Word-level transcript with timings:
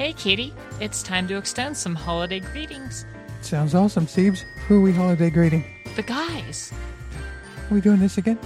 Hey, 0.00 0.14
Kitty. 0.14 0.54
It's 0.80 1.02
time 1.02 1.28
to 1.28 1.36
extend 1.36 1.76
some 1.76 1.94
holiday 1.94 2.40
greetings. 2.40 3.04
Sounds 3.42 3.74
awesome, 3.74 4.06
Steves. 4.06 4.44
Who 4.66 4.78
are 4.78 4.80
we 4.80 4.94
holiday 4.94 5.28
greeting? 5.28 5.62
The 5.94 6.02
guys. 6.02 6.72
Are 7.70 7.74
we 7.74 7.82
doing 7.82 8.00
this 8.00 8.16
again? 8.16 8.38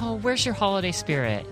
Oh, 0.00 0.20
where's 0.22 0.46
your 0.46 0.54
holiday 0.54 0.92
spirit? 0.92 1.44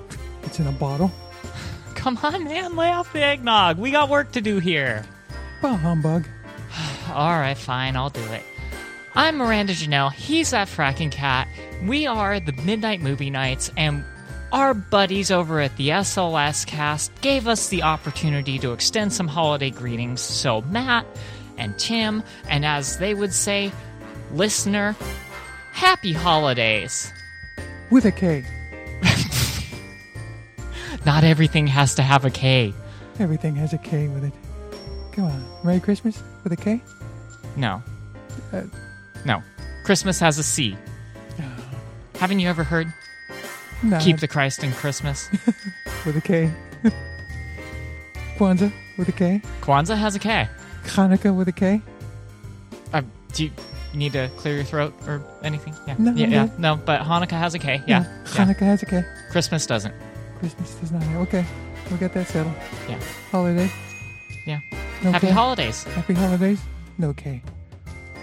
It's 0.44 0.60
in 0.60 0.68
a 0.68 0.72
bottle. 0.72 1.10
Come 1.96 2.18
on, 2.18 2.44
man. 2.44 2.76
Lay 2.76 2.92
off 2.92 3.12
the 3.12 3.20
eggnog. 3.20 3.78
We 3.78 3.90
got 3.90 4.08
work 4.08 4.30
to 4.30 4.40
do 4.40 4.60
here. 4.60 5.04
Bah 5.60 5.74
humbug. 5.74 6.28
All 7.12 7.40
right, 7.40 7.58
fine. 7.58 7.96
I'll 7.96 8.10
do 8.10 8.22
it. 8.26 8.44
I'm 9.16 9.38
Miranda 9.38 9.72
Janelle. 9.72 10.12
He's 10.12 10.52
that 10.52 10.68
fracking 10.68 11.10
cat. 11.10 11.48
We 11.82 12.06
are 12.06 12.38
the 12.38 12.52
Midnight 12.52 13.00
Movie 13.00 13.28
Knights, 13.28 13.72
and 13.76 14.04
our 14.52 14.74
buddies 14.74 15.30
over 15.30 15.60
at 15.60 15.76
the 15.76 15.88
SLS 15.90 16.66
cast 16.66 17.12
gave 17.20 17.46
us 17.46 17.68
the 17.68 17.82
opportunity 17.82 18.58
to 18.60 18.72
extend 18.72 19.12
some 19.12 19.28
holiday 19.28 19.70
greetings. 19.70 20.20
So, 20.20 20.62
Matt 20.62 21.06
and 21.56 21.78
Tim, 21.78 22.22
and 22.48 22.64
as 22.64 22.98
they 22.98 23.14
would 23.14 23.32
say, 23.34 23.72
listener, 24.32 24.96
happy 25.72 26.12
holidays. 26.12 27.12
With 27.90 28.04
a 28.04 28.12
K. 28.12 28.44
Not 31.06 31.24
everything 31.24 31.66
has 31.66 31.94
to 31.96 32.02
have 32.02 32.24
a 32.24 32.30
K. 32.30 32.72
Everything 33.18 33.56
has 33.56 33.72
a 33.72 33.78
K 33.78 34.08
with 34.08 34.24
it. 34.24 34.32
Come 35.12 35.24
on. 35.24 35.44
Merry 35.64 35.80
Christmas 35.80 36.22
with 36.44 36.52
a 36.52 36.56
K? 36.56 36.80
No. 37.56 37.82
Uh, 38.52 38.62
No. 39.24 39.42
Christmas 39.84 40.20
has 40.20 40.38
a 40.38 40.42
C. 40.42 40.76
Haven't 42.18 42.40
you 42.40 42.48
ever 42.48 42.64
heard 42.64 42.92
no. 43.82 43.98
Keep 44.00 44.18
the 44.20 44.28
Christ 44.28 44.62
in 44.64 44.72
Christmas? 44.72 45.28
with 46.06 46.16
a 46.16 46.20
K. 46.20 46.50
Kwanzaa 48.38 48.72
with 48.96 49.08
a 49.08 49.12
K. 49.12 49.40
Kwanzaa 49.60 49.96
has 49.96 50.14
a 50.14 50.18
K. 50.18 50.48
Hanukkah 50.84 51.34
with 51.34 51.48
a 51.48 51.52
K. 51.52 51.80
Uh, 52.92 53.02
do 53.32 53.44
you 53.44 53.50
need 53.94 54.12
to 54.12 54.28
clear 54.36 54.54
your 54.54 54.64
throat 54.64 54.94
or 55.06 55.22
anything? 55.42 55.74
Yeah. 55.86 55.96
No, 55.98 56.12
yeah, 56.12 56.26
I'm 56.26 56.32
yeah. 56.32 56.48
No, 56.58 56.76
but 56.76 57.00
Hanukkah 57.02 57.32
has 57.38 57.54
a 57.54 57.58
K. 57.58 57.82
Yeah. 57.86 58.04
yeah. 58.04 58.22
Hanukkah 58.26 58.60
has 58.60 58.82
a 58.82 58.86
K. 58.86 59.02
Christmas 59.30 59.66
doesn't. 59.66 59.94
Christmas 60.38 60.74
does 60.74 60.92
not. 60.92 61.02
have- 61.02 61.22
Okay. 61.28 61.44
We 61.90 61.96
got 61.96 62.12
that 62.14 62.26
settled. 62.28 62.54
Yeah. 62.88 62.98
Holiday. 63.30 63.70
Yeah. 64.46 64.60
No 65.02 65.12
Happy 65.12 65.28
K? 65.28 65.32
holidays. 65.32 65.84
Happy 65.84 66.14
holidays. 66.14 66.60
No 66.98 67.12
K. 67.14 67.42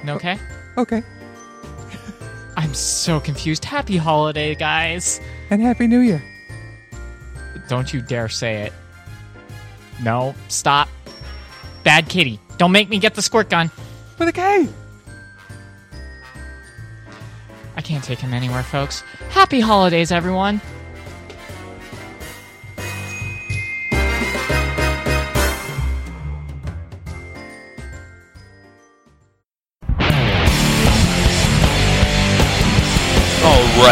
No 0.04 0.18
K? 0.20 0.38
Okay. 0.78 1.02
I'm 2.58 2.74
so 2.74 3.20
confused. 3.20 3.66
Happy 3.66 3.98
holiday, 3.98 4.56
guys. 4.56 5.20
And 5.50 5.62
Happy 5.62 5.88
New 5.88 6.00
Year. 6.00 6.24
Don't 7.68 7.94
you 7.94 8.02
dare 8.02 8.30
say 8.30 8.64
it. 8.64 8.74
No, 10.04 10.36
stop. 10.48 10.90
Bad 11.84 12.10
kitty. 12.10 12.40
Don't 12.58 12.72
make 12.72 12.90
me 12.90 13.00
get 13.00 13.16
the 13.16 13.22
squirt 13.22 13.50
gun. 13.50 13.72
With 14.18 14.30
a 14.30 14.32
K. 14.32 14.68
I 17.78 17.82
can't 17.82 18.04
take 18.04 18.20
him 18.20 18.34
anywhere, 18.34 18.64
folks. 18.64 19.02
Happy 19.30 19.60
holidays, 19.60 20.12
everyone. 20.12 20.62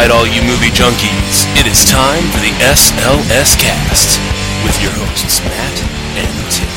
Right, 0.08 0.14
all 0.14 0.26
you 0.26 0.42
movie 0.42 0.68
junkies, 0.68 1.46
it 1.58 1.66
is 1.66 1.90
time 1.90 2.24
for 2.30 2.38
the 2.40 2.52
SLS 2.60 3.56
Cast 3.58 4.20
with 4.62 4.82
your 4.82 4.90
hosts 4.92 5.40
Matt 5.40 5.82
and 6.18 6.50
Tim. 6.52 6.68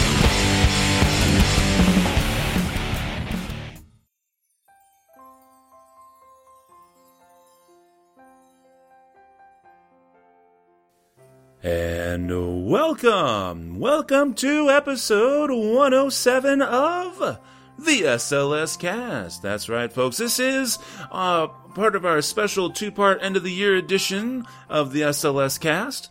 And 11.63 12.69
welcome, 12.69 13.79
welcome 13.79 14.35
to 14.35 14.69
episode 14.69 15.51
107 15.51 16.61
of 16.61 17.39
the 17.77 18.01
SLS 18.01 18.77
Cast. 18.79 19.41
That's 19.41 19.69
right, 19.69 19.91
folks. 19.91 20.17
This 20.17 20.39
is 20.39 20.79
uh, 21.11 21.47
part 21.47 21.95
of 21.95 22.05
our 22.05 22.21
special 22.21 22.69
two-part 22.69 23.19
end 23.21 23.37
of 23.37 23.43
the 23.43 23.51
year 23.51 23.75
edition 23.75 24.45
of 24.69 24.93
the 24.93 25.01
SLS 25.01 25.59
Cast. 25.59 26.09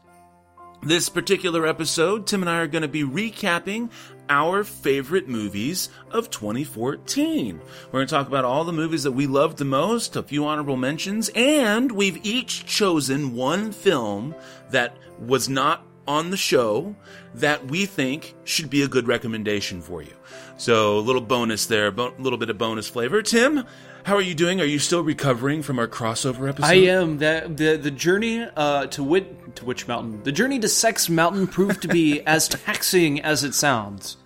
This 0.82 1.08
particular 1.08 1.66
episode, 1.66 2.26
Tim 2.26 2.42
and 2.42 2.50
I 2.50 2.58
are 2.58 2.66
going 2.66 2.82
to 2.82 2.88
be 2.88 3.02
recapping 3.02 3.90
our 4.28 4.62
favorite 4.62 5.28
movies 5.28 5.88
of 6.10 6.30
2014. 6.30 7.58
We're 7.58 7.92
going 7.92 8.06
to 8.06 8.14
talk 8.14 8.28
about 8.28 8.44
all 8.44 8.64
the 8.64 8.72
movies 8.72 9.02
that 9.04 9.12
we 9.12 9.26
loved 9.26 9.58
the 9.58 9.64
most, 9.64 10.16
a 10.16 10.22
few 10.22 10.46
honorable 10.46 10.76
mentions, 10.76 11.30
and 11.34 11.90
we've 11.90 12.24
each 12.24 12.66
chosen 12.66 13.34
one 13.34 13.72
film 13.72 14.34
that 14.70 14.96
was 15.18 15.48
not 15.48 15.84
on 16.08 16.30
the 16.30 16.36
show 16.36 16.94
that 17.34 17.66
we 17.66 17.86
think 17.86 18.34
should 18.44 18.70
be 18.70 18.82
a 18.82 18.88
good 18.88 19.06
recommendation 19.06 19.80
for 19.82 20.02
you. 20.02 20.12
So, 20.56 20.98
a 20.98 21.00
little 21.00 21.20
bonus 21.20 21.66
there, 21.66 21.88
a 21.88 21.92
bo- 21.92 22.14
little 22.18 22.38
bit 22.38 22.48
of 22.50 22.58
bonus 22.58 22.88
flavor. 22.88 23.22
Tim, 23.22 23.64
how 24.04 24.14
are 24.14 24.22
you 24.22 24.34
doing? 24.34 24.60
Are 24.60 24.64
you 24.64 24.78
still 24.78 25.02
recovering 25.02 25.62
from 25.62 25.78
our 25.78 25.88
crossover 25.88 26.48
episode? 26.48 26.66
I 26.68 26.74
am. 26.74 27.18
The 27.18 27.50
the 27.52 27.76
the 27.76 27.90
journey 27.90 28.46
uh, 28.56 28.86
to 28.86 29.02
Wit 29.02 29.56
to 29.56 29.64
Witch 29.64 29.88
Mountain. 29.88 30.22
The 30.22 30.32
journey 30.32 30.58
to 30.60 30.68
Sex 30.68 31.08
Mountain 31.08 31.48
proved 31.48 31.82
to 31.82 31.88
be 31.88 32.20
as 32.26 32.48
taxing 32.48 33.20
as 33.20 33.42
it 33.44 33.54
sounds. 33.54 34.16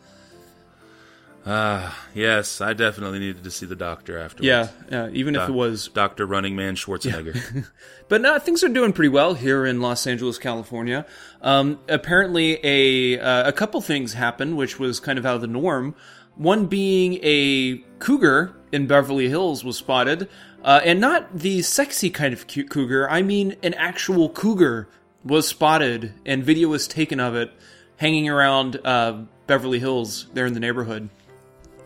Ah, 1.47 1.99
yes, 2.15 2.61
I 2.61 2.75
definitely 2.75 3.19
needed 3.19 3.45
to 3.45 3.51
see 3.51 3.65
the 3.65 3.77
doctor 3.77 4.19
afterwards. 4.19 4.47
Yeah, 4.47 4.69
yeah. 4.91 5.09
Even 5.13 5.35
if 5.35 5.49
it 5.49 5.53
was, 5.53 5.89
Dr. 5.89 6.27
Running 6.27 6.55
Man 6.55 6.77
Schwarzenegger. 6.77 7.67
but 8.09 8.21
no, 8.21 8.39
things 8.39 8.63
are 8.63 8.69
doing 8.69 8.93
pretty 8.93 9.09
well 9.09 9.35
here 9.35 9.65
in 9.65 9.81
Los 9.81 10.07
Angeles, 10.07 10.37
California. 10.37 11.07
Um, 11.41 11.81
apparently, 11.89 12.59
a 12.63 13.19
uh, 13.19 13.49
a 13.49 13.53
couple 13.53 13.81
things 13.81 14.13
happened, 14.13 14.57
which 14.57 14.79
was 14.79 15.01
kind 15.01 15.19
of 15.19 15.25
out 15.25 15.37
of 15.37 15.41
the 15.41 15.47
norm. 15.47 15.95
One 16.37 16.67
being 16.67 17.19
a 17.23 17.79
cougar 17.99 18.55
in 18.71 18.87
Beverly 18.87 19.29
Hills 19.29 19.65
was 19.65 19.79
spotted, 19.79 20.29
uh, 20.63 20.81
and 20.85 21.01
not 21.01 21.39
the 21.39 21.63
sexy 21.63 22.11
kind 22.11 22.35
of 22.35 22.47
cute 22.47 22.69
cougar. 22.69 23.09
I 23.09 23.23
mean, 23.23 23.57
an 23.63 23.75
actual 23.75 24.29
cougar 24.29 24.89
was 25.25 25.49
spotted, 25.49 26.13
and 26.27 26.45
video 26.45 26.69
was 26.69 26.87
taken 26.87 27.19
of 27.19 27.35
it 27.35 27.51
hanging 27.97 28.29
around 28.29 28.81
uh, 28.85 29.23
Beverly 29.47 29.79
Hills 29.79 30.27
there 30.33 30.47
in 30.47 30.55
the 30.55 30.61
neighborhood. 30.61 31.09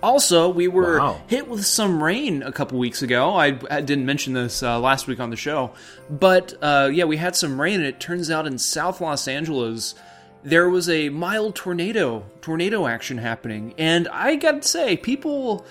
Also, 0.05 0.49
we 0.51 0.69
were 0.69 0.99
Wow. 0.99 1.21
hit 1.27 1.49
with 1.49 1.65
some 1.65 2.03
rain 2.03 2.43
a 2.43 2.53
couple 2.53 2.79
weeks 2.79 3.01
ago. 3.03 3.31
I, 3.35 3.59
I 3.71 3.81
didn't 3.81 4.05
mention 4.07 4.35
this 4.35 4.63
uh, 4.63 4.79
last 4.79 5.07
week 5.07 5.19
on 5.19 5.31
the 5.31 5.37
show, 5.37 5.71
but 6.11 6.53
uh, 6.61 6.91
yeah, 6.93 7.05
we 7.05 7.17
had 7.17 7.35
some 7.35 7.59
rain, 7.61 7.77
and 7.81 7.87
it 7.87 8.01
turns 8.01 8.31
out 8.31 8.47
in 8.47 8.59
South 8.59 9.01
Los 9.01 9.27
Angeles 9.27 9.95
there 10.43 10.69
was 10.69 10.91
a 10.91 11.09
mild 11.09 11.55
tornado, 11.55 12.23
tornado 12.43 12.87
action 12.87 13.17
happening, 13.17 13.73
and 13.79 14.07
I 14.09 14.37
got 14.37 14.61
to 14.63 14.69
say, 14.69 14.97
people 14.99 15.65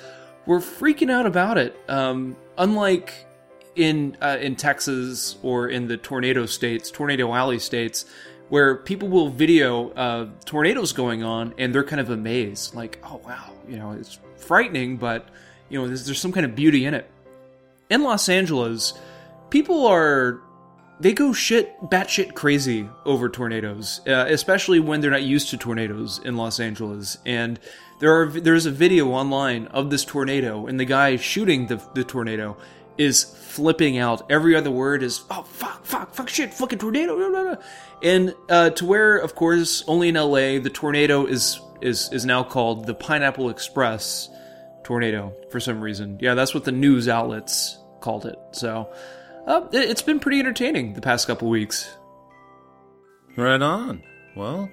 were 0.47 0.59
freaking 0.59 1.11
out 1.11 1.27
about 1.27 1.59
it. 1.59 1.79
Um, 1.87 2.35
unlike 2.57 3.13
in 3.75 4.17
uh, 4.21 4.37
in 4.41 4.55
Texas 4.55 5.35
or 5.43 5.67
in 5.69 5.87
the 5.87 5.97
tornado 5.97 6.47
states, 6.47 6.89
tornado 6.89 7.33
alley 7.33 7.59
states, 7.59 8.05
where 8.53 8.75
people 8.75 9.07
will 9.09 9.29
video 9.29 9.89
uh, 9.93 10.27
tornadoes 10.45 10.93
going 10.93 11.23
on 11.23 11.55
and 11.57 11.73
they're 11.73 11.83
kind 11.83 11.99
of 11.99 12.11
amazed, 12.11 12.75
like, 12.75 12.99
oh 13.03 13.19
wow, 13.25 13.51
you 13.67 13.77
know, 13.77 13.93
it's 13.93 14.19
frightening, 14.37 14.95
but 14.95 15.29
you 15.69 15.79
know, 15.81 15.87
there's, 15.87 16.05
there's 16.05 16.21
some 16.21 16.31
kind 16.31 16.45
of 16.45 16.53
beauty 16.53 16.85
in 16.85 16.93
it. 16.93 17.09
In 17.89 18.03
Los 18.03 18.29
Angeles, 18.29 18.93
people 19.49 19.87
are 19.87 20.39
they 20.99 21.13
go 21.13 21.33
shit 21.33 21.75
batshit 21.81 22.35
crazy 22.35 22.87
over 23.05 23.27
tornadoes, 23.27 24.01
uh, 24.05 24.27
especially 24.29 24.79
when 24.79 25.01
they're 25.01 25.09
not 25.09 25.23
used 25.23 25.49
to 25.49 25.57
tornadoes 25.57 26.21
in 26.23 26.37
Los 26.37 26.59
Angeles. 26.59 27.17
And 27.25 27.59
there 28.01 28.13
are 28.21 28.27
there's 28.27 28.67
a 28.67 28.71
video 28.71 29.09
online 29.09 29.65
of 29.69 29.89
this 29.89 30.05
tornado, 30.05 30.67
and 30.67 30.79
the 30.79 30.85
guy 30.85 31.15
shooting 31.15 31.65
the 31.65 31.81
the 31.95 32.03
tornado 32.03 32.55
is 32.99 33.23
flipping 33.23 33.97
out. 33.97 34.31
Every 34.31 34.55
other 34.55 34.69
word 34.69 35.01
is 35.01 35.23
oh 35.31 35.41
fuck 35.41 35.83
fuck 35.85 36.13
fuck 36.13 36.29
shit 36.29 36.53
fucking 36.53 36.79
tornado, 36.79 37.17
blah, 37.17 37.29
blah, 37.29 37.55
blah." 37.55 37.63
And 38.03 38.33
uh, 38.49 38.69
to 38.71 38.85
where 38.85 39.17
of 39.17 39.35
course 39.35 39.83
only 39.87 40.09
in 40.09 40.17
L.A. 40.17 40.57
the 40.59 40.69
tornado 40.69 41.25
is 41.25 41.59
is 41.81 42.09
is 42.11 42.25
now 42.25 42.43
called 42.43 42.85
the 42.85 42.93
Pineapple 42.93 43.49
Express 43.49 44.29
tornado 44.83 45.33
for 45.49 45.59
some 45.59 45.79
reason. 45.81 46.17
Yeah, 46.21 46.33
that's 46.35 46.53
what 46.53 46.65
the 46.65 46.71
news 46.71 47.07
outlets 47.07 47.77
called 48.01 48.25
it. 48.25 48.37
So. 48.51 48.91
Uh, 49.45 49.67
it- 49.73 49.89
it's 49.89 50.01
been 50.01 50.21
pretty 50.21 50.39
entertaining 50.39 50.93
the 50.93 51.01
past 51.01 51.27
couple 51.27 51.49
weeks. 51.49 51.89
right 53.35 53.61
on. 53.61 54.01
Well, 54.37 54.69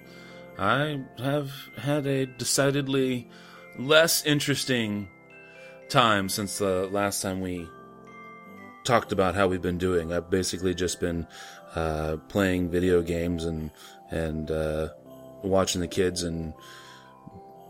I 0.59 1.00
have 1.19 1.50
had 1.76 2.06
a 2.06 2.26
decidedly 2.26 3.29
less 3.79 4.25
interesting 4.25 5.09
time 5.88 6.29
since 6.29 6.59
the 6.59 6.87
last 6.93 7.21
time 7.21 7.41
we 7.41 7.69
talked 8.85 9.11
about 9.11 9.35
how 9.35 9.49
we've 9.49 9.61
been 9.62 9.79
doing. 9.79 10.12
I've 10.12 10.31
basically 10.31 10.75
just 10.75 11.00
been 11.00 11.26
uh, 11.75 12.17
playing 12.29 12.71
video 12.71 13.03
games 13.03 13.45
and 13.45 13.71
and 14.11 14.51
uh, 14.51 14.89
watching 15.43 15.81
the 15.81 15.89
kids 15.89 16.23
and 16.23 16.53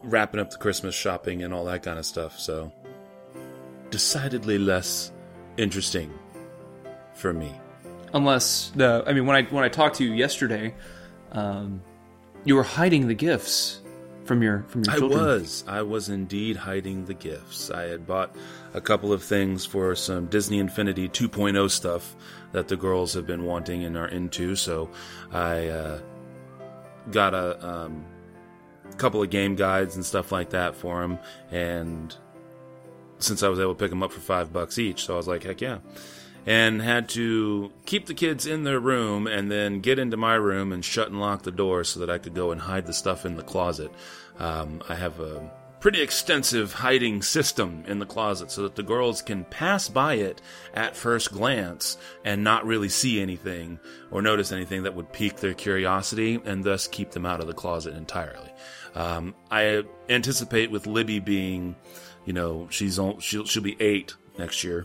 wrapping 0.03 0.41
up 0.41 0.51
the 0.51 0.57
Christmas 0.57 0.95
shopping 0.95 1.43
and 1.43 1.53
all 1.53 1.65
that 1.67 1.83
kind 1.83 1.99
of 1.99 2.07
stuff. 2.07 2.39
So, 2.39 2.73
decidedly 3.91 4.59
less 4.59 5.13
interesting 5.57 6.11
for 7.15 7.33
me. 7.33 7.53
Unless 8.13 8.73
the, 8.75 9.05
I 9.07 9.13
mean, 9.13 9.27
when 9.27 9.37
I 9.37 9.43
when 9.45 9.65
I 9.65 9.69
talked 9.69 9.97
to 9.97 10.05
you 10.05 10.13
yesterday, 10.13 10.75
um, 11.33 11.83
you 12.45 12.57
were 12.57 12.63
hiding 12.63 13.07
the 13.07 13.15
gifts 13.15 13.81
from 14.25 14.43
your 14.43 14.65
from 14.69 14.83
your 14.85 14.97
children. 14.97 15.21
I 15.21 15.25
was. 15.25 15.65
I 15.69 15.83
was 15.83 16.09
indeed 16.09 16.57
hiding 16.57 17.05
the 17.05 17.15
gifts. 17.15 17.71
I 17.71 17.83
had 17.83 18.07
bought 18.07 18.35
a 18.75 18.81
couple 18.81 19.13
of 19.13 19.23
things 19.23 19.65
for 19.65 19.95
some 19.95 20.27
Disney 20.27 20.59
Infinity 20.59 21.09
2.0 21.09 21.71
stuff 21.71 22.17
that 22.53 22.69
the 22.69 22.77
girls 22.77 23.15
have 23.15 23.27
been 23.27 23.45
wanting 23.45 23.85
and 23.85 23.97
are 23.97 24.09
into. 24.09 24.57
So 24.57 24.91
I 25.33 25.69
uh, 25.69 26.01
got 27.11 27.35
a 27.35 27.67
um, 27.67 28.05
couple 28.97 29.23
of 29.23 29.31
game 29.31 29.55
guides 29.55 29.97
and 29.97 30.05
stuff 30.05 30.33
like 30.33 30.51
that 30.51 30.75
for 30.75 31.01
them. 31.01 31.19
And 31.51 32.15
since 33.19 33.43
I 33.43 33.49
was 33.49 33.61
able 33.61 33.75
to 33.75 33.79
pick 33.79 33.91
them 33.91 34.03
up 34.03 34.13
for 34.13 34.21
five 34.21 34.53
bucks 34.53 34.79
each, 34.79 35.05
so 35.05 35.15
I 35.15 35.17
was 35.17 35.29
like, 35.29 35.45
heck 35.45 35.61
yeah. 35.61 35.79
And 36.47 36.81
had 36.81 37.09
to 37.11 37.71
keep 37.85 38.07
the 38.07 38.15
kids 38.15 38.47
in 38.47 38.65
their 38.65 38.81
room 38.81 39.27
and 39.27 39.51
then 39.51 39.81
get 39.81 39.99
into 39.99 40.17
my 40.17 40.35
room 40.35 40.73
and 40.73 40.83
shut 40.83 41.09
and 41.09 41.21
lock 41.21 41.43
the 41.43 41.51
door 41.51 41.85
so 41.85 42.01
that 42.01 42.09
I 42.09 42.17
could 42.17 42.35
go 42.35 42.51
and 42.51 42.61
hide 42.61 42.87
the 42.87 42.95
stuff 42.95 43.27
in 43.27 43.37
the 43.37 43.43
closet. 43.43 43.93
Um, 44.39 44.83
I 44.89 44.95
have 44.95 45.21
a 45.21 45.51
pretty 45.81 46.03
extensive 46.03 46.75
hiding 46.75 47.23
system 47.23 47.83
in 47.87 47.99
the 47.99 48.07
closet 48.07 48.51
so 48.51 48.63
that 48.63 48.77
the 48.77 48.83
girls 48.83 49.23
can 49.23 49.45
pass 49.47 49.89
by 49.89 50.15
it 50.15 50.41
at 50.75 50.95
first 50.95 51.33
glance 51.33 51.97
and 52.25 52.45
not 52.45 52.67
really 52.67 52.89
see 52.89 53.21
anything 53.21 53.81
or 54.11 54.21
notice 54.21 54.53
anything 54.53 54.83
that 54.83 54.95
would 54.95 55.11
pique 55.13 55.37
their 55.37 55.55
curiosity 55.55 56.39
and 56.45 56.63
thus 56.63 56.87
keep 56.87 57.11
them 57.11 57.25
out 57.25 57.41
of 57.41 57.47
the 57.47 57.55
closet 57.55 57.95
entirely. 57.95 58.53
Um, 58.95 59.35
I 59.51 59.85
anticipate 60.09 60.71
with 60.71 60.87
Libby 60.87 61.19
being, 61.19 61.75
you 62.27 62.35
know, 62.35 62.69
she's 62.71 62.99
on, 62.99 63.19
she'll, 63.21 63.47
she'll 63.47 63.63
be 63.63 63.77
eight 63.81 64.15
next 64.39 64.63
year. 64.63 64.85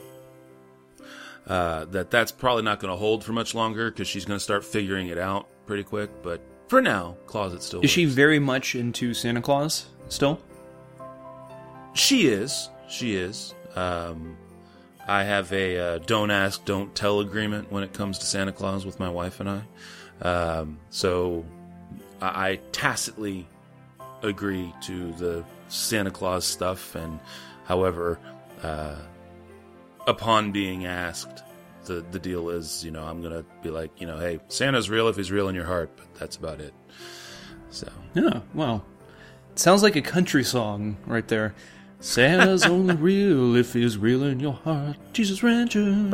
Uh, 1.46 1.86
that 1.86 2.10
that's 2.10 2.32
probably 2.32 2.64
not 2.64 2.80
going 2.80 2.92
to 2.92 2.98
hold 2.98 3.24
for 3.24 3.32
much 3.32 3.54
longer 3.54 3.92
because 3.92 4.08
she's 4.08 4.26
going 4.26 4.38
to 4.40 4.44
start 4.44 4.66
figuring 4.66 5.10
it 5.10 5.18
out 5.18 5.48
pretty 5.68 5.84
quick. 5.84 6.10
But 6.24 6.42
for 6.70 6.82
now, 6.82 7.18
closet 7.28 7.62
still. 7.62 7.82
Is 7.82 7.92
she 7.92 8.06
very 8.06 8.40
much 8.40 8.74
into 8.74 9.14
Santa 9.14 9.42
Claus 9.42 9.88
still? 10.08 10.42
She 11.96 12.28
is. 12.28 12.70
She 12.88 13.16
is. 13.16 13.56
Um, 13.76 14.38
I 15.08 15.24
have 15.24 15.52
a 15.54 15.78
uh, 15.78 15.98
don't 16.00 16.32
ask, 16.32 16.64
don't 16.66 16.94
tell 16.96 17.20
agreement 17.20 17.72
when 17.72 17.84
it 17.84 17.94
comes 17.94 18.20
to 18.20 18.26
Santa 18.26 18.52
Claus 18.52 18.86
with 18.86 19.00
my 19.00 19.10
wife 19.10 19.40
and 19.40 19.50
I. 19.50 19.62
Um, 20.22 20.80
so 20.90 21.46
I, 22.22 22.50
I 22.50 22.60
tacitly 22.72 23.48
agree 24.22 24.74
to 24.84 25.12
the 25.14 25.44
Santa 25.70 26.12
Claus 26.12 26.46
stuff, 26.46 26.96
and 26.96 27.20
however, 27.66 28.20
uh, 28.62 28.96
upon 30.08 30.52
being 30.52 30.86
asked, 30.86 31.44
the 31.86 32.06
the 32.12 32.20
deal 32.20 32.50
is, 32.50 32.84
you 32.84 32.92
know, 32.92 33.04
I'm 33.04 33.22
gonna 33.22 33.46
be 33.62 33.70
like, 33.70 34.02
you 34.02 34.08
know, 34.08 34.18
hey, 34.18 34.40
Santa's 34.48 34.90
real 34.90 35.08
if 35.08 35.16
he's 35.16 35.32
real 35.32 35.50
in 35.50 35.56
your 35.56 35.66
heart, 35.66 35.92
but 35.96 36.14
that's 36.16 36.36
about 36.36 36.60
it. 36.60 36.74
So 37.70 37.92
Yeah, 38.14 38.42
well, 38.54 38.86
sounds 39.56 39.84
like 39.84 39.96
a 39.96 40.02
country 40.02 40.44
song 40.44 40.98
right 41.06 41.28
there. 41.28 41.54
Santa's 42.00 42.66
only 42.66 42.96
real 42.96 43.56
if 43.56 43.74
he's 43.74 43.98
real 43.98 44.24
in 44.24 44.40
your 44.40 44.54
heart. 44.54 44.98
Jesus 45.14 45.42
Ranger. 45.42 46.08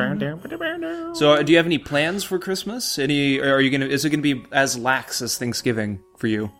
So, 1.13 1.33
uh, 1.33 1.43
do 1.43 1.51
you 1.51 1.57
have 1.57 1.65
any 1.65 1.77
plans 1.77 2.23
for 2.23 2.39
Christmas? 2.39 2.97
Any? 2.97 3.39
Are 3.39 3.59
you 3.59 3.69
gonna? 3.69 3.87
Is 3.87 4.05
it 4.05 4.09
gonna 4.09 4.21
be 4.21 4.43
as 4.51 4.77
lax 4.77 5.21
as 5.21 5.37
Thanksgiving 5.37 5.99
for 6.17 6.27
you? 6.27 6.51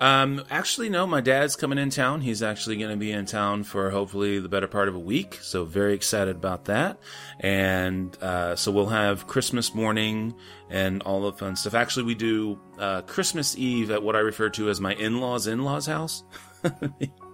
Um, 0.00 0.44
actually, 0.50 0.88
no. 0.88 1.06
My 1.06 1.20
dad's 1.20 1.56
coming 1.56 1.78
in 1.78 1.90
town. 1.90 2.20
He's 2.20 2.42
actually 2.42 2.76
going 2.76 2.90
to 2.90 2.96
be 2.96 3.10
in 3.10 3.26
town 3.26 3.64
for 3.64 3.90
hopefully 3.90 4.38
the 4.38 4.48
better 4.48 4.68
part 4.68 4.88
of 4.88 4.94
a 4.94 4.98
week. 4.98 5.38
So 5.42 5.64
very 5.64 5.94
excited 5.94 6.36
about 6.36 6.66
that. 6.66 6.98
And 7.40 8.16
uh, 8.22 8.54
so 8.54 8.70
we'll 8.70 8.86
have 8.86 9.26
Christmas 9.26 9.74
morning 9.74 10.34
and 10.70 11.02
all 11.02 11.22
the 11.22 11.32
fun 11.32 11.56
stuff. 11.56 11.74
Actually, 11.74 12.04
we 12.04 12.14
do 12.14 12.60
uh, 12.78 13.02
Christmas 13.02 13.56
Eve 13.58 13.90
at 13.90 14.02
what 14.02 14.14
I 14.14 14.20
refer 14.20 14.50
to 14.50 14.70
as 14.70 14.80
my 14.80 14.94
in-laws' 14.94 15.46
in-laws 15.46 15.86
house, 15.86 16.22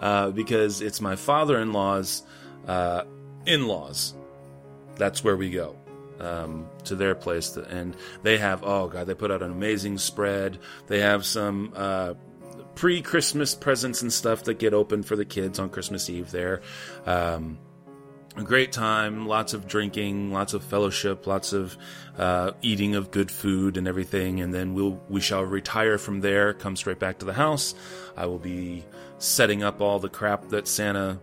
uh, 0.00 0.30
because 0.30 0.80
it's 0.80 1.00
my 1.00 1.16
father-in-law's 1.16 2.22
uh, 2.66 3.02
in-laws. 3.46 4.14
That's 4.96 5.22
where 5.22 5.36
we 5.36 5.50
go 5.50 5.76
um, 6.20 6.68
to 6.84 6.96
their 6.96 7.14
place, 7.14 7.50
to, 7.50 7.64
and 7.64 7.96
they 8.22 8.38
have 8.38 8.62
oh 8.64 8.88
god, 8.88 9.06
they 9.06 9.14
put 9.14 9.30
out 9.30 9.42
an 9.42 9.50
amazing 9.50 9.98
spread. 9.98 10.58
They 10.86 11.00
have 11.00 11.24
some 11.24 11.72
uh, 11.74 12.14
pre-Christmas 12.74 13.54
presents 13.54 14.02
and 14.02 14.12
stuff 14.12 14.44
that 14.44 14.58
get 14.58 14.74
opened 14.74 15.06
for 15.06 15.16
the 15.16 15.24
kids 15.24 15.58
on 15.58 15.68
Christmas 15.68 16.08
Eve. 16.08 16.30
There, 16.30 16.62
um, 17.04 17.58
a 18.36 18.42
great 18.42 18.70
time, 18.72 19.26
lots 19.26 19.54
of 19.54 19.66
drinking, 19.66 20.32
lots 20.32 20.52
of 20.52 20.62
fellowship, 20.62 21.26
lots 21.26 21.52
of 21.52 21.76
uh, 22.18 22.52
eating 22.62 22.94
of 22.94 23.10
good 23.10 23.30
food 23.30 23.76
and 23.76 23.88
everything, 23.88 24.40
and 24.40 24.52
then 24.52 24.74
we'll 24.74 25.00
we 25.08 25.20
shall 25.20 25.42
retire 25.42 25.98
from 25.98 26.20
there. 26.20 26.52
Come 26.54 26.76
straight 26.76 26.98
back 26.98 27.18
to 27.18 27.26
the 27.26 27.32
house. 27.32 27.74
I 28.16 28.26
will 28.26 28.38
be 28.38 28.84
setting 29.18 29.62
up 29.62 29.80
all 29.80 29.98
the 29.98 30.08
crap 30.08 30.48
that 30.48 30.68
Santa 30.68 31.20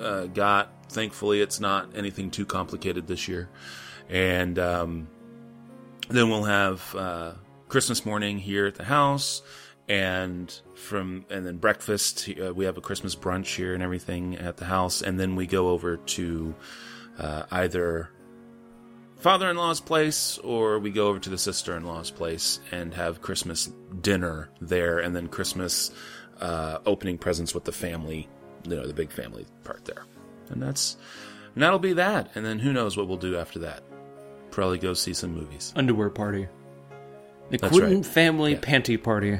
uh, 0.00 0.26
got. 0.26 0.70
Thankfully, 0.90 1.40
it's 1.40 1.60
not 1.60 1.96
anything 1.96 2.30
too 2.30 2.46
complicated 2.46 3.06
this 3.06 3.26
year 3.28 3.48
and 4.08 4.58
um, 4.58 5.08
then 6.08 6.28
we'll 6.30 6.44
have 6.44 6.94
uh, 6.94 7.32
Christmas 7.68 8.04
morning 8.04 8.38
here 8.38 8.66
at 8.66 8.74
the 8.74 8.84
house, 8.84 9.42
and 9.88 10.60
from 10.74 11.24
and 11.30 11.46
then 11.46 11.58
breakfast. 11.58 12.28
Uh, 12.28 12.52
we 12.54 12.64
have 12.64 12.76
a 12.76 12.80
Christmas 12.80 13.14
brunch 13.14 13.56
here 13.56 13.74
and 13.74 13.82
everything 13.82 14.36
at 14.36 14.56
the 14.56 14.64
house, 14.64 15.02
and 15.02 15.18
then 15.18 15.36
we 15.36 15.46
go 15.46 15.68
over 15.68 15.96
to 15.96 16.54
uh, 17.18 17.44
either 17.50 18.10
father-in-law's 19.18 19.80
place 19.80 20.36
or 20.38 20.78
we 20.78 20.90
go 20.90 21.08
over 21.08 21.18
to 21.18 21.30
the 21.30 21.38
sister-in-law's 21.38 22.10
place 22.10 22.60
and 22.70 22.92
have 22.92 23.22
Christmas 23.22 23.70
dinner 24.00 24.50
there, 24.60 24.98
and 24.98 25.16
then 25.16 25.28
Christmas 25.28 25.90
uh, 26.40 26.78
opening 26.86 27.18
presents 27.18 27.54
with 27.54 27.64
the 27.64 27.72
family. 27.72 28.28
You 28.64 28.76
know, 28.76 28.86
the 28.86 28.94
big 28.94 29.10
family 29.12 29.46
part 29.64 29.84
there, 29.84 30.04
and 30.50 30.62
that's. 30.62 30.96
And 31.54 31.62
that'll 31.62 31.78
be 31.78 31.92
that. 31.92 32.30
And 32.34 32.44
then 32.44 32.58
who 32.58 32.72
knows 32.72 32.96
what 32.96 33.06
we'll 33.06 33.16
do 33.16 33.36
after 33.36 33.60
that. 33.60 33.84
Probably 34.50 34.76
go 34.78 34.92
see 34.92 35.14
some 35.14 35.32
movies. 35.34 35.72
Underwear 35.76 36.10
party. 36.10 36.48
The 37.50 37.58
That's 37.58 37.70
Quinton 37.70 37.96
right. 37.98 38.06
family 38.06 38.52
Yeah. 38.54 38.58
panty 38.60 39.00
party. 39.00 39.38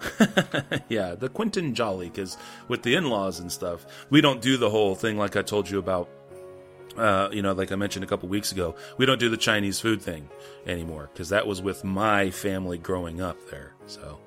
yeah, 0.88 1.14
the 1.14 1.28
Quentin 1.28 1.74
Jolly, 1.74 2.08
because 2.08 2.36
with 2.68 2.82
the 2.82 2.94
in 2.94 3.08
laws 3.10 3.40
and 3.40 3.50
stuff, 3.50 3.84
we 4.10 4.20
don't 4.20 4.40
do 4.40 4.56
the 4.56 4.70
whole 4.70 4.94
thing 4.94 5.16
like 5.18 5.34
I 5.36 5.42
told 5.42 5.68
you 5.68 5.78
about. 5.78 6.08
Uh, 6.96 7.28
you 7.32 7.42
know, 7.42 7.52
like 7.52 7.70
I 7.70 7.76
mentioned 7.76 8.04
a 8.04 8.08
couple 8.08 8.28
weeks 8.28 8.50
ago, 8.52 8.74
we 8.96 9.06
don't 9.06 9.20
do 9.20 9.28
the 9.28 9.36
Chinese 9.36 9.78
food 9.80 10.02
thing 10.02 10.28
anymore 10.66 11.08
because 11.12 11.28
that 11.28 11.46
was 11.46 11.62
with 11.62 11.84
my 11.84 12.30
family 12.30 12.76
growing 12.78 13.20
up 13.20 13.36
there. 13.50 13.74
So, 13.86 14.18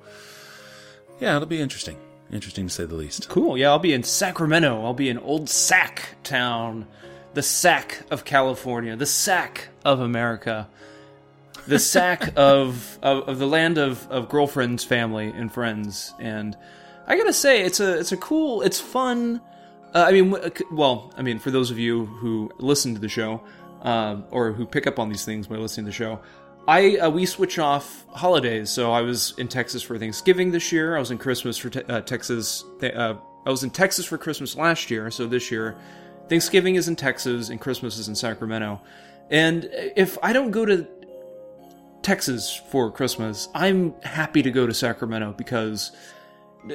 yeah, 1.22 1.36
it'll 1.36 1.46
be 1.46 1.60
interesting. 1.60 1.96
Interesting 2.32 2.66
to 2.66 2.72
say 2.72 2.84
the 2.84 2.96
least. 2.96 3.28
Cool. 3.28 3.56
Yeah, 3.56 3.70
I'll 3.70 3.78
be 3.78 3.92
in 3.92 4.02
Sacramento. 4.02 4.84
I'll 4.84 4.92
be 4.92 5.08
in 5.08 5.18
Old 5.18 5.48
Sac 5.48 6.16
Town, 6.24 6.88
the 7.34 7.42
Sac 7.42 8.02
of 8.10 8.24
California, 8.24 8.96
the 8.96 9.06
Sac 9.06 9.68
of 9.84 10.00
America, 10.00 10.68
the 11.68 11.78
Sac 11.94 12.32
of, 12.34 12.98
of 13.02 13.28
of 13.28 13.38
the 13.38 13.46
land 13.46 13.78
of 13.78 14.04
of 14.10 14.28
girlfriends, 14.28 14.82
family, 14.82 15.28
and 15.28 15.52
friends. 15.52 16.12
And 16.18 16.56
I 17.06 17.16
gotta 17.16 17.32
say, 17.32 17.62
it's 17.62 17.78
a 17.78 18.00
it's 18.00 18.10
a 18.10 18.16
cool, 18.16 18.62
it's 18.62 18.80
fun. 18.80 19.40
Uh, 19.94 20.04
I 20.08 20.10
mean, 20.10 20.34
well, 20.72 21.12
I 21.16 21.22
mean, 21.22 21.38
for 21.38 21.52
those 21.52 21.70
of 21.70 21.78
you 21.78 22.06
who 22.06 22.50
listen 22.58 22.94
to 22.94 23.00
the 23.00 23.08
show 23.08 23.42
um, 23.82 24.24
or 24.32 24.52
who 24.52 24.66
pick 24.66 24.88
up 24.88 24.98
on 24.98 25.08
these 25.08 25.24
things 25.24 25.46
by 25.46 25.54
listening 25.54 25.84
to 25.84 25.90
the 25.90 25.94
show, 25.94 26.20
I 26.68 26.96
uh, 26.98 27.10
we 27.10 27.26
switch 27.26 27.58
off 27.58 28.06
holidays. 28.10 28.70
So 28.70 28.92
I 28.92 29.00
was 29.02 29.34
in 29.38 29.48
Texas 29.48 29.82
for 29.82 29.98
Thanksgiving 29.98 30.50
this 30.50 30.70
year. 30.72 30.96
I 30.96 31.00
was 31.00 31.10
in 31.10 31.18
Christmas 31.18 31.58
for 31.58 31.70
te- 31.70 31.84
uh, 31.84 32.00
Texas. 32.02 32.64
Th- 32.80 32.94
uh, 32.94 33.16
I 33.44 33.50
was 33.50 33.64
in 33.64 33.70
Texas 33.70 34.06
for 34.06 34.18
Christmas 34.18 34.56
last 34.56 34.90
year. 34.90 35.10
So 35.10 35.26
this 35.26 35.50
year, 35.50 35.76
Thanksgiving 36.28 36.76
is 36.76 36.88
in 36.88 36.96
Texas 36.96 37.48
and 37.48 37.60
Christmas 37.60 37.98
is 37.98 38.08
in 38.08 38.14
Sacramento. 38.14 38.80
And 39.30 39.68
if 39.72 40.18
I 40.22 40.32
don't 40.32 40.50
go 40.50 40.64
to 40.64 40.86
Texas 42.02 42.60
for 42.70 42.90
Christmas, 42.90 43.48
I'm 43.54 43.94
happy 44.02 44.42
to 44.42 44.50
go 44.50 44.66
to 44.66 44.74
Sacramento 44.74 45.34
because 45.36 45.90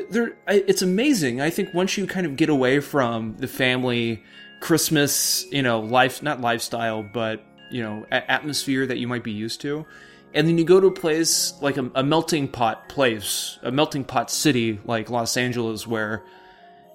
there 0.09 0.37
it's 0.47 0.81
amazing. 0.81 1.39
I 1.39 1.49
think 1.49 1.73
once 1.73 1.97
you 1.97 2.07
kind 2.07 2.25
of 2.25 2.35
get 2.35 2.49
away 2.49 2.81
from 2.81 3.37
the 3.37 3.47
family 3.47 4.23
Christmas, 4.59 5.45
you 5.51 5.61
know, 5.61 5.79
life 5.79 6.21
not 6.21 6.41
lifestyle, 6.41 7.03
but 7.03 7.45
you 7.69 7.83
know, 7.83 8.05
atmosphere 8.11 8.85
that 8.85 8.97
you 8.97 9.07
might 9.07 9.23
be 9.23 9.31
used 9.31 9.61
to, 9.61 9.85
and 10.33 10.47
then 10.47 10.57
you 10.57 10.65
go 10.65 10.79
to 10.79 10.87
a 10.87 10.91
place 10.91 11.53
like 11.61 11.77
a, 11.77 11.89
a 11.95 12.03
melting 12.03 12.47
pot 12.47 12.89
place, 12.89 13.57
a 13.63 13.71
melting 13.71 14.03
pot 14.03 14.29
city 14.29 14.79
like 14.85 15.09
Los 15.09 15.37
Angeles, 15.37 15.87
where 15.87 16.23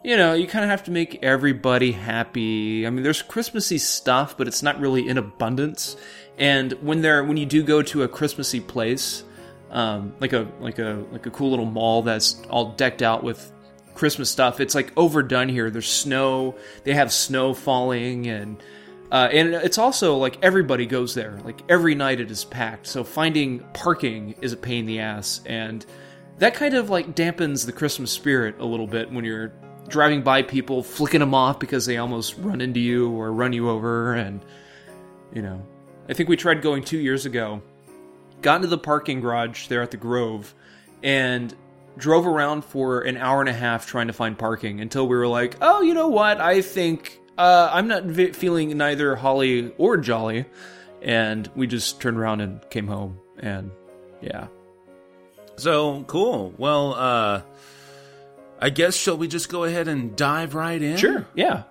you 0.04 0.16
know 0.16 0.34
you 0.34 0.46
kind 0.46 0.64
of 0.64 0.70
have 0.70 0.84
to 0.84 0.90
make 0.90 1.22
everybody 1.22 1.92
happy. 1.92 2.86
I 2.86 2.90
mean, 2.90 3.02
there's 3.02 3.22
Christmassy 3.22 3.78
stuff, 3.78 4.36
but 4.36 4.48
it's 4.48 4.62
not 4.62 4.80
really 4.80 5.08
in 5.08 5.18
abundance. 5.18 5.96
And 6.38 6.72
when 6.74 7.02
they're 7.02 7.24
when 7.24 7.36
you 7.36 7.46
do 7.46 7.62
go 7.62 7.82
to 7.82 8.02
a 8.02 8.08
Christmassy 8.08 8.60
place, 8.60 9.24
um, 9.70 10.14
like 10.20 10.32
a 10.32 10.46
like 10.60 10.78
a 10.78 11.04
like 11.10 11.26
a 11.26 11.30
cool 11.30 11.50
little 11.50 11.66
mall 11.66 12.02
that's 12.02 12.40
all 12.50 12.72
decked 12.72 13.02
out 13.02 13.24
with 13.24 13.50
Christmas 13.94 14.30
stuff. 14.30 14.60
It's 14.60 14.74
like 14.74 14.92
overdone 14.96 15.48
here. 15.48 15.70
There's 15.70 15.90
snow. 15.90 16.56
They 16.84 16.94
have 16.94 17.12
snow 17.12 17.54
falling 17.54 18.26
and. 18.26 18.62
Uh, 19.12 19.28
and 19.30 19.52
it's 19.52 19.76
also 19.76 20.16
like 20.16 20.38
everybody 20.40 20.86
goes 20.86 21.14
there. 21.14 21.38
Like 21.44 21.60
every 21.68 21.94
night 21.94 22.18
it 22.18 22.30
is 22.30 22.44
packed. 22.44 22.86
So 22.86 23.04
finding 23.04 23.58
parking 23.74 24.34
is 24.40 24.54
a 24.54 24.56
pain 24.56 24.80
in 24.80 24.86
the 24.86 25.00
ass, 25.00 25.42
and 25.44 25.84
that 26.38 26.54
kind 26.54 26.72
of 26.72 26.88
like 26.88 27.14
dampens 27.14 27.66
the 27.66 27.72
Christmas 27.72 28.10
spirit 28.10 28.58
a 28.58 28.64
little 28.64 28.86
bit 28.86 29.12
when 29.12 29.26
you're 29.26 29.52
driving 29.86 30.22
by 30.22 30.40
people, 30.40 30.82
flicking 30.82 31.20
them 31.20 31.34
off 31.34 31.60
because 31.60 31.84
they 31.84 31.98
almost 31.98 32.38
run 32.38 32.62
into 32.62 32.80
you 32.80 33.10
or 33.10 33.30
run 33.30 33.52
you 33.52 33.68
over. 33.68 34.14
And 34.14 34.42
you 35.34 35.42
know, 35.42 35.62
I 36.08 36.14
think 36.14 36.30
we 36.30 36.36
tried 36.38 36.62
going 36.62 36.82
two 36.82 36.98
years 36.98 37.26
ago. 37.26 37.60
Got 38.40 38.56
into 38.56 38.68
the 38.68 38.78
parking 38.78 39.20
garage 39.20 39.66
there 39.66 39.82
at 39.82 39.90
the 39.90 39.98
Grove, 39.98 40.54
and 41.02 41.54
drove 41.98 42.26
around 42.26 42.64
for 42.64 43.02
an 43.02 43.18
hour 43.18 43.40
and 43.40 43.50
a 43.50 43.52
half 43.52 43.86
trying 43.86 44.06
to 44.06 44.14
find 44.14 44.38
parking 44.38 44.80
until 44.80 45.06
we 45.06 45.14
were 45.14 45.28
like, 45.28 45.58
oh, 45.60 45.82
you 45.82 45.92
know 45.92 46.08
what? 46.08 46.40
I 46.40 46.62
think 46.62 47.20
uh, 47.38 47.70
I'm 47.72 47.88
not 47.88 48.10
feeling 48.36 48.76
neither 48.76 49.16
holly 49.16 49.72
or 49.78 49.96
jolly. 49.96 50.46
And 51.00 51.50
we 51.56 51.66
just 51.66 52.00
turned 52.00 52.16
around 52.16 52.40
and 52.40 52.68
came 52.70 52.86
home. 52.86 53.18
And 53.38 53.70
yeah. 54.20 54.46
So 55.56 56.04
cool. 56.04 56.54
Well, 56.56 56.94
uh, 56.94 57.42
I 58.60 58.70
guess 58.70 58.94
shall 58.94 59.16
we 59.16 59.28
just 59.28 59.48
go 59.48 59.64
ahead 59.64 59.88
and 59.88 60.14
dive 60.16 60.54
right 60.54 60.80
in? 60.80 60.96
Sure. 60.96 61.26
Yeah. 61.34 61.64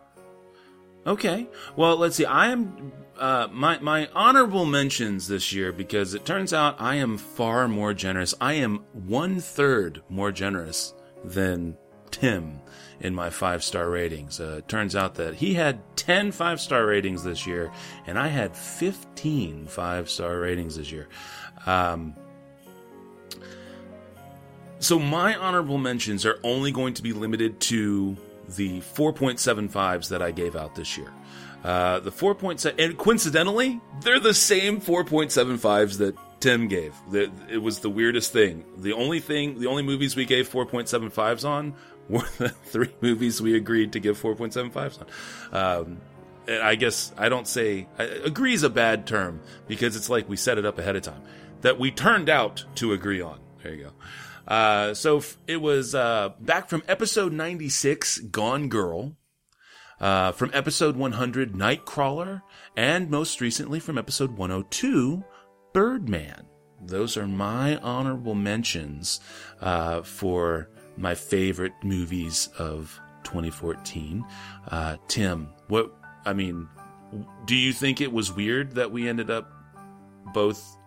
Okay. 1.08 1.48
Well, 1.76 1.98
let's 1.98 2.18
see. 2.18 2.26
I 2.26 2.48
am 2.52 2.92
uh, 3.18 3.48
my 3.52 3.80
my 3.80 4.10
honorable 4.14 4.66
mentions 4.66 5.28
this 5.28 5.54
year 5.54 5.72
because 5.72 6.14
it 6.14 6.26
turns 6.26 6.54
out 6.54 6.76
I 6.80 6.96
am 6.96 7.18
far 7.18 7.68
more 7.68 7.94
generous. 7.94 8.34
I 8.42 8.54
am 8.54 8.84
one 8.94 9.40
third 9.40 10.02
more 10.10 10.32
generous 10.32 10.94
than 11.24 11.78
Tim 12.12 12.60
in 13.00 13.16
my 13.16 13.30
five 13.30 13.64
star 13.64 13.90
ratings. 13.90 14.40
Uh, 14.40 14.58
it 14.60 14.68
turns 14.68 14.96
out 14.96 15.16
that 15.16 15.36
he 15.36 15.56
had 15.56 15.80
10 15.98 16.32
five 16.32 16.62
star 16.62 16.86
ratings 16.86 17.24
this 17.24 17.48
year, 17.48 17.72
and 18.06 18.18
I 18.18 18.28
had 18.28 18.56
15 18.56 19.66
five 19.68 20.10
star 20.10 20.40
ratings 20.40 20.78
this 20.78 20.92
year. 20.92 21.08
Um, 21.66 22.16
so 24.80 24.98
my 24.98 25.36
honorable 25.36 25.78
mentions 25.78 26.26
are 26.26 26.40
only 26.44 26.72
going 26.72 26.96
to 26.96 27.04
be 27.04 27.14
limited 27.14 27.60
to 27.62 28.18
the 28.56 28.82
4.75s 28.82 30.10
that 30.10 30.22
I 30.22 30.32
gave 30.32 30.56
out 30.56 30.76
this 30.76 30.98
year. 30.98 31.12
Uh, 31.64 32.00
the 32.00 32.12
4.7, 32.12 32.84
and 32.84 32.98
coincidentally, 32.98 33.80
they're 34.02 34.20
the 34.20 34.34
same 34.34 34.82
4.75s 34.82 36.00
that 36.00 36.16
Tim 36.40 36.68
gave. 36.68 36.96
It 37.14 37.62
was 37.62 37.80
the 37.80 37.90
weirdest 37.90 38.34
thing. 38.34 38.66
The 38.78 38.94
only 38.94 39.20
thing, 39.20 39.60
the 39.60 39.68
only 39.68 39.84
movies 39.84 40.16
we 40.16 40.26
gave 40.26 40.50
4.75s 40.50 41.48
on 41.48 41.76
were 42.12 42.28
the 42.38 42.50
three 42.50 42.94
movies 43.02 43.42
we 43.42 43.56
agreed 43.56 43.94
to 43.94 44.00
give 44.00 44.22
4.75s 44.22 45.00
on. 45.52 45.88
Um, 45.88 46.02
I 46.48 46.76
guess 46.76 47.14
I 47.18 47.30
don't 47.30 47.48
say 47.48 47.88
agree 47.98 48.54
is 48.54 48.64
a 48.64 48.70
bad 48.70 49.08
term 49.08 49.42
because 49.68 49.96
it's 49.96 50.10
like 50.10 50.28
we 50.28 50.36
set 50.36 50.58
it 50.58 50.66
up 50.66 50.80
ahead 50.80 50.96
of 50.96 51.04
time 51.04 51.22
that 51.62 51.80
we 51.80 51.92
turned 51.92 52.30
out 52.30 52.66
to 52.76 52.94
agree 52.94 53.22
on. 53.22 53.40
There 53.64 53.74
you 53.74 53.84
go. 53.86 53.92
Uh, 54.48 54.94
so 54.94 55.18
f- 55.18 55.38
it 55.48 55.58
was 55.58 55.96
uh, 55.96 56.30
back 56.40 56.68
from 56.68 56.84
episode 56.88 57.32
96, 57.32 58.20
Gone 58.20 58.70
Girl, 58.70 59.16
uh, 60.00 60.32
from 60.32 60.50
episode 60.54 60.98
100, 60.98 61.54
Nightcrawler, 61.54 62.42
and 62.76 63.10
most 63.10 63.40
recently 63.40 63.80
from 63.80 63.98
episode 63.98 64.36
102, 64.36 65.24
Birdman. 65.74 66.48
Those 66.84 67.16
are 67.16 67.28
my 67.28 67.78
honorable 67.78 68.34
mentions 68.34 69.20
uh, 69.62 70.02
for 70.02 70.70
my 71.02 71.16
favorite 71.16 71.74
movies 71.84 72.50
of 72.58 73.00
2014. 73.24 74.24
Uh, 74.68 74.98
Tim, 75.08 75.50
what, 75.68 75.92
I 76.26 76.34
mean, 76.34 76.70
do 77.46 77.56
you 77.56 77.74
think 77.74 78.02
it 78.02 78.12
was 78.12 78.32
weird 78.32 78.76
that 78.76 78.92
we 78.92 79.10
ended 79.10 79.30
up 79.30 79.52
both 80.34 80.78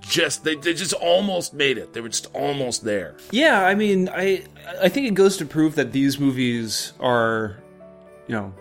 just 0.00 0.44
they, 0.44 0.54
they 0.54 0.74
just 0.74 0.92
almost 0.94 1.54
made 1.54 1.76
it. 1.76 1.92
They 1.92 2.00
were 2.00 2.08
just 2.08 2.32
almost 2.34 2.84
there. 2.84 3.16
Yeah, 3.30 3.66
I 3.66 3.74
mean, 3.74 4.08
I 4.08 4.44
I 4.80 4.88
think 4.88 5.06
it 5.06 5.14
goes 5.14 5.36
to 5.38 5.44
prove 5.44 5.74
that 5.74 5.92
these 5.92 6.18
movies 6.18 6.92
are, 7.00 7.58
you 8.26 8.34
know, 8.34 8.54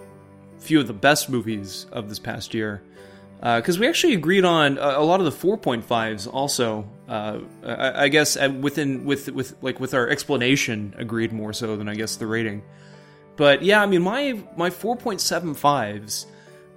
few 0.58 0.80
of 0.80 0.88
the 0.88 0.94
best 0.94 1.30
movies 1.30 1.86
of 1.92 2.10
this 2.10 2.20
past 2.20 2.54
year. 2.54 2.84
Because 3.42 3.80
we 3.80 3.88
actually 3.88 4.14
agreed 4.14 4.46
on 4.46 4.78
a, 4.78 5.00
a 5.00 5.04
lot 5.04 5.20
of 5.20 5.26
the 5.26 5.32
4.5s. 5.32 6.32
Also, 6.32 6.88
uh, 7.10 7.40
I, 7.66 8.04
I 8.04 8.08
guess 8.08 8.38
uh, 8.38 8.54
within 8.62 9.04
with 9.04 9.30
with 9.30 9.56
like 9.64 9.80
with 9.80 9.96
our 9.96 10.08
explanation, 10.08 10.94
agreed 10.98 11.34
more 11.34 11.52
so 11.52 11.76
than 11.76 11.90
I 11.90 11.96
guess 11.96 12.18
the 12.18 12.28
rating. 12.28 12.62
But 13.38 13.64
yeah, 13.64 13.82
I 13.82 13.88
mean, 13.88 14.04
my 14.04 14.40
my 14.56 14.70
4.75s 14.70 16.28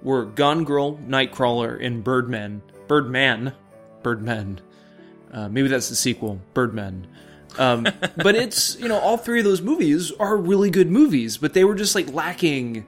were 0.01 0.25
Gone 0.25 0.63
Girl, 0.63 0.97
Nightcrawler, 0.97 1.83
and 1.85 2.03
Birdman. 2.03 2.61
Birdman, 2.87 3.53
birdman 4.03 4.61
Uh, 5.31 5.49
maybe 5.49 5.67
that's 5.67 5.89
the 5.89 5.95
sequel, 5.95 6.39
birdman 6.53 7.07
Um, 7.57 7.83
but 8.17 8.35
it's 8.35 8.79
you 8.79 8.87
know 8.87 8.99
all 8.99 9.17
three 9.17 9.39
of 9.39 9.45
those 9.45 9.61
movies 9.61 10.11
are 10.19 10.35
really 10.35 10.69
good 10.69 10.89
movies, 10.89 11.37
but 11.37 11.53
they 11.53 11.63
were 11.63 11.75
just 11.75 11.93
like 11.95 12.11
lacking 12.11 12.85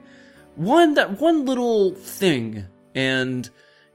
one 0.56 0.94
that 0.94 1.20
one 1.20 1.44
little 1.44 1.94
thing, 1.94 2.66
and 2.94 3.48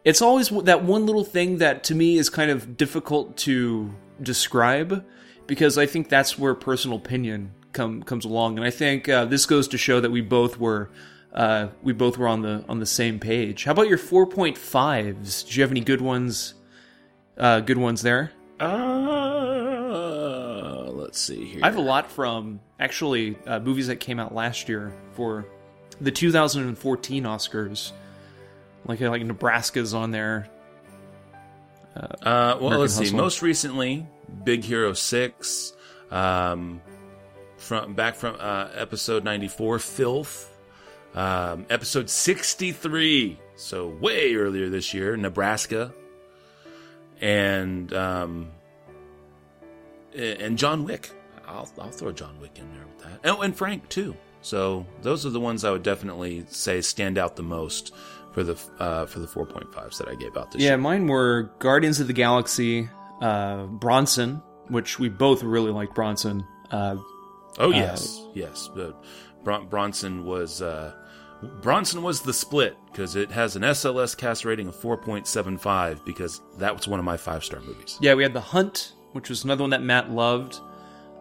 it's 0.03 0.21
always 0.21 0.49
that 0.49 0.83
one 0.83 1.05
little 1.05 1.23
thing 1.23 1.57
that 1.59 1.83
to 1.85 1.95
me 1.95 2.17
is 2.17 2.29
kind 2.29 2.51
of 2.51 2.75
difficult 2.77 3.37
to 3.37 3.93
describe 4.21 5.05
because 5.47 5.77
I 5.77 5.85
think 5.85 6.09
that's 6.09 6.37
where 6.37 6.53
personal 6.55 6.97
opinion 6.97 7.53
come 7.71 8.03
comes 8.03 8.25
along, 8.25 8.57
and 8.57 8.65
I 8.65 8.69
think 8.69 9.07
uh, 9.09 9.25
this 9.25 9.45
goes 9.45 9.67
to 9.69 9.77
show 9.77 9.99
that 9.99 10.11
we 10.11 10.21
both 10.21 10.59
were. 10.59 10.89
Uh, 11.33 11.69
we 11.81 11.93
both 11.93 12.17
were 12.17 12.27
on 12.27 12.41
the 12.43 12.63
on 12.69 12.79
the 12.79 12.85
same 12.85 13.19
page. 13.19 13.63
How 13.63 13.71
about 13.71 13.87
your 13.87 13.97
four 13.97 14.27
point 14.27 14.57
fives? 14.57 15.43
Do 15.43 15.55
you 15.55 15.63
have 15.63 15.71
any 15.71 15.81
good 15.81 16.01
ones? 16.01 16.53
Uh, 17.37 17.59
good 17.61 17.79
ones 17.79 18.03
there. 18.03 18.31
Uh, 18.59 18.73
let's 20.91 21.19
see 21.19 21.45
here. 21.45 21.61
I 21.63 21.65
have 21.65 21.77
a 21.77 21.81
lot 21.81 22.11
from 22.11 22.59
actually 22.79 23.35
uh, 23.47 23.59
movies 23.59 23.87
that 23.87 23.95
came 23.95 24.19
out 24.19 24.35
last 24.35 24.69
year 24.69 24.93
for 25.13 25.47
the 25.99 26.11
2014 26.11 27.23
Oscars. 27.23 27.93
Like 28.85 28.99
like 28.99 29.23
Nebraska's 29.23 29.93
on 29.93 30.11
there. 30.11 30.47
Uh, 31.95 32.09
well, 32.23 32.55
American 32.55 32.79
let's 32.79 32.95
see. 32.95 33.15
Most 33.15 33.41
recently, 33.41 34.07
Big 34.43 34.63
Hero 34.63 34.93
Six, 34.93 35.73
um, 36.11 36.81
from 37.57 37.93
back 37.93 38.15
from 38.15 38.35
uh, 38.39 38.69
episode 38.73 39.23
ninety 39.23 39.47
four, 39.47 39.79
Filth, 39.79 40.57
um, 41.13 41.65
episode 41.69 42.09
sixty 42.09 42.71
three, 42.71 43.39
so 43.55 43.87
way 43.87 44.33
earlier 44.35 44.69
this 44.69 44.93
year, 44.93 45.15
Nebraska, 45.15 45.93
and 47.21 47.93
um, 47.93 48.51
and 50.15 50.57
John 50.57 50.83
Wick. 50.83 51.11
I'll 51.47 51.69
I'll 51.79 51.91
throw 51.91 52.11
John 52.11 52.39
Wick 52.41 52.57
in 52.57 52.73
there 52.73 52.85
with 52.85 52.99
that. 53.03 53.29
Oh, 53.29 53.41
and 53.41 53.55
Frank 53.55 53.87
too. 53.87 54.15
So 54.41 54.85
those 55.01 55.25
are 55.25 55.29
the 55.29 55.39
ones 55.39 55.63
I 55.63 55.71
would 55.71 55.83
definitely 55.83 56.43
say 56.49 56.81
stand 56.81 57.17
out 57.17 57.35
the 57.35 57.43
most 57.43 57.93
for 58.33 58.43
the 58.43 58.57
uh, 58.79 59.05
for 59.05 59.19
the 59.19 59.27
four 59.27 59.45
point 59.45 59.73
fives 59.73 59.97
that 59.99 60.07
I 60.09 60.15
gave 60.15 60.35
out 60.37 60.51
this 60.51 60.61
Yeah, 60.61 60.69
year. 60.69 60.77
mine 60.77 61.07
were 61.07 61.51
Guardians 61.59 61.99
of 61.99 62.07
the 62.07 62.13
Galaxy, 62.13 62.89
uh, 63.21 63.65
Bronson, 63.65 64.41
which 64.69 64.99
we 64.99 65.07
both 65.09 65.43
really 65.43 65.71
like 65.71 65.93
Bronson. 65.95 66.45
Uh, 66.71 66.97
Oh 67.59 67.69
yes, 67.69 68.19
yes. 68.33 68.67
But 68.73 68.99
Bron- 69.43 69.67
Bronson 69.67 70.25
was 70.25 70.61
uh, 70.63 70.93
Bronson 71.61 72.01
was 72.01 72.21
the 72.21 72.33
split 72.33 72.75
because 72.91 73.15
it 73.15 73.29
has 73.31 73.55
an 73.55 73.61
SLS 73.61 74.17
cast 74.17 74.43
rating 74.43 74.67
of 74.67 74.75
four 74.75 74.97
point 74.97 75.27
seven 75.27 75.59
five 75.59 76.03
because 76.03 76.41
that 76.57 76.75
was 76.75 76.87
one 76.87 76.97
of 76.99 77.05
my 77.05 77.15
five 77.17 77.43
star 77.43 77.59
movies. 77.59 77.99
yeah, 78.01 78.15
we 78.15 78.23
had 78.23 78.33
The 78.33 78.41
Hunt, 78.41 78.93
which 79.11 79.29
was 79.29 79.43
another 79.43 79.61
one 79.63 79.69
that 79.69 79.83
Matt 79.83 80.09
loved. 80.09 80.59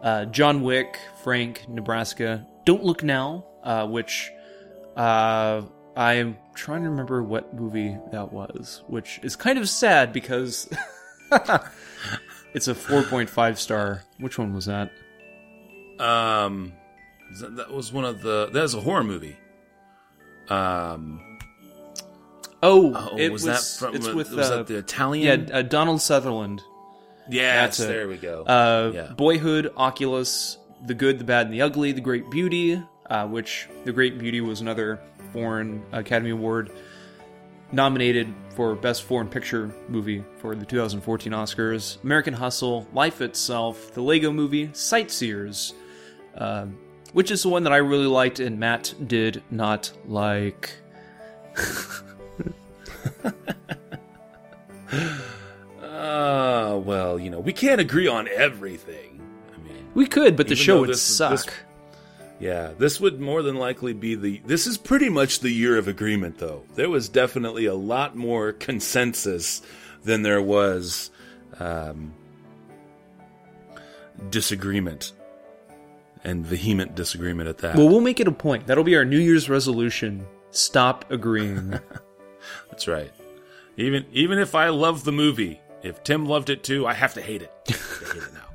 Uh, 0.02 0.24
John 0.24 0.62
Wick, 0.62 0.98
Frank, 1.22 1.66
Nebraska. 1.68 2.46
Don't 2.64 2.82
Look 2.82 3.02
Now, 3.04 3.44
uh, 3.62 3.86
which 3.86 4.30
uh, 4.96 5.62
I'm 5.96 6.38
trying 6.54 6.82
to 6.84 6.90
remember 6.90 7.22
what 7.22 7.54
movie 7.54 7.96
that 8.12 8.32
was, 8.32 8.82
which 8.86 9.20
is 9.22 9.36
kind 9.36 9.58
of 9.58 9.68
sad 9.68 10.12
because 10.12 10.68
it's 12.54 12.68
a 12.68 12.74
4.5 12.74 13.58
star. 13.58 14.02
Which 14.18 14.38
one 14.38 14.54
was 14.54 14.66
that? 14.66 14.90
Um, 15.98 16.72
that, 17.40 17.56
that 17.56 17.70
was 17.72 17.92
one 17.92 18.04
of 18.04 18.22
the 18.22 18.48
that 18.52 18.62
was 18.62 18.74
a 18.74 18.80
horror 18.80 19.04
movie. 19.04 19.36
Um, 20.48 21.20
Oh, 22.64 22.92
oh, 22.94 23.16
it 23.16 23.32
was, 23.32 23.44
was, 23.44 23.76
that 23.76 23.78
from 23.78 23.96
it's 23.96 24.06
was 24.06 24.14
with 24.14 24.30
that 24.36 24.52
uh, 24.52 24.62
the 24.62 24.76
Italian? 24.76 25.48
yeah 25.48 25.58
uh, 25.58 25.62
Donald 25.62 26.00
Sutherland. 26.00 26.62
yes, 27.28 27.78
that's 27.78 27.80
it. 27.80 27.88
there 27.88 28.08
we 28.08 28.16
go. 28.16 28.44
Uh, 28.44 28.92
Yeah. 28.94 29.12
Boyhood, 29.14 29.72
Oculus, 29.76 30.58
The 30.86 30.94
Good, 30.94 31.18
the 31.18 31.24
Bad, 31.24 31.46
and 31.46 31.54
the 31.54 31.62
Ugly, 31.62 31.90
The 31.92 32.00
Great 32.00 32.30
Beauty, 32.30 32.80
uh, 33.10 33.26
which 33.26 33.68
The 33.84 33.92
Great 33.92 34.16
Beauty 34.18 34.40
was 34.40 34.60
another 34.60 35.00
foreign 35.32 35.82
Academy 35.92 36.30
Award. 36.30 36.70
nominated 37.74 38.32
for 38.54 38.74
Best 38.74 39.02
Foreign 39.04 39.28
Picture 39.28 39.72
Movie 39.88 40.22
for 40.36 40.54
the 40.54 40.66
2014 40.66 41.32
Oscars 41.32 42.02
American 42.04 42.34
Hustle, 42.34 42.86
Life 42.92 43.22
Itself, 43.22 43.94
The 43.94 44.02
Lego 44.02 44.30
Movie, 44.30 44.68
Sightseers, 44.74 45.72
uh, 46.36 46.66
which 47.14 47.30
is 47.30 47.42
the 47.42 47.48
one 47.48 47.62
that 47.62 47.72
I 47.72 47.78
really 47.78 48.06
liked 48.06 48.40
and 48.40 48.58
Matt 48.60 48.94
did 49.06 49.42
not 49.50 49.90
like. 50.06 50.70
Uh, 55.82 56.80
well, 56.84 57.18
you 57.18 57.30
know, 57.30 57.40
we 57.40 57.52
can't 57.52 57.80
agree 57.80 58.06
on 58.08 58.28
everything. 58.28 59.20
I 59.54 59.58
mean, 59.58 59.90
We 59.94 60.06
could, 60.06 60.36
but 60.36 60.48
the 60.48 60.56
show 60.56 60.80
would 60.80 60.90
this- 60.90 61.02
suck. 61.02 61.30
this- 61.46 61.46
yeah, 62.42 62.72
this 62.76 62.98
would 62.98 63.20
more 63.20 63.40
than 63.40 63.54
likely 63.54 63.92
be 63.92 64.16
the. 64.16 64.42
This 64.44 64.66
is 64.66 64.76
pretty 64.76 65.08
much 65.08 65.38
the 65.38 65.50
year 65.50 65.78
of 65.78 65.86
agreement, 65.86 66.38
though. 66.38 66.64
There 66.74 66.90
was 66.90 67.08
definitely 67.08 67.66
a 67.66 67.74
lot 67.74 68.16
more 68.16 68.52
consensus 68.52 69.62
than 70.02 70.22
there 70.22 70.42
was 70.42 71.12
um, 71.60 72.12
disagreement 74.28 75.12
and 76.24 76.44
vehement 76.44 76.96
disagreement 76.96 77.48
at 77.48 77.58
that. 77.58 77.76
Well, 77.76 77.88
we'll 77.88 78.00
make 78.00 78.18
it 78.18 78.26
a 78.26 78.32
point. 78.32 78.66
That'll 78.66 78.82
be 78.82 78.96
our 78.96 79.04
New 79.04 79.20
Year's 79.20 79.48
resolution. 79.48 80.26
Stop 80.50 81.12
agreeing. 81.12 81.78
That's 82.70 82.88
right. 82.88 83.12
Even 83.76 84.04
even 84.12 84.40
if 84.40 84.56
I 84.56 84.70
love 84.70 85.04
the 85.04 85.12
movie, 85.12 85.60
if 85.84 86.02
Tim 86.02 86.26
loved 86.26 86.50
it 86.50 86.64
too, 86.64 86.88
I 86.88 86.94
have 86.94 87.14
to 87.14 87.22
hate 87.22 87.42
it. 87.42 87.52
I 87.68 87.72
hate 88.12 88.22
it 88.24 88.34
now. 88.34 88.48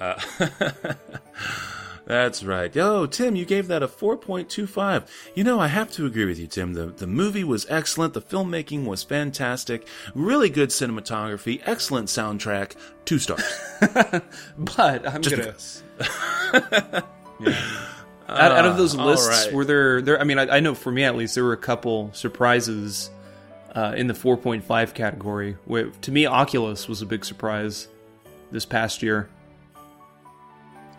Uh, 0.00 0.94
that's 2.08 2.42
right. 2.42 2.74
Oh, 2.78 3.04
Tim, 3.04 3.36
you 3.36 3.44
gave 3.44 3.68
that 3.68 3.82
a 3.82 3.86
4.25. 3.86 5.06
You 5.34 5.44
know, 5.44 5.60
I 5.60 5.66
have 5.66 5.92
to 5.92 6.06
agree 6.06 6.24
with 6.24 6.38
you, 6.38 6.46
Tim. 6.46 6.72
The 6.72 6.86
the 6.86 7.06
movie 7.06 7.44
was 7.44 7.66
excellent. 7.68 8.14
The 8.14 8.22
filmmaking 8.22 8.86
was 8.86 9.02
fantastic. 9.02 9.86
Really 10.14 10.48
good 10.48 10.70
cinematography. 10.70 11.60
Excellent 11.66 12.08
soundtrack. 12.08 12.76
Two 13.04 13.18
stars. 13.18 13.44
but 14.56 15.06
I'm 15.06 15.20
Just 15.20 15.36
gonna 15.36 15.52
because. 15.52 15.82
out, 18.26 18.52
out 18.52 18.64
of 18.64 18.78
those 18.78 18.94
lists, 18.94 19.28
right. 19.28 19.52
were 19.52 19.66
there 19.66 20.00
there? 20.00 20.18
I 20.18 20.24
mean, 20.24 20.38
I, 20.38 20.56
I 20.56 20.60
know 20.60 20.74
for 20.74 20.90
me 20.90 21.04
at 21.04 21.14
least, 21.14 21.34
there 21.34 21.44
were 21.44 21.52
a 21.52 21.58
couple 21.58 22.10
surprises 22.14 23.10
uh, 23.74 23.92
in 23.94 24.06
the 24.06 24.14
4.5 24.14 24.94
category. 24.94 25.58
Where, 25.66 25.90
to 25.90 26.10
me, 26.10 26.24
Oculus 26.24 26.88
was 26.88 27.02
a 27.02 27.06
big 27.06 27.26
surprise 27.26 27.86
this 28.50 28.64
past 28.64 29.02
year. 29.02 29.28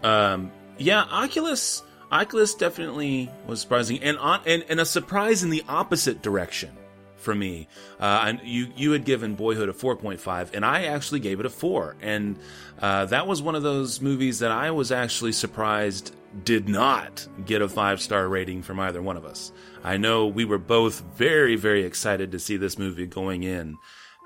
Um, 0.04 0.52
yeah, 0.80 1.04
Oculus. 1.04 1.84
Oculus 2.12 2.56
definitely 2.56 3.30
was 3.46 3.62
surprising, 3.62 4.02
and 4.02 4.18
on 4.18 4.42
and, 4.46 4.66
and 4.68 4.80
a 4.80 4.86
surprise 4.86 5.44
in 5.44 5.52
the 5.52 5.64
opposite 5.68 6.24
direction 6.24 6.72
for 7.18 7.36
me. 7.36 7.68
Uh, 8.00 8.24
and 8.26 8.42
you 8.44 8.68
you 8.76 8.92
had 8.92 9.06
given 9.06 9.36
Boyhood 9.36 9.70
a 9.70 9.74
four 9.74 9.96
point 9.96 10.20
five, 10.20 10.54
and 10.56 10.66
I 10.66 10.86
actually 10.86 11.20
gave 11.20 11.40
it 11.40 11.46
a 11.46 11.50
four, 11.50 11.96
and 12.02 12.40
uh, 12.82 13.06
that 13.06 13.28
was 13.28 13.42
one 13.42 13.56
of 13.56 13.64
those 13.64 14.02
movies 14.02 14.40
that 14.40 14.52
I 14.52 14.72
was 14.72 14.92
actually 14.92 15.34
surprised 15.34 16.16
did 16.44 16.70
not 16.70 17.28
get 17.46 17.62
a 17.62 17.70
five 17.70 18.02
star 18.02 18.28
rating 18.28 18.64
from 18.64 18.80
either 18.80 19.02
one 19.02 19.18
of 19.18 19.26
us. 19.26 19.52
I 19.84 19.98
know 19.98 20.28
we 20.28 20.46
were 20.46 20.58
both 20.58 21.02
very 21.16 21.56
very 21.56 21.84
excited 21.84 22.32
to 22.32 22.40
see 22.40 22.58
this 22.58 22.80
movie 22.80 23.06
going 23.06 23.44
in, 23.44 23.76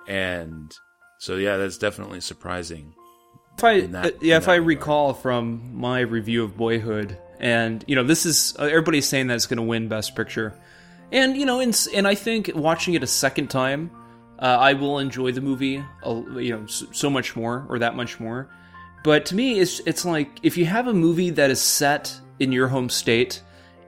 and 0.08 0.74
so 1.18 1.36
yeah, 1.36 1.58
that's 1.58 1.78
definitely 1.78 2.22
surprising. 2.22 2.94
If 3.58 3.64
I 3.64 3.82
that- 3.82 4.06
uh, 4.06 4.18
yeah, 4.22 4.38
if 4.38 4.48
I 4.48 4.56
regard. 4.56 4.68
recall 4.68 5.14
from 5.14 5.72
my 5.76 6.00
review 6.02 6.44
of 6.44 6.58
Boyhood, 6.58 7.18
and 7.40 7.84
you 7.88 7.96
know, 7.96 8.04
this 8.04 8.26
is 8.26 8.56
uh, 8.60 8.64
everybody's 8.64 9.08
saying 9.08 9.28
that 9.28 9.36
it's 9.36 9.48
going 9.48 9.58
to 9.58 9.64
win 9.64 9.88
Best 9.88 10.16
Picture, 10.16 10.54
and 11.12 11.38
you 11.38 11.46
know, 11.46 11.60
and, 11.60 11.88
and 11.94 12.08
I 12.08 12.16
think 12.16 12.52
watching 12.56 12.94
it 12.94 13.04
a 13.04 13.08
second 13.08 13.50
time, 13.50 13.92
uh, 14.40 14.46
I 14.60 14.74
will 14.74 15.00
enjoy 15.00 15.32
the 15.32 15.42
movie, 15.42 15.84
a, 16.04 16.14
you 16.40 16.52
know, 16.58 16.66
so, 16.66 16.86
so 16.92 17.10
much 17.10 17.36
more 17.36 17.66
or 17.70 17.80
that 17.80 17.96
much 17.96 18.20
more. 18.20 18.50
But 19.04 19.26
to 19.28 19.36
me, 19.36 19.60
it's 19.60 19.80
it's 19.82 20.06
like 20.06 20.30
if 20.44 20.58
you 20.58 20.66
have 20.66 20.88
a 20.88 20.94
movie 20.94 21.30
that 21.32 21.50
is 21.52 21.62
set 21.62 22.18
in 22.40 22.52
your 22.52 22.68
home 22.68 22.90
state, 22.90 23.42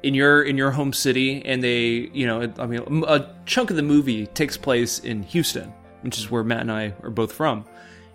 in 0.04 0.14
your 0.14 0.44
in 0.44 0.58
your 0.58 0.72
home 0.72 0.94
city, 0.94 1.44
and 1.46 1.64
they, 1.64 2.10
you 2.14 2.28
know, 2.28 2.54
I 2.60 2.66
mean, 2.68 3.04
a 3.08 3.34
chunk 3.46 3.70
of 3.70 3.78
the 3.78 3.82
movie 3.82 4.28
takes 4.28 4.58
place 4.58 5.00
in 5.00 5.24
Houston, 5.24 5.74
which 6.02 6.18
is 6.18 6.30
where 6.30 6.44
Matt 6.44 6.62
and 6.62 6.72
I 6.72 6.94
are 7.02 7.10
both 7.10 7.32
from, 7.32 7.66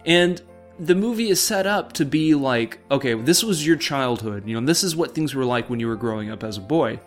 and 0.04 0.40
the 0.80 0.94
movie 0.94 1.28
is 1.28 1.40
set 1.40 1.66
up 1.66 1.92
to 1.92 2.06
be 2.06 2.34
like, 2.34 2.78
okay, 2.90 3.12
this 3.12 3.44
was 3.44 3.66
your 3.66 3.76
childhood. 3.76 4.48
You 4.48 4.58
know, 4.58 4.66
this 4.66 4.82
is 4.82 4.96
what 4.96 5.14
things 5.14 5.34
were 5.34 5.44
like 5.44 5.68
when 5.68 5.78
you 5.78 5.86
were 5.86 5.96
growing 5.96 6.30
up 6.30 6.42
as 6.42 6.56
a 6.56 6.62
boy. 6.62 6.98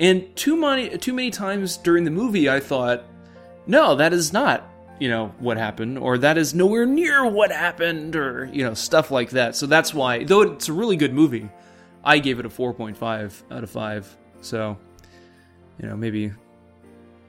And 0.00 0.34
too 0.34 0.56
many 0.56 0.98
too 0.98 1.12
many 1.12 1.30
times 1.30 1.76
during 1.76 2.04
the 2.04 2.10
movie 2.10 2.50
I 2.50 2.58
thought, 2.58 3.04
no, 3.66 3.94
that 3.94 4.12
is 4.12 4.32
not, 4.32 4.68
you 4.98 5.08
know, 5.08 5.32
what 5.38 5.56
happened 5.56 5.98
or 5.98 6.18
that 6.18 6.36
is 6.36 6.52
nowhere 6.52 6.84
near 6.84 7.24
what 7.24 7.52
happened 7.52 8.16
or, 8.16 8.50
you 8.52 8.64
know, 8.64 8.74
stuff 8.74 9.12
like 9.12 9.30
that. 9.30 9.54
So 9.54 9.66
that's 9.66 9.94
why 9.94 10.24
though 10.24 10.42
it's 10.42 10.68
a 10.68 10.72
really 10.72 10.96
good 10.96 11.14
movie, 11.14 11.48
I 12.02 12.18
gave 12.18 12.40
it 12.40 12.46
a 12.46 12.48
4.5 12.48 13.42
out 13.52 13.62
of 13.62 13.70
5. 13.70 14.16
So, 14.40 14.76
you 15.80 15.88
know, 15.88 15.96
maybe 15.96 16.32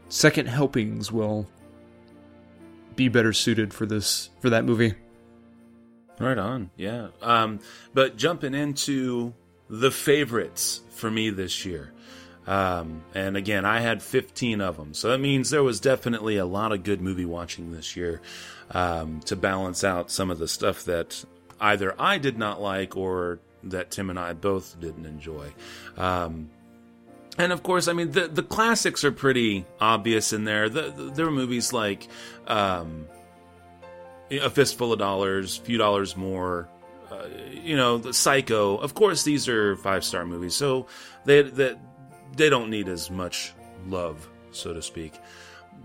second 0.10 0.48
helpings 0.48 1.12
will 1.12 1.48
be 2.96 3.10
better 3.10 3.34
suited 3.34 3.76
for 3.76 3.86
this 3.86 4.32
for 4.40 4.50
that 4.50 4.66
movie. 4.66 4.96
Right 6.19 6.38
on, 6.38 6.69
yeah. 6.78 7.08
Um, 7.21 7.60
but 7.93 8.17
jumping 8.17 8.54
into 8.54 9.34
the 9.69 9.91
favorites 9.91 10.82
for 10.91 11.10
me 11.10 11.30
this 11.30 11.65
year, 11.65 11.91
um, 12.45 13.04
and 13.15 13.38
again, 13.38 13.65
I 13.65 13.80
had 13.80 14.04
15 14.04 14.62
of 14.62 14.78
them, 14.78 14.93
so 14.93 15.10
that 15.10 15.19
means 15.19 15.49
there 15.49 15.63
was 15.63 15.80
definitely 15.80 16.38
a 16.38 16.45
lot 16.45 16.71
of 16.71 16.84
good 16.84 17.02
movie 17.02 17.26
watching 17.26 17.71
this 17.71 17.95
year 17.95 18.21
um, 18.71 19.21
to 19.21 19.36
balance 19.36 19.84
out 19.84 20.12
some 20.12 20.30
of 20.30 20.39
the 20.39 20.47
stuff 20.47 20.86
that 20.86 21.23
either 21.60 21.95
I 21.99 22.17
did 22.17 22.38
not 22.38 22.62
like 22.62 22.97
or 22.97 23.39
that 23.63 23.91
Tim 23.91 24.10
and 24.10 24.19
I 24.19 24.34
both 24.34 24.80
didn't 24.80 25.06
enjoy. 25.06 25.54
Um, 25.97 26.49
and 27.38 27.52
of 27.52 27.63
course, 27.63 27.88
I 27.88 27.93
mean 27.93 28.12
the 28.12 28.28
the 28.28 28.43
classics 28.43 29.04
are 29.04 29.12
pretty 29.12 29.65
obvious 29.80 30.34
in 30.34 30.43
there. 30.43 30.69
The, 30.69 30.91
the, 30.91 31.04
there 31.15 31.28
are 31.28 31.32
movies 31.32 31.73
like 31.73 32.08
um, 32.47 33.08
a 34.32 34.50
fistful 34.50 34.94
of 34.94 35.00
dollars, 35.00 35.58
few 35.58 35.78
dollars 35.78 36.16
more. 36.16 36.68
Uh, 37.12 37.28
you 37.52 37.76
know, 37.76 37.98
the 37.98 38.14
Psycho. 38.14 38.78
Of 38.78 38.94
course, 38.94 39.24
these 39.24 39.48
are 39.48 39.76
five 39.78 40.04
star 40.04 40.26
movies, 40.26 40.56
so 40.56 40.88
they 41.26 41.42
that 41.44 41.80
they 42.36 42.50
don't 42.50 42.70
need 42.70 42.88
as 42.88 43.12
much 43.12 43.54
love, 43.88 44.28
so 44.52 44.74
to 44.74 44.82
speak. 44.82 45.14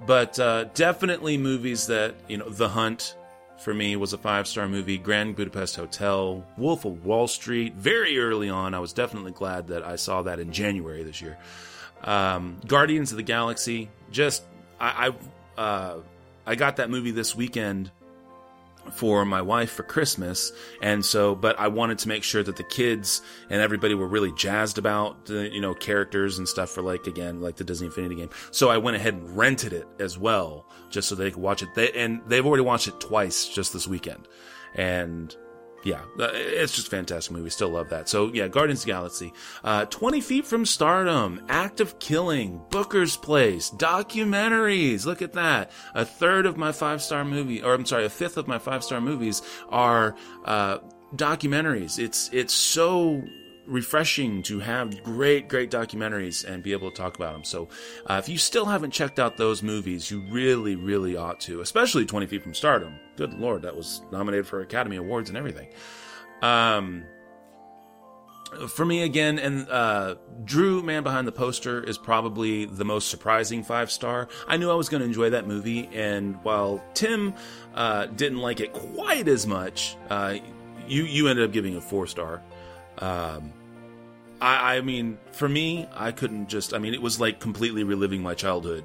But 0.06 0.38
uh, 0.38 0.64
definitely 0.74 1.36
movies 1.38 1.86
that 1.88 2.14
you 2.28 2.38
know, 2.38 2.48
The 2.48 2.68
Hunt 2.68 3.16
for 3.58 3.74
me 3.74 3.96
was 3.96 4.12
a 4.12 4.18
five 4.18 4.46
star 4.46 4.68
movie. 4.68 4.96
Grand 4.98 5.36
Budapest 5.36 5.76
Hotel, 5.76 6.44
Wolf 6.56 6.84
of 6.84 7.04
Wall 7.04 7.26
Street. 7.26 7.74
Very 7.74 8.18
early 8.18 8.48
on, 8.48 8.74
I 8.74 8.78
was 8.78 8.92
definitely 8.92 9.32
glad 9.32 9.68
that 9.68 9.82
I 9.84 9.96
saw 9.96 10.22
that 10.22 10.38
in 10.38 10.52
January 10.52 11.02
this 11.02 11.20
year. 11.20 11.36
Um, 12.04 12.58
Guardians 12.66 13.10
of 13.10 13.16
the 13.16 13.22
Galaxy. 13.24 13.90
Just 14.10 14.44
I 14.80 15.12
I, 15.56 15.60
uh, 15.60 15.96
I 16.46 16.54
got 16.54 16.76
that 16.76 16.88
movie 16.88 17.10
this 17.10 17.34
weekend 17.34 17.90
for 18.94 19.24
my 19.24 19.42
wife 19.42 19.70
for 19.72 19.82
Christmas, 19.82 20.52
and 20.82 21.04
so 21.04 21.34
but 21.34 21.58
I 21.58 21.68
wanted 21.68 21.98
to 21.98 22.08
make 22.08 22.22
sure 22.22 22.42
that 22.42 22.56
the 22.56 22.64
kids 22.64 23.22
and 23.50 23.60
everybody 23.60 23.94
were 23.94 24.08
really 24.08 24.32
jazzed 24.32 24.78
about 24.78 25.26
the 25.26 25.48
you 25.52 25.60
know 25.60 25.74
characters 25.74 26.38
and 26.38 26.48
stuff 26.48 26.70
for 26.70 26.82
like 26.82 27.06
again 27.06 27.40
like 27.40 27.56
the 27.56 27.64
Disney 27.64 27.86
Infinity 27.86 28.16
game. 28.16 28.30
So 28.50 28.68
I 28.68 28.78
went 28.78 28.96
ahead 28.96 29.14
and 29.14 29.36
rented 29.36 29.72
it 29.72 29.86
as 29.98 30.18
well, 30.18 30.66
just 30.90 31.08
so 31.08 31.14
they 31.14 31.30
could 31.30 31.42
watch 31.42 31.62
it. 31.62 31.68
They 31.74 31.92
and 31.92 32.20
they've 32.26 32.44
already 32.44 32.64
watched 32.64 32.88
it 32.88 33.00
twice 33.00 33.48
just 33.48 33.72
this 33.72 33.86
weekend, 33.86 34.28
and 34.74 35.34
yeah, 35.84 36.00
uh, 36.18 36.30
it's 36.32 36.74
just 36.74 36.88
fantastic 36.88 37.32
movie. 37.32 37.50
Still 37.50 37.70
love 37.70 37.88
that. 37.90 38.08
So 38.08 38.32
yeah, 38.32 38.48
Guardians 38.48 38.84
Galaxy, 38.84 39.32
uh, 39.62 39.84
Twenty 39.86 40.20
Feet 40.20 40.46
from 40.46 40.66
Stardom, 40.66 41.40
Act 41.48 41.80
of 41.80 41.98
Killing, 41.98 42.60
Booker's 42.70 43.16
Place, 43.16 43.70
documentaries. 43.70 45.06
Look 45.06 45.22
at 45.22 45.34
that. 45.34 45.70
A 45.94 46.04
third 46.04 46.46
of 46.46 46.56
my 46.56 46.72
five 46.72 47.00
star 47.02 47.24
movie, 47.24 47.62
or 47.62 47.74
I'm 47.74 47.86
sorry, 47.86 48.04
a 48.04 48.10
fifth 48.10 48.36
of 48.36 48.48
my 48.48 48.58
five 48.58 48.82
star 48.82 49.00
movies 49.00 49.42
are 49.68 50.16
uh, 50.44 50.78
documentaries. 51.14 51.98
It's 51.98 52.28
it's 52.32 52.54
so 52.54 53.22
refreshing 53.68 54.42
to 54.44 54.58
have 54.60 55.02
great, 55.02 55.48
great 55.48 55.70
documentaries 55.70 56.44
and 56.44 56.62
be 56.62 56.72
able 56.72 56.90
to 56.90 56.96
talk 56.96 57.16
about 57.16 57.34
them. 57.34 57.44
So, 57.44 57.68
uh, 58.06 58.20
if 58.22 58.28
you 58.28 58.38
still 58.38 58.64
haven't 58.64 58.90
checked 58.90 59.18
out 59.18 59.36
those 59.36 59.62
movies, 59.62 60.10
you 60.10 60.20
really, 60.30 60.74
really 60.74 61.16
ought 61.16 61.40
to, 61.40 61.60
especially 61.60 62.06
20 62.06 62.26
Feet 62.26 62.42
from 62.42 62.54
Stardom. 62.54 62.98
Good 63.16 63.34
lord, 63.34 63.62
that 63.62 63.76
was 63.76 64.02
nominated 64.10 64.46
for 64.46 64.60
Academy 64.60 64.96
Awards 64.96 65.28
and 65.28 65.36
everything. 65.36 65.68
Um, 66.42 67.04
for 68.68 68.84
me 68.84 69.02
again, 69.02 69.38
and 69.38 69.68
uh, 69.68 70.14
Drew, 70.44 70.82
Man 70.82 71.02
Behind 71.02 71.28
the 71.28 71.32
Poster, 71.32 71.82
is 71.82 71.98
probably 71.98 72.64
the 72.64 72.84
most 72.84 73.08
surprising 73.10 73.62
five 73.62 73.90
star. 73.90 74.28
I 74.46 74.56
knew 74.56 74.70
I 74.70 74.74
was 74.74 74.88
going 74.88 75.00
to 75.00 75.06
enjoy 75.06 75.30
that 75.30 75.46
movie, 75.46 75.88
and 75.92 76.42
while 76.44 76.82
Tim 76.94 77.34
uh, 77.74 78.06
didn't 78.06 78.38
like 78.38 78.60
it 78.60 78.72
quite 78.72 79.28
as 79.28 79.46
much, 79.46 79.96
uh, 80.08 80.36
you 80.86 81.02
you 81.04 81.28
ended 81.28 81.44
up 81.44 81.52
giving 81.52 81.76
it 81.76 81.82
four 81.82 82.06
star. 82.06 82.42
Um, 82.98 83.52
I, 84.40 84.76
I 84.76 84.80
mean, 84.80 85.18
for 85.32 85.48
me, 85.48 85.88
I 85.94 86.12
couldn't 86.12 86.48
just. 86.48 86.74
I 86.74 86.78
mean, 86.78 86.94
it 86.94 87.02
was 87.02 87.20
like 87.20 87.40
completely 87.40 87.84
reliving 87.84 88.22
my 88.22 88.34
childhood 88.34 88.84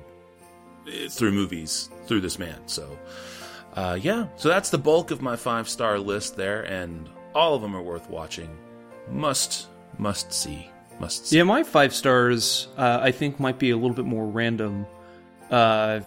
eh, 0.87 1.07
through 1.09 1.31
movies 1.31 1.89
through 2.05 2.21
this 2.21 2.39
man. 2.39 2.67
So, 2.67 2.97
uh, 3.75 3.97
yeah, 4.01 4.27
so 4.35 4.49
that's 4.49 4.69
the 4.69 4.77
bulk 4.77 5.11
of 5.11 5.21
my 5.21 5.35
five 5.35 5.69
star 5.69 5.99
list 5.99 6.35
there, 6.35 6.63
and 6.63 7.09
all 7.35 7.55
of 7.55 7.61
them 7.61 7.75
are 7.75 7.81
worth 7.81 8.09
watching. 8.09 8.49
Must 9.09 9.67
must 9.97 10.33
see 10.33 10.69
must 10.99 11.27
see. 11.27 11.37
Yeah, 11.37 11.43
my 11.43 11.63
five 11.63 11.93
stars, 11.93 12.67
uh, 12.77 12.99
I 13.01 13.11
think, 13.11 13.39
might 13.39 13.59
be 13.59 13.71
a 13.71 13.75
little 13.75 13.95
bit 13.95 14.05
more 14.05 14.25
random. 14.25 14.85
Uh, 15.49 16.01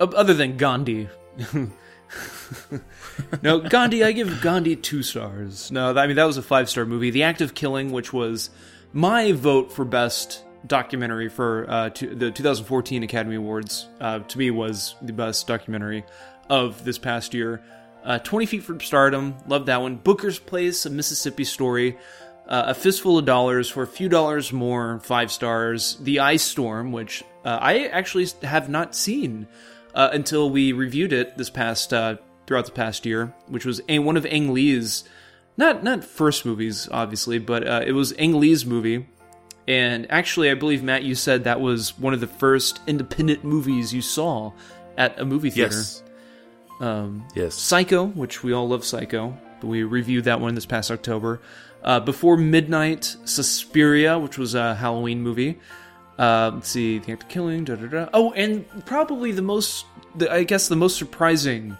other 0.00 0.34
than 0.34 0.56
Gandhi. 0.56 1.08
no, 3.42 3.60
Gandhi, 3.60 4.04
I 4.04 4.12
give 4.12 4.40
Gandhi 4.40 4.76
two 4.76 5.02
stars. 5.02 5.70
No, 5.70 5.94
I 5.96 6.06
mean, 6.06 6.16
that 6.16 6.24
was 6.24 6.36
a 6.36 6.42
five 6.42 6.68
star 6.68 6.84
movie. 6.84 7.10
The 7.10 7.22
Act 7.22 7.40
of 7.40 7.54
Killing, 7.54 7.92
which 7.92 8.12
was 8.12 8.50
my 8.92 9.32
vote 9.32 9.72
for 9.72 9.84
best 9.84 10.44
documentary 10.66 11.28
for 11.28 11.66
uh, 11.68 11.90
to, 11.90 12.14
the 12.14 12.30
2014 12.30 13.02
Academy 13.02 13.36
Awards, 13.36 13.88
uh, 14.00 14.20
to 14.20 14.38
me 14.38 14.50
was 14.50 14.94
the 15.02 15.12
best 15.12 15.46
documentary 15.46 16.04
of 16.48 16.84
this 16.84 16.98
past 16.98 17.34
year. 17.34 17.62
Uh, 18.04 18.18
20 18.18 18.46
Feet 18.46 18.62
from 18.64 18.80
Stardom, 18.80 19.36
love 19.46 19.66
that 19.66 19.80
one. 19.80 19.96
Booker's 19.96 20.38
Place, 20.38 20.86
a 20.86 20.90
Mississippi 20.90 21.44
story. 21.44 21.96
Uh, 22.46 22.64
a 22.68 22.74
fistful 22.74 23.18
of 23.18 23.24
dollars 23.24 23.68
for 23.68 23.84
a 23.84 23.86
few 23.86 24.08
dollars 24.08 24.52
more, 24.52 24.98
five 25.00 25.30
stars. 25.30 25.96
The 26.00 26.18
Ice 26.20 26.42
Storm, 26.42 26.90
which 26.90 27.22
uh, 27.44 27.58
I 27.60 27.86
actually 27.86 28.26
have 28.42 28.68
not 28.68 28.96
seen 28.96 29.46
uh, 29.94 30.10
until 30.12 30.50
we 30.50 30.72
reviewed 30.72 31.12
it 31.12 31.36
this 31.38 31.50
past 31.50 31.92
uh, 31.92 32.16
throughout 32.46 32.66
the 32.66 32.72
past 32.72 33.06
year, 33.06 33.34
which 33.48 33.64
was 33.64 33.80
a, 33.88 33.98
one 33.98 34.16
of 34.16 34.26
Ang 34.26 34.52
Lee's 34.52 35.04
not 35.56 35.82
not 35.84 36.04
first 36.04 36.44
movies, 36.46 36.88
obviously, 36.90 37.38
but 37.38 37.66
uh, 37.66 37.82
it 37.86 37.92
was 37.92 38.12
Ang 38.18 38.40
Lee's 38.40 38.64
movie. 38.64 39.08
And 39.68 40.10
actually, 40.10 40.50
I 40.50 40.54
believe 40.54 40.82
Matt, 40.82 41.04
you 41.04 41.14
said 41.14 41.44
that 41.44 41.60
was 41.60 41.96
one 41.98 42.14
of 42.14 42.20
the 42.20 42.26
first 42.26 42.80
independent 42.86 43.44
movies 43.44 43.94
you 43.94 44.02
saw 44.02 44.52
at 44.98 45.18
a 45.20 45.24
movie 45.24 45.50
theater. 45.50 45.76
Yes. 45.76 46.02
Um, 46.80 47.24
Yes. 47.34 47.54
Psycho, 47.54 48.06
which 48.06 48.42
we 48.42 48.52
all 48.52 48.68
love 48.68 48.84
Psycho, 48.84 49.38
but 49.60 49.68
we 49.68 49.84
reviewed 49.84 50.24
that 50.24 50.40
one 50.40 50.56
this 50.56 50.66
past 50.66 50.90
October. 50.90 51.40
Uh, 51.84 52.00
Before 52.00 52.36
Midnight, 52.36 53.16
Suspiria, 53.24 54.18
which 54.18 54.36
was 54.36 54.54
a 54.54 54.74
Halloween 54.74 55.22
movie. 55.22 55.60
Uh, 56.22 56.52
let's 56.54 56.68
see, 56.68 57.00
The 57.00 57.10
Act 57.10 57.24
of 57.24 57.28
Killing, 57.28 57.64
da 57.64 57.74
da 57.74 57.86
da. 57.88 58.08
Oh, 58.14 58.30
and 58.34 58.64
probably 58.86 59.32
the 59.32 59.42
most, 59.42 59.86
the, 60.14 60.32
I 60.32 60.44
guess, 60.44 60.68
the 60.68 60.76
most 60.76 60.96
surprising 60.96 61.76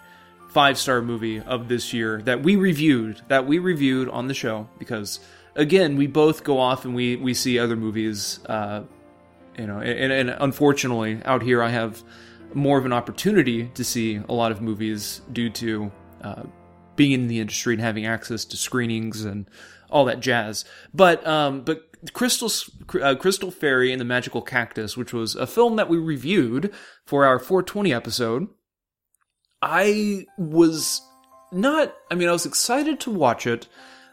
five 0.49 0.77
star 0.77 1.01
movie 1.01 1.39
of 1.39 1.69
this 1.69 1.93
year 1.93 2.21
that 2.23 2.43
we 2.43 2.57
reviewed, 2.57 3.23
that 3.29 3.47
we 3.47 3.61
reviewed 3.61 4.09
on 4.09 4.27
the 4.27 4.35
show, 4.35 4.69
because 4.81 5.21
again, 5.55 5.97
we 5.97 6.09
both 6.09 6.43
go 6.43 6.59
off 6.59 6.85
and 6.85 6.93
we 6.93 7.15
we 7.15 7.35
see 7.35 7.61
other 7.61 7.77
movies. 7.77 8.41
Uh, 8.47 8.83
you 9.57 9.69
know, 9.69 9.79
and, 9.79 10.13
and 10.13 10.31
unfortunately, 10.31 11.21
out 11.25 11.43
here, 11.43 11.63
I 11.63 11.69
have 11.69 12.03
more 12.53 12.79
of 12.79 12.85
an 12.85 12.93
opportunity 12.93 13.69
to 13.75 13.85
see 13.85 14.17
a 14.29 14.33
lot 14.33 14.51
of 14.51 14.61
movies 14.61 15.21
due 15.33 15.51
to 15.51 15.93
uh, 16.21 16.43
being 16.97 17.13
in 17.13 17.29
the 17.29 17.39
industry 17.39 17.75
and 17.75 17.83
having 17.83 18.07
access 18.07 18.45
to 18.47 18.57
screenings 18.57 19.25
and 19.25 19.49
all 19.89 20.07
that 20.07 20.19
jazz. 20.19 20.65
But 20.93 21.25
um, 21.25 21.61
but 21.61 21.92
Crystal 22.13 22.51
uh, 23.01 23.15
Crystal 23.15 23.51
Fairy 23.51 23.93
and 23.93 24.01
the 24.01 24.05
Magical 24.05 24.43
Cactus, 24.43 24.97
which 24.97 25.13
was 25.13 25.37
a 25.37 25.47
film 25.47 25.77
that 25.77 25.89
we 25.89 25.97
reviewed 25.97 26.73
for 27.07 27.25
our 27.25 27.39
420 27.39 27.93
episode, 27.93 28.49
I 29.61 30.27
was 30.37 31.01
not. 31.53 31.95
I 32.11 32.17
mean, 32.17 32.29
I 32.29 32.33
was 32.33 32.47
excited 32.47 33.01
to 33.01 33.11
watch 33.11 33.47
it. 33.47 33.69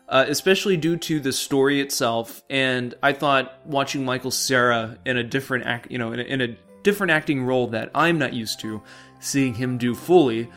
Uh, 0.08 0.26
especially 0.28 0.76
due 0.76 0.98
to 0.98 1.20
the 1.20 1.32
story 1.32 1.80
itself, 1.80 2.42
and 2.50 2.96
I 3.04 3.14
thought 3.14 3.60
watching 3.68 4.04
Michael 4.04 4.32
Cera 4.32 4.98
in 5.06 5.18
a 5.18 5.24
different 5.24 5.68
act, 5.68 5.92
you 5.92 6.00
know, 6.00 6.14
in 6.14 6.20
a, 6.20 6.24
in 6.24 6.42
a 6.42 6.58
different 6.82 7.12
acting 7.12 7.44
role 7.44 7.68
that 7.68 7.92
I'm 7.94 8.18
not 8.18 8.34
used 8.34 8.60
to, 8.62 8.82
seeing 9.20 9.54
him 9.54 9.78
do 9.78 9.94
fully, 9.94 10.50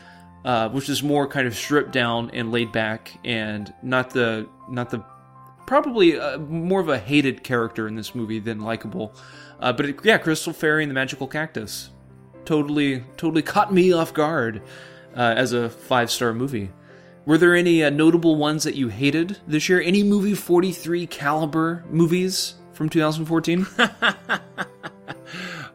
uh, 0.43 0.69
which 0.69 0.89
is 0.89 1.03
more 1.03 1.27
kind 1.27 1.45
of 1.45 1.55
stripped 1.55 1.91
down 1.91 2.31
and 2.31 2.51
laid 2.51 2.71
back, 2.71 3.11
and 3.23 3.71
not 3.83 4.09
the 4.09 4.49
not 4.69 4.89
the 4.89 5.05
probably 5.73 6.19
uh, 6.19 6.37
more 6.37 6.79
of 6.79 6.87
a 6.87 6.99
hated 6.99 7.43
character 7.43 7.87
in 7.87 7.95
this 7.95 8.13
movie 8.13 8.37
than 8.37 8.61
likable. 8.61 9.11
Uh, 9.59 9.73
but 9.73 9.87
it, 9.87 9.95
yeah, 10.03 10.19
Crystal 10.19 10.53
Fairy 10.53 10.83
and 10.83 10.91
the 10.91 10.93
Magical 10.93 11.25
Cactus 11.25 11.89
totally 12.45 13.03
totally 13.17 13.41
caught 13.41 13.73
me 13.73 13.91
off 13.91 14.13
guard 14.13 14.61
uh, 15.17 15.33
as 15.35 15.51
a 15.51 15.71
five 15.71 16.11
star 16.11 16.31
movie. 16.31 16.69
Were 17.25 17.39
there 17.39 17.55
any 17.55 17.83
uh, 17.83 17.89
notable 17.89 18.35
ones 18.35 18.63
that 18.65 18.75
you 18.75 18.89
hated 18.89 19.39
this 19.47 19.67
year? 19.67 19.81
Any 19.81 20.03
movie 20.03 20.35
43 20.35 21.07
caliber 21.07 21.83
movies 21.89 22.53
from 22.73 22.87
2014? 22.87 23.65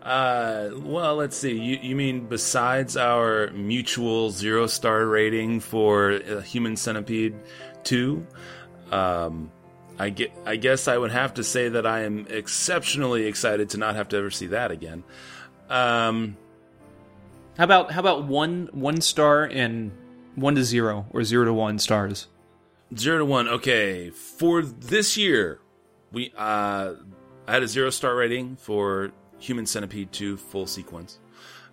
Uh, 0.01 0.71
well, 0.85 1.17
let's 1.17 1.37
see. 1.37 1.53
You 1.53 1.77
you 1.83 1.95
mean 1.95 2.29
besides 2.29 2.97
our 2.97 3.51
mutual 3.51 4.31
zero 4.31 4.67
star 4.67 5.05
rating 5.05 5.61
for 5.61 6.13
uh, 6.13 6.41
Human 6.41 6.77
Centipede 6.77 7.35
two? 7.83 8.27
Um, 8.91 9.51
I 9.99 10.11
get. 10.11 10.33
I 10.47 10.57
guess 10.57 10.87
I 10.87 10.97
would 10.97 11.11
have 11.11 11.35
to 11.35 11.45
say 11.45 11.69
that 11.69 11.87
I 11.87 12.03
am 12.03 12.27
exceptionally 12.31 13.27
excited 13.27 13.71
to 13.71 13.79
not 13.79 13.97
have 13.97 14.09
to 14.11 14.17
ever 14.17 14.31
see 14.31 14.47
that 14.49 14.71
again. 14.71 15.03
Um, 15.69 16.37
how 17.57 17.65
about 17.65 17.91
how 17.91 18.01
about 18.01 18.25
one 18.25 18.69
one 18.73 19.01
star 19.01 19.45
and 19.45 19.91
one 20.37 20.55
to 20.55 20.63
zero 20.63 21.07
or 21.11 21.25
zero 21.25 21.45
to 21.45 21.53
one 21.53 21.79
stars? 21.79 22.29
Zero 22.97 23.19
to 23.19 23.25
one. 23.25 23.49
Okay, 23.49 24.11
for 24.11 24.63
this 24.63 25.17
year, 25.17 25.61
we 26.13 26.33
uh, 26.37 26.95
I 27.47 27.53
had 27.53 27.63
a 27.63 27.69
zero 27.69 27.91
star 27.91 28.15
rating 28.15 28.57
for 28.57 29.11
Human 29.41 29.67
Centipede 29.67 30.13
two 30.13 30.37
full 30.37 30.67
sequence. 30.67 31.19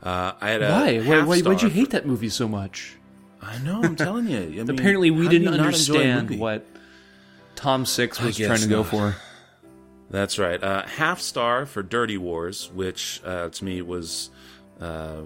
Uh, 0.02 0.34
I 0.42 0.50
had 0.50 0.64
a 0.64 0.70
Why? 0.72 0.98
Why? 1.00 1.22
Why? 1.22 1.42
Why'd 1.42 1.62
you 1.62 1.70
hate 1.70 1.92
that 1.92 2.06
movie 2.06 2.30
so 2.30 2.48
much? 2.48 2.96
I 3.42 3.60
know. 3.60 3.84
I'm 3.84 3.96
telling 3.96 4.28
you. 4.28 4.40
I 4.40 4.42
mean, 4.48 4.70
Apparently, 4.72 5.12
we 5.12 5.28
didn't 5.28 5.44
you 5.44 5.58
not 5.58 5.60
enjoy 5.60 5.64
a 5.64 5.68
understand 5.68 6.40
what 6.40 6.66
Tom 7.56 7.86
Six 7.86 8.22
was 8.22 8.38
trying 8.38 8.60
to 8.60 8.68
go 8.68 8.84
for. 8.84 9.16
That's 10.10 10.38
right. 10.38 10.62
Uh, 10.64 10.86
half 10.86 11.20
star 11.20 11.66
for 11.66 11.82
Dirty 11.82 12.18
Wars, 12.18 12.72
which 12.74 13.22
uh, 13.26 13.50
to 13.50 13.66
me 13.66 13.82
was 13.82 14.30
uh, 14.80 15.22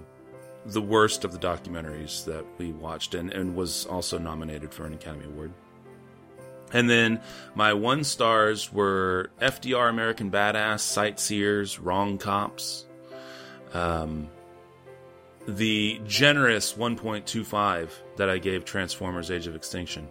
the 0.64 0.80
worst 0.80 1.24
of 1.24 1.32
the 1.32 1.38
documentaries 1.38 2.24
that 2.24 2.44
we 2.58 2.72
watched, 2.72 3.14
and, 3.14 3.32
and 3.32 3.54
was 3.54 3.86
also 3.86 4.18
nominated 4.18 4.72
for 4.72 4.86
an 4.86 4.94
Academy 4.94 5.26
Award. 5.26 5.52
And 6.72 6.88
then 6.88 7.20
my 7.54 7.72
one 7.72 8.04
stars 8.04 8.72
were 8.72 9.30
FDR 9.40 9.90
American 9.90 10.30
Badass, 10.30 10.80
Sightseers, 10.80 11.80
Wrong 11.80 12.16
Cops. 12.16 12.86
Um, 13.74 14.28
the 15.46 16.00
generous 16.06 16.74
1.25 16.74 17.90
that 18.16 18.28
I 18.28 18.38
gave 18.38 18.64
Transformers 18.64 19.30
Age 19.30 19.46
of 19.46 19.56
Extinction, 19.56 20.08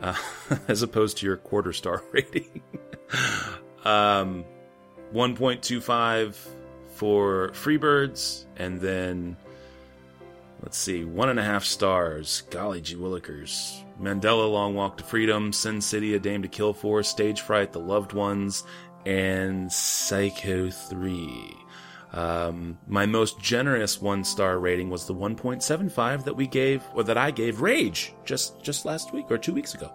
uh, 0.00 0.14
as 0.68 0.82
opposed 0.82 1.18
to 1.18 1.26
your 1.26 1.36
quarter 1.36 1.72
star 1.72 2.02
rating. 2.12 2.62
um, 3.84 4.44
1.25 5.12 6.34
for 6.94 7.50
Freebirds, 7.54 8.44
and 8.56 8.80
then 8.80 9.36
let's 10.62 10.78
see, 10.78 11.04
one 11.04 11.28
and 11.28 11.40
a 11.40 11.44
half 11.44 11.64
stars. 11.64 12.42
Golly 12.50 12.80
gee 12.80 12.96
willikers. 12.96 13.82
Mandela 14.00 14.50
Long 14.50 14.74
Walk 14.74 14.96
to 14.98 15.04
Freedom, 15.04 15.52
Sin 15.52 15.80
City, 15.80 16.14
A 16.14 16.18
Dame 16.18 16.42
to 16.42 16.48
Kill 16.48 16.72
For, 16.72 17.02
Stage 17.02 17.40
Fright, 17.42 17.72
The 17.72 17.80
Loved 17.80 18.12
Ones, 18.12 18.64
and 19.04 19.70
Psycho 19.72 20.70
3. 20.70 21.56
Um, 22.12 22.78
my 22.88 23.06
most 23.06 23.40
generous 23.40 24.00
one 24.00 24.24
star 24.24 24.58
rating 24.58 24.90
was 24.90 25.06
the 25.06 25.14
1.75 25.14 26.24
that 26.24 26.34
we 26.34 26.46
gave, 26.46 26.82
or 26.94 27.04
that 27.04 27.16
I 27.16 27.30
gave 27.30 27.60
Rage 27.60 28.14
just 28.24 28.60
just 28.62 28.84
last 28.84 29.12
week 29.12 29.26
or 29.30 29.38
two 29.38 29.52
weeks 29.52 29.74
ago. 29.74 29.92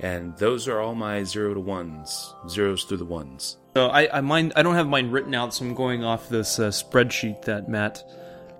And 0.00 0.36
those 0.36 0.68
are 0.68 0.80
all 0.80 0.94
my 0.94 1.22
zero 1.24 1.54
to 1.54 1.60
ones, 1.60 2.34
zeros 2.48 2.84
through 2.84 2.98
the 2.98 3.04
ones. 3.04 3.58
So 3.76 3.86
I, 3.86 4.02
I 4.18 4.50
I 4.56 4.62
don't 4.62 4.74
have 4.74 4.88
mine 4.88 5.10
written 5.10 5.34
out, 5.34 5.54
so 5.54 5.64
I'm 5.64 5.74
going 5.74 6.04
off 6.04 6.28
this 6.28 6.58
uh, 6.58 6.68
spreadsheet 6.68 7.42
that 7.42 7.68
Matt 7.68 8.04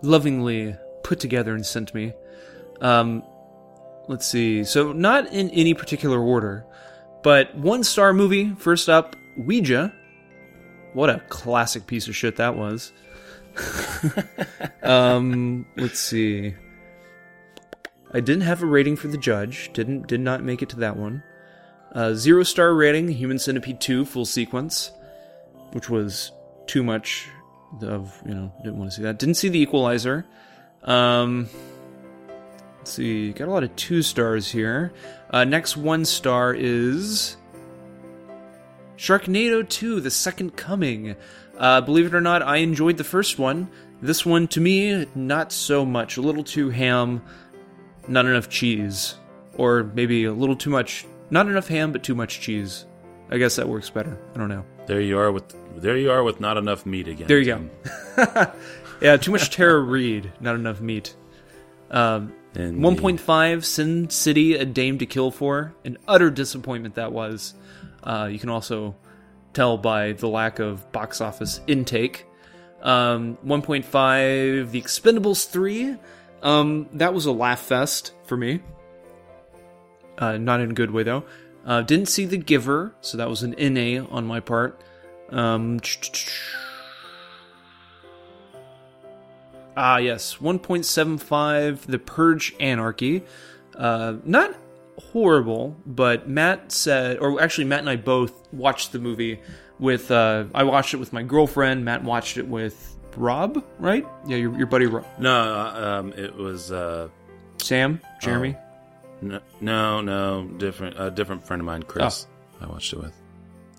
lovingly 0.03 0.77
put 1.03 1.21
together 1.21 1.55
and 1.55 1.67
sent 1.67 1.95
me. 1.95 2.13
Um, 2.81 3.23
let's 4.09 4.27
see. 4.27 4.65
So 4.65 4.93
not 4.93 5.33
in 5.33 5.51
any 5.51 5.75
particular 5.75 6.21
order, 6.21 6.65
but 7.23 7.55
one 7.57 7.85
star 7.85 8.13
movie. 8.13 8.55
First 8.55 8.89
up, 8.89 9.17
Ouija. 9.37 9.93
What 10.95 11.11
a 11.11 11.21
classic 11.29 11.87
piece 11.87 12.09
of 12.09 12.17
shit 12.17 12.37
that 12.37 12.57
was. 12.57 12.93
um, 14.83 15.67
let's 15.77 15.99
see. 15.99 16.55
I 18.13 18.21
didn't 18.21 18.43
have 18.43 18.63
a 18.63 18.67
rating 18.67 18.97
for 18.97 19.09
the 19.09 19.19
judge. 19.19 19.73
Didn't 19.73 20.07
did 20.07 20.21
not 20.21 20.43
make 20.43 20.63
it 20.63 20.69
to 20.71 20.77
that 20.77 20.97
one. 20.97 21.23
Uh, 21.93 22.15
zero 22.15 22.45
star 22.45 22.75
rating. 22.75 23.09
Human 23.09 23.39
Centipede 23.39 23.81
two 23.81 24.05
full 24.05 24.25
sequence, 24.25 24.93
which 25.73 25.91
was 25.91 26.31
too 26.67 26.85
much 26.85 27.29
of 27.83 28.23
you 28.25 28.35
know 28.35 28.53
didn't 28.63 28.79
want 28.79 28.91
to 28.91 28.97
see 28.97 29.03
that. 29.03 29.19
Didn't 29.19 29.35
see 29.35 29.49
the 29.49 29.59
Equalizer. 29.59 30.25
Um, 30.85 31.49
let's 32.79 32.93
see. 32.93 33.33
Got 33.33 33.49
a 33.49 33.51
lot 33.51 33.65
of 33.65 33.75
two 33.75 34.01
stars 34.03 34.49
here. 34.49 34.93
Uh, 35.31 35.43
next 35.43 35.77
one 35.77 36.05
star 36.05 36.55
is 36.55 37.37
Sharknado 38.97 39.69
2, 39.69 40.01
The 40.01 40.11
Second 40.11 40.57
Coming. 40.57 41.17
Uh, 41.57 41.81
believe 41.81 42.07
it 42.07 42.15
or 42.15 42.21
not, 42.21 42.43
I 42.43 42.59
enjoyed 42.59 42.97
the 42.97 43.05
first 43.05 43.39
one. 43.39 43.69
This 44.01 44.27
one, 44.27 44.49
to 44.49 44.61
me, 44.61 45.07
not 45.15 45.53
so 45.53 45.85
much. 45.85 46.17
A 46.17 46.21
little 46.21 46.45
too 46.45 46.71
ham, 46.71 47.23
not 48.09 48.27
enough 48.27 48.49
cheese. 48.49 49.17
Or 49.57 49.85
maybe 49.95 50.25
a 50.25 50.33
little 50.33 50.57
too 50.57 50.71
much, 50.71 51.07
not 51.31 51.47
enough 51.47 51.69
ham, 51.69 51.93
but 51.93 52.03
too 52.03 52.15
much 52.15 52.41
cheese. 52.41 52.87
I 53.31 53.39
guess 53.39 53.57
that 53.57 53.69
works 53.69 53.89
better. 53.91 54.19
I 54.35 54.39
don't 54.39 54.49
know. 54.49 54.65
There 54.87 55.01
you 55.01 55.19
are 55.19 55.33
with 55.33 55.55
there 55.81 55.97
you 55.97 56.11
are 56.11 56.23
with 56.23 56.41
not 56.41 56.57
enough 56.57 56.87
meat 56.87 57.09
again. 57.09 57.27
There 57.27 57.39
you 57.39 57.45
Tim. 57.47 57.71
go. 58.17 58.53
yeah, 59.01 59.17
too 59.17 59.33
much 59.33 59.51
Tara 59.51 59.81
Reid, 59.81 60.33
not 60.41 60.55
enough 60.55 60.81
meat. 60.81 61.17
Um, 61.91 62.33
1.5 62.55 63.65
Sin 63.65 64.11
City, 64.11 64.55
A 64.55 64.65
Dame 64.65 64.99
to 64.99 65.07
Kill 65.07 65.31
For. 65.31 65.75
An 65.85 65.99
utter 66.07 66.31
disappointment 66.31 66.95
that 66.97 67.13
was. 67.13 67.55
Uh, 68.05 68.29
you 68.31 68.39
can 68.39 68.51
also 68.51 68.95
tell 69.53 69.77
by 69.79 70.13
the 70.13 70.29
lack 70.29 70.59
of 70.59 70.91
box 70.93 71.21
office 71.21 71.61
intake. 71.67 72.27
Um, 72.83 73.39
1.5 73.45 74.71
The 74.71 74.81
Expendables 74.81 75.49
3. 75.49 75.97
Um, 76.43 76.89
that 76.93 77.15
was 77.15 77.25
a 77.27 77.33
laugh 77.33 77.61
fest 77.61 78.13
for 78.25 78.37
me. 78.37 78.61
Uh, 80.19 80.37
not 80.37 80.61
in 80.61 80.71
a 80.71 80.75
good 80.75 80.91
way, 80.91 81.03
though. 81.03 81.25
Uh, 81.65 81.81
didn't 81.81 82.07
see 82.07 82.27
The 82.27 82.37
Giver, 82.37 82.95
so 83.01 83.17
that 83.17 83.29
was 83.29 83.43
an 83.43 83.55
NA 83.59 84.05
on 84.11 84.27
my 84.27 84.41
part. 84.41 84.81
Um, 85.31 85.81
Ah, 89.77 89.97
yes, 89.97 90.37
1.75, 90.37 91.87
The 91.87 91.99
Purge 91.99 92.55
Anarchy. 92.61 93.25
Uh, 93.75 94.15
not 94.25 94.55
horrible, 94.99 95.77
but 95.87 96.29
Matt 96.29 96.73
said, 96.73 97.19
or 97.19 97.41
actually, 97.41 97.65
Matt 97.65 97.81
and 97.81 97.91
I 97.91 97.97
both 97.97 98.33
watched 98.53 98.93
the 98.93 98.99
movie 98.99 99.41
with, 99.79 100.11
uh, 100.11 100.45
I 100.55 100.65
watched 100.65 100.95
it 100.95 100.99
with 100.99 101.13
my 101.13 101.23
girlfriend, 101.23 101.85
Matt 101.85 102.05
watched 102.05 102.37
it 102.37 102.47
with 102.47 102.97
Rob, 103.17 103.65
right? 103.79 104.07
Yeah, 104.27 104.37
your, 104.37 104.57
your 104.57 104.67
buddy 104.67 104.87
Rob. 104.87 105.07
No, 105.19 105.33
uh, 105.33 106.01
um, 106.01 106.13
it 106.15 106.35
was 106.35 106.73
uh, 106.73 107.09
Sam, 107.59 108.01
Jeremy. 108.21 108.57
no, 109.21 109.41
no, 109.61 110.01
no, 110.01 110.45
different, 110.59 110.97
a 110.99 111.11
different 111.11 111.47
friend 111.47 111.61
of 111.61 111.67
mine, 111.67 111.83
Chris. 111.83 112.27
Oh. 112.61 112.67
I 112.67 112.69
watched 112.69 112.93
it 112.93 113.01
with. 113.01 113.13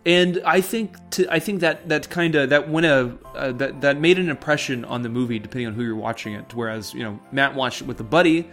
and 0.05 0.41
I 0.45 0.61
think 0.61 0.95
to, 1.11 1.27
I 1.33 1.39
think 1.39 1.61
that 1.61 1.87
that 1.89 2.09
kind 2.09 2.35
of 2.35 2.49
that 2.49 2.69
went 2.69 2.85
a 2.85 3.17
uh, 3.33 3.51
that 3.53 3.81
that 3.81 3.99
made 3.99 4.19
an 4.19 4.29
impression 4.29 4.85
on 4.85 5.01
the 5.01 5.09
movie 5.09 5.39
depending 5.39 5.67
on 5.67 5.73
who 5.73 5.83
you're 5.83 5.95
watching 5.95 6.33
it. 6.33 6.53
Whereas 6.53 6.93
you 6.93 7.03
know 7.03 7.19
Matt 7.31 7.55
watched 7.55 7.81
it 7.81 7.87
with 7.87 7.99
a 8.01 8.03
buddy, 8.03 8.47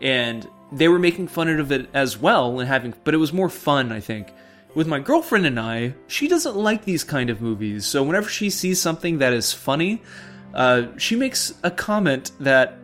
and 0.00 0.46
they 0.72 0.88
were 0.88 0.98
making 0.98 1.28
fun 1.28 1.48
of 1.48 1.72
it 1.72 1.88
as 1.94 2.18
well 2.18 2.60
and 2.60 2.68
having, 2.68 2.94
but 3.04 3.14
it 3.14 3.18
was 3.18 3.32
more 3.32 3.48
fun 3.48 3.92
I 3.92 4.00
think. 4.00 4.32
With 4.74 4.86
my 4.86 5.00
girlfriend 5.00 5.46
and 5.46 5.58
I, 5.58 5.94
she 6.06 6.28
doesn't 6.28 6.56
like 6.56 6.84
these 6.84 7.02
kind 7.02 7.28
of 7.28 7.42
movies, 7.42 7.86
so 7.86 8.02
whenever 8.02 8.28
she 8.28 8.50
sees 8.50 8.80
something 8.80 9.18
that 9.18 9.32
is 9.32 9.52
funny, 9.52 10.00
uh, 10.54 10.86
she 10.96 11.16
makes 11.16 11.54
a 11.62 11.70
comment 11.70 12.32
that 12.40 12.78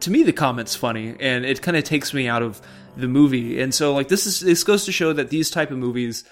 to 0.00 0.10
me 0.10 0.22
the 0.22 0.32
comment's 0.32 0.76
funny 0.76 1.16
and 1.20 1.44
it 1.44 1.62
kind 1.62 1.76
of 1.76 1.84
takes 1.84 2.14
me 2.14 2.28
out 2.28 2.42
of 2.42 2.60
the 2.96 3.08
movie. 3.08 3.60
And 3.60 3.74
so 3.74 3.94
like 3.94 4.08
this 4.08 4.26
is 4.26 4.40
this 4.40 4.64
goes 4.64 4.84
to 4.84 4.92
show 4.92 5.12
that 5.12 5.30
these 5.30 5.50
type 5.50 5.70
of 5.70 5.78
movies 5.78 6.24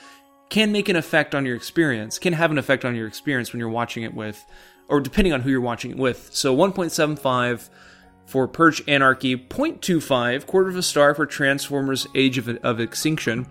can 0.49 0.73
make 0.73 0.88
an 0.88 0.97
effect 0.97 1.35
on 1.35 1.45
your 1.45 1.57
experience 1.57 2.19
can 2.19 2.33
have 2.33 2.51
an 2.51 2.59
effect 2.59 2.85
on 2.85 2.95
your 2.95 3.07
experience 3.07 3.53
when 3.53 3.61
you're 3.61 3.69
watching 3.69 4.03
it 4.03 4.14
with 4.14 4.45
or 4.88 5.01
depending 5.01 5.33
on 5.33 5.40
who 5.40 5.51
you're 5.51 5.61
watching 5.61 5.90
it 5.90 5.97
with. 5.97 6.31
So 6.33 6.57
1.75 6.57 7.69
for 8.27 8.49
purge 8.49 8.83
anarchy 8.89 9.37
0.25 9.37 10.47
quarter 10.47 10.69
of 10.69 10.77
a 10.77 10.83
star 10.83 11.15
for 11.15 11.27
transformers 11.27 12.07
age 12.15 12.39
of, 12.39 12.49
of 12.49 12.81
extinction 12.81 13.47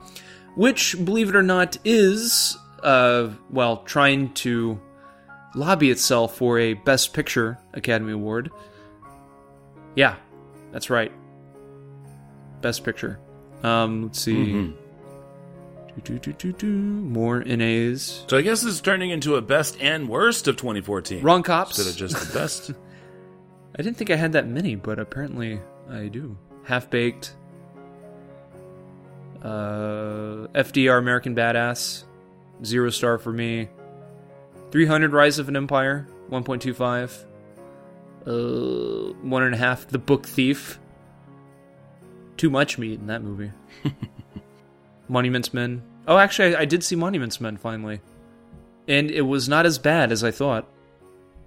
which 0.55 0.95
believe 1.03 1.29
it 1.29 1.35
or 1.35 1.43
not 1.43 1.77
is 1.83 2.57
uh 2.83 3.29
well 3.49 3.77
trying 3.77 4.33
to 4.33 4.79
lobby 5.55 5.89
itself 5.89 6.35
for 6.35 6.59
a 6.59 6.73
best 6.73 7.13
picture 7.13 7.57
academy 7.73 8.11
award 8.11 8.51
yeah, 9.95 10.15
that's 10.71 10.89
right. 10.89 11.11
Best 12.61 12.83
picture. 12.83 13.19
Um, 13.63 14.03
let's 14.03 14.19
see. 14.19 14.35
Do, 14.43 14.73
do, 16.03 16.19
do, 16.19 16.33
do, 16.33 16.51
do. 16.51 16.67
More 16.67 17.43
NAs. 17.43 18.25
So 18.27 18.37
I 18.37 18.41
guess 18.41 18.61
this 18.61 18.73
is 18.73 18.81
turning 18.81 19.09
into 19.11 19.35
a 19.35 19.41
best 19.41 19.77
and 19.79 20.09
worst 20.09 20.47
of 20.47 20.57
2014. 20.57 21.23
Wrong 21.23 21.43
cops. 21.43 21.79
Instead 21.79 21.91
of 21.91 21.97
just 21.97 22.33
the 22.33 22.37
best. 22.37 22.71
I 23.77 23.81
didn't 23.81 23.97
think 23.97 24.09
I 24.09 24.15
had 24.15 24.31
that 24.33 24.47
many, 24.47 24.75
but 24.75 24.99
apparently 24.99 25.59
I 25.89 26.07
do. 26.07 26.37
Half 26.63 26.89
baked. 26.89 27.35
Uh, 29.41 30.47
FDR 30.53 30.97
American 30.97 31.35
Badass. 31.35 32.05
Zero 32.63 32.89
star 32.89 33.17
for 33.17 33.33
me. 33.33 33.69
300 34.71 35.11
Rise 35.11 35.39
of 35.39 35.49
an 35.49 35.57
Empire. 35.57 36.07
1.25. 36.31 37.25
Uh, 38.25 39.13
one 39.21 39.43
and 39.43 39.53
a 39.53 39.57
half. 39.57 39.87
The 39.87 39.99
Book 39.99 40.25
Thief. 40.25 40.79
Too 42.37 42.49
much 42.49 42.77
meat 42.77 42.99
in 42.99 43.07
that 43.07 43.23
movie. 43.23 43.51
Monuments 45.07 45.53
Men. 45.53 45.83
Oh, 46.07 46.17
actually, 46.17 46.55
I, 46.55 46.61
I 46.61 46.65
did 46.65 46.83
see 46.83 46.95
Monuments 46.95 47.39
Men 47.39 47.57
finally, 47.57 48.01
and 48.87 49.11
it 49.11 49.21
was 49.21 49.47
not 49.47 49.65
as 49.65 49.77
bad 49.77 50.11
as 50.11 50.23
I 50.23 50.31
thought 50.31 50.67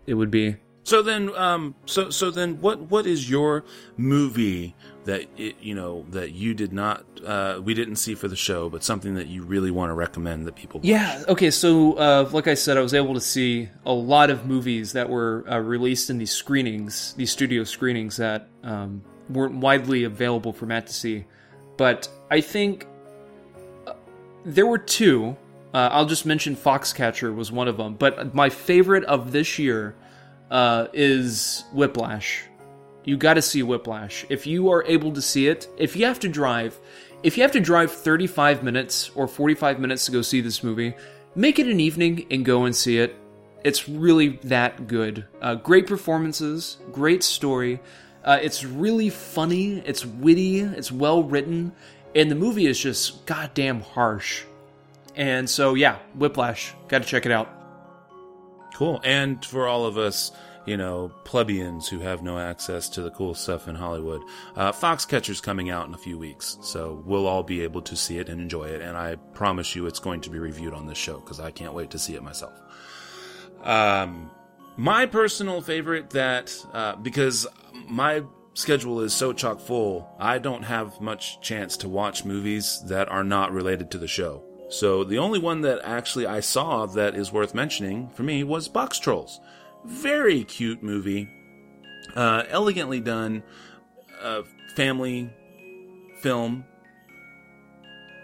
it 0.07 0.15
would 0.15 0.31
be. 0.31 0.57
So 0.89 1.03
then, 1.03 1.37
um, 1.37 1.75
so 1.85 2.09
so 2.09 2.31
then, 2.31 2.63
what 2.63 2.81
what 2.81 3.07
is 3.07 3.29
your 3.29 3.63
movie 3.99 4.75
that 5.05 5.27
it, 5.37 5.57
you 5.61 5.75
know 5.75 6.07
that 6.13 6.33
you 6.33 6.55
did 6.55 6.73
not, 6.73 7.05
uh, 7.27 7.61
we 7.63 7.75
didn't 7.75 7.97
see 7.97 8.15
for 8.15 8.27
the 8.27 8.37
show, 8.37 8.71
but 8.71 8.83
something 8.83 9.15
that 9.17 9.27
you 9.27 9.43
really 9.43 9.71
want 9.71 9.91
to 9.91 9.95
recommend 9.95 10.47
that 10.47 10.55
people? 10.55 10.81
watch? 10.81 10.87
Yeah. 10.87 11.25
Okay. 11.29 11.51
So, 11.51 11.93
uh, 11.93 12.31
like 12.33 12.49
I 12.49 12.55
said, 12.55 12.79
I 12.79 12.81
was 12.81 12.95
able 12.95 13.13
to 13.13 13.21
see 13.21 13.69
a 13.85 13.93
lot 13.93 14.31
of 14.31 14.47
movies 14.47 14.95
that 14.95 15.11
were 15.11 15.45
uh, 15.47 15.59
released 15.59 16.09
in 16.09 16.17
these 16.17 16.33
screenings, 16.33 17.13
these 17.19 17.31
studio 17.31 17.65
screenings 17.65 18.17
that 18.17 18.49
um, 18.63 19.03
weren't 19.29 19.57
widely 19.57 20.05
available 20.05 20.55
for 20.55 20.65
Matt 20.65 20.87
to 20.87 20.95
see. 20.95 21.27
But 21.77 22.09
I 22.31 22.41
think 22.41 22.87
uh, 23.87 23.93
there 24.43 24.67
were 24.67 24.79
two. 24.79 25.37
Uh, 25.75 25.91
I'll 25.93 26.07
just 26.07 26.25
mention 26.25 26.57
Foxcatcher 26.57 27.35
was 27.35 27.53
one 27.53 27.69
of 27.69 27.77
them. 27.77 27.97
But 27.97 28.35
my 28.35 28.49
favorite 28.49 29.05
of 29.05 29.33
this 29.33 29.59
year 29.59 29.95
uh, 30.51 30.89
is 30.93 31.65
Whiplash. 31.73 32.45
You 33.05 33.17
got 33.17 33.35
to 33.35 33.43
see 33.43 33.63
Whiplash. 33.63 34.27
If 34.29 34.47
you 34.47 34.71
are 34.71 34.85
able 34.85 35.13
to 35.13 35.23
see 35.23 35.49
it, 35.49 35.69
if 35.79 35.97
you 35.97 36.05
have 36.07 36.21
to 36.21 36.29
drive, 36.29 36.79
if 37.23 37.37
you 37.37 37.43
have 37.43 37.53
to 37.53 37.61
drive 37.61 37.91
35 37.91 38.63
minutes 38.63 39.11
or 39.15 39.27
45 39.27 39.81
minutes 39.81 40.07
to 40.07 40.13
go 40.13 40.23
see 40.23 40.41
this 40.41 40.63
movie, 40.63 40.95
make 41.35 41.59
it 41.59 41.67
an 41.67 41.81
evening 41.81 42.27
and 42.31 42.45
go 42.45 42.65
and 42.65 42.75
see 42.75 42.99
it. 42.99 43.17
It's 43.65 43.89
really 43.89 44.39
that 44.45 44.87
good. 44.87 45.25
Uh, 45.41 45.57
great 45.57 45.87
performances, 45.87 46.79
great 46.93 47.23
story. 47.23 47.81
Uh, 48.25 48.39
it's 48.43 48.65
really 48.65 49.11
funny, 49.11 49.79
it's 49.81 50.05
witty, 50.05 50.61
it's 50.61 50.93
well 50.93 51.23
written, 51.23 51.73
and 52.15 52.31
the 52.31 52.35
movie 52.35 52.67
is 52.67 52.79
just 52.79 53.27
goddamn 53.27 53.81
harsh. 53.81 54.45
And 55.17 55.49
so, 55.51 55.75
yeah, 55.75 55.99
Whiplash. 56.15 56.75
Got 56.87 57.03
to 57.03 57.09
check 57.09 57.27
it 57.27 57.33
out. 57.33 57.58
Cool. 58.79 59.01
And 59.03 59.45
for 59.45 59.67
all 59.67 59.87
of 59.87 59.99
us, 59.99 60.31
you 60.65 60.77
know, 60.77 61.09
plebeians 61.25 61.89
who 61.89 61.99
have 61.99 62.23
no 62.23 62.39
access 62.39 62.89
to 62.91 63.03
the 63.03 63.11
cool 63.11 63.35
stuff 63.35 63.67
in 63.67 63.75
Hollywood, 63.75 64.23
uh, 64.55 64.71
Foxcatcher's 64.71 65.41
coming 65.41 65.69
out 65.69 65.89
in 65.89 65.95
a 65.95 65.99
few 65.99 66.17
weeks, 66.17 66.59
so 66.63 67.03
we'll 67.05 67.27
all 67.27 67.43
be 67.43 67.63
able 67.63 67.83
to 67.83 67.97
see 67.97 68.19
it 68.19 68.29
and 68.29 68.41
enjoy 68.41 68.69
it. 68.69 68.81
And 68.81 68.97
I 68.97 69.17
promise 69.35 69.75
you, 69.75 69.87
it's 69.87 69.99
going 69.99 70.21
to 70.21 70.31
be 70.31 70.39
reviewed 70.39 70.75
on 70.75 70.87
this 70.87 70.97
show 70.97 71.19
because 71.19 71.41
I 71.41 71.51
can't 71.51 71.75
wait 71.75 71.91
to 71.91 71.99
see 71.99 72.15
it 72.15 72.23
myself. 72.23 72.53
Um, 73.65 74.31
my 74.77 75.07
personal 75.07 75.61
favorite 75.61 76.11
that 76.11 76.55
uh, 76.73 76.95
because 76.95 77.49
my 77.89 78.23
schedule 78.55 79.01
is 79.01 79.13
so 79.13 79.33
chock 79.33 79.59
full, 79.59 80.09
I 80.21 80.39
don't 80.39 80.63
have 80.63 81.01
much 81.01 81.41
chance 81.41 81.79
to 81.79 81.89
watch 81.89 82.25
movies 82.25 82.81
that 82.87 83.09
are 83.09 83.25
not 83.25 83.51
related 83.51 83.91
to 83.91 83.99
the 83.99 84.07
show. 84.07 84.48
So 84.69 85.03
the 85.03 85.19
only 85.19 85.39
one 85.39 85.63
that 85.63 85.81
actually 85.83 86.27
I 86.27 86.41
saw 86.41 86.87
that 86.87 87.15
is 87.15 87.33
worth 87.33 87.55
mentioning 87.55 88.11
for 88.11 88.23
me 88.23 88.45
was 88.45 88.69
Box 88.69 88.99
Trolls. 88.99 89.41
Very 89.85 90.45
cute 90.45 90.83
movie, 90.83 91.29
uh, 92.15 92.45
elegantly 92.49 93.01
done, 93.01 93.43
uh, 94.21 94.43
family 94.75 95.31
film, 96.21 96.65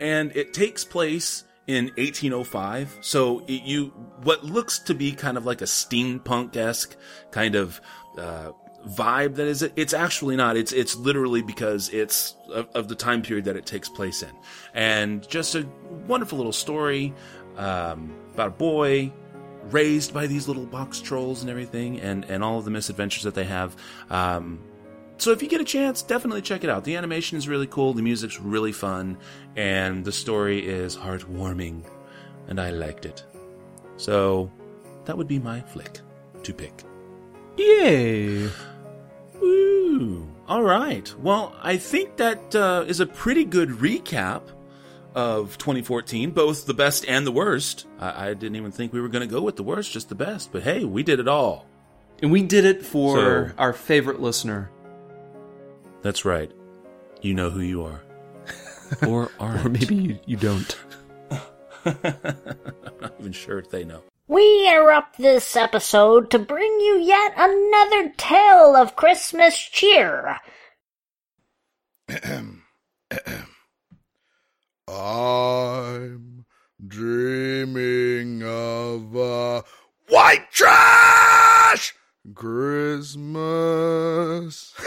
and 0.00 0.36
it 0.36 0.52
takes 0.52 0.84
place 0.84 1.44
in 1.66 1.86
1805. 1.96 2.98
So 3.00 3.40
it, 3.46 3.62
you 3.62 3.86
what 4.22 4.44
looks 4.44 4.78
to 4.80 4.94
be 4.94 5.12
kind 5.12 5.36
of 5.36 5.46
like 5.46 5.62
a 5.62 5.66
steampunk 5.66 6.56
esque 6.56 6.96
kind 7.30 7.54
of 7.54 7.80
uh, 8.18 8.50
vibe 8.88 9.36
that 9.36 9.46
is 9.46 9.62
it. 9.62 9.72
It's 9.76 9.94
actually 9.94 10.36
not. 10.36 10.56
It's 10.56 10.72
it's 10.72 10.96
literally 10.96 11.42
because 11.42 11.88
it's 11.90 12.34
of, 12.52 12.68
of 12.74 12.88
the 12.88 12.94
time 12.94 13.22
period 13.22 13.44
that 13.46 13.56
it 13.56 13.66
takes 13.66 13.88
place 13.88 14.22
in, 14.22 14.32
and 14.74 15.26
just 15.28 15.54
a 15.54 15.66
wonderful 16.06 16.38
little 16.38 16.52
story 16.52 17.14
um, 17.56 18.14
about 18.34 18.48
a 18.48 18.50
boy 18.50 19.12
raised 19.70 20.12
by 20.12 20.26
these 20.26 20.46
little 20.46 20.66
box 20.66 21.00
trolls 21.00 21.40
and 21.40 21.50
everything, 21.50 22.00
and 22.00 22.24
and 22.26 22.44
all 22.44 22.58
of 22.58 22.64
the 22.64 22.70
misadventures 22.70 23.22
that 23.22 23.34
they 23.34 23.44
have. 23.44 23.74
Um, 24.10 24.60
so 25.16 25.30
if 25.30 25.42
you 25.42 25.48
get 25.48 25.60
a 25.60 25.64
chance, 25.64 26.02
definitely 26.02 26.42
check 26.42 26.64
it 26.64 26.70
out. 26.70 26.84
The 26.84 26.96
animation 26.96 27.38
is 27.38 27.48
really 27.48 27.68
cool, 27.68 27.94
the 27.94 28.02
music's 28.02 28.40
really 28.40 28.72
fun, 28.72 29.16
and 29.56 30.04
the 30.04 30.12
story 30.12 30.66
is 30.66 30.96
heartwarming, 30.96 31.84
and 32.48 32.60
I 32.60 32.70
liked 32.70 33.06
it. 33.06 33.24
So 33.96 34.50
that 35.04 35.16
would 35.16 35.28
be 35.28 35.38
my 35.38 35.60
flick 35.60 36.00
to 36.42 36.52
pick. 36.52 36.82
Yay! 37.56 38.50
Woo! 39.40 40.28
All 40.48 40.62
right. 40.62 41.12
Well, 41.20 41.54
I 41.62 41.76
think 41.76 42.16
that 42.16 42.54
uh, 42.54 42.84
is 42.86 43.00
a 43.00 43.06
pretty 43.06 43.44
good 43.44 43.70
recap 43.70 44.42
of 45.14 45.56
2014, 45.58 46.32
both 46.32 46.66
the 46.66 46.74
best 46.74 47.04
and 47.06 47.26
the 47.26 47.32
worst. 47.32 47.86
I, 47.98 48.28
I 48.30 48.34
didn't 48.34 48.56
even 48.56 48.72
think 48.72 48.92
we 48.92 49.00
were 49.00 49.08
going 49.08 49.26
to 49.26 49.32
go 49.32 49.40
with 49.40 49.56
the 49.56 49.62
worst, 49.62 49.92
just 49.92 50.08
the 50.08 50.14
best. 50.14 50.52
But 50.52 50.62
hey, 50.62 50.84
we 50.84 51.02
did 51.02 51.20
it 51.20 51.28
all. 51.28 51.66
And 52.22 52.30
we 52.32 52.42
did 52.42 52.64
it 52.64 52.84
for 52.84 53.16
So- 53.16 53.54
our 53.58 53.72
favorite 53.72 54.20
listener. 54.20 54.70
That's 56.02 56.24
right. 56.24 56.50
You 57.22 57.32
know 57.34 57.48
who 57.50 57.60
you 57.60 57.84
are. 57.84 58.02
or 59.06 59.30
aren't. 59.40 59.64
Or 59.66 59.68
maybe 59.70 59.94
you, 59.94 60.18
you 60.26 60.36
don't. 60.36 60.78
I'm 61.84 61.96
not 63.00 63.14
even 63.18 63.32
sure 63.32 63.58
if 63.58 63.70
they 63.70 63.84
know. 63.84 64.02
We 64.26 64.66
interrupt 64.66 65.18
this 65.18 65.54
episode 65.54 66.30
to 66.30 66.38
bring 66.38 66.80
you 66.80 66.98
yet 66.98 67.34
another 67.36 68.08
tale 68.16 68.74
of 68.74 68.96
Christmas 68.96 69.58
cheer. 69.58 70.38
I'm 74.88 76.46
dreaming 76.86 78.42
of 78.42 79.14
a 79.14 79.62
white 80.08 80.50
trash 80.50 81.94
Christmas. 82.34 83.34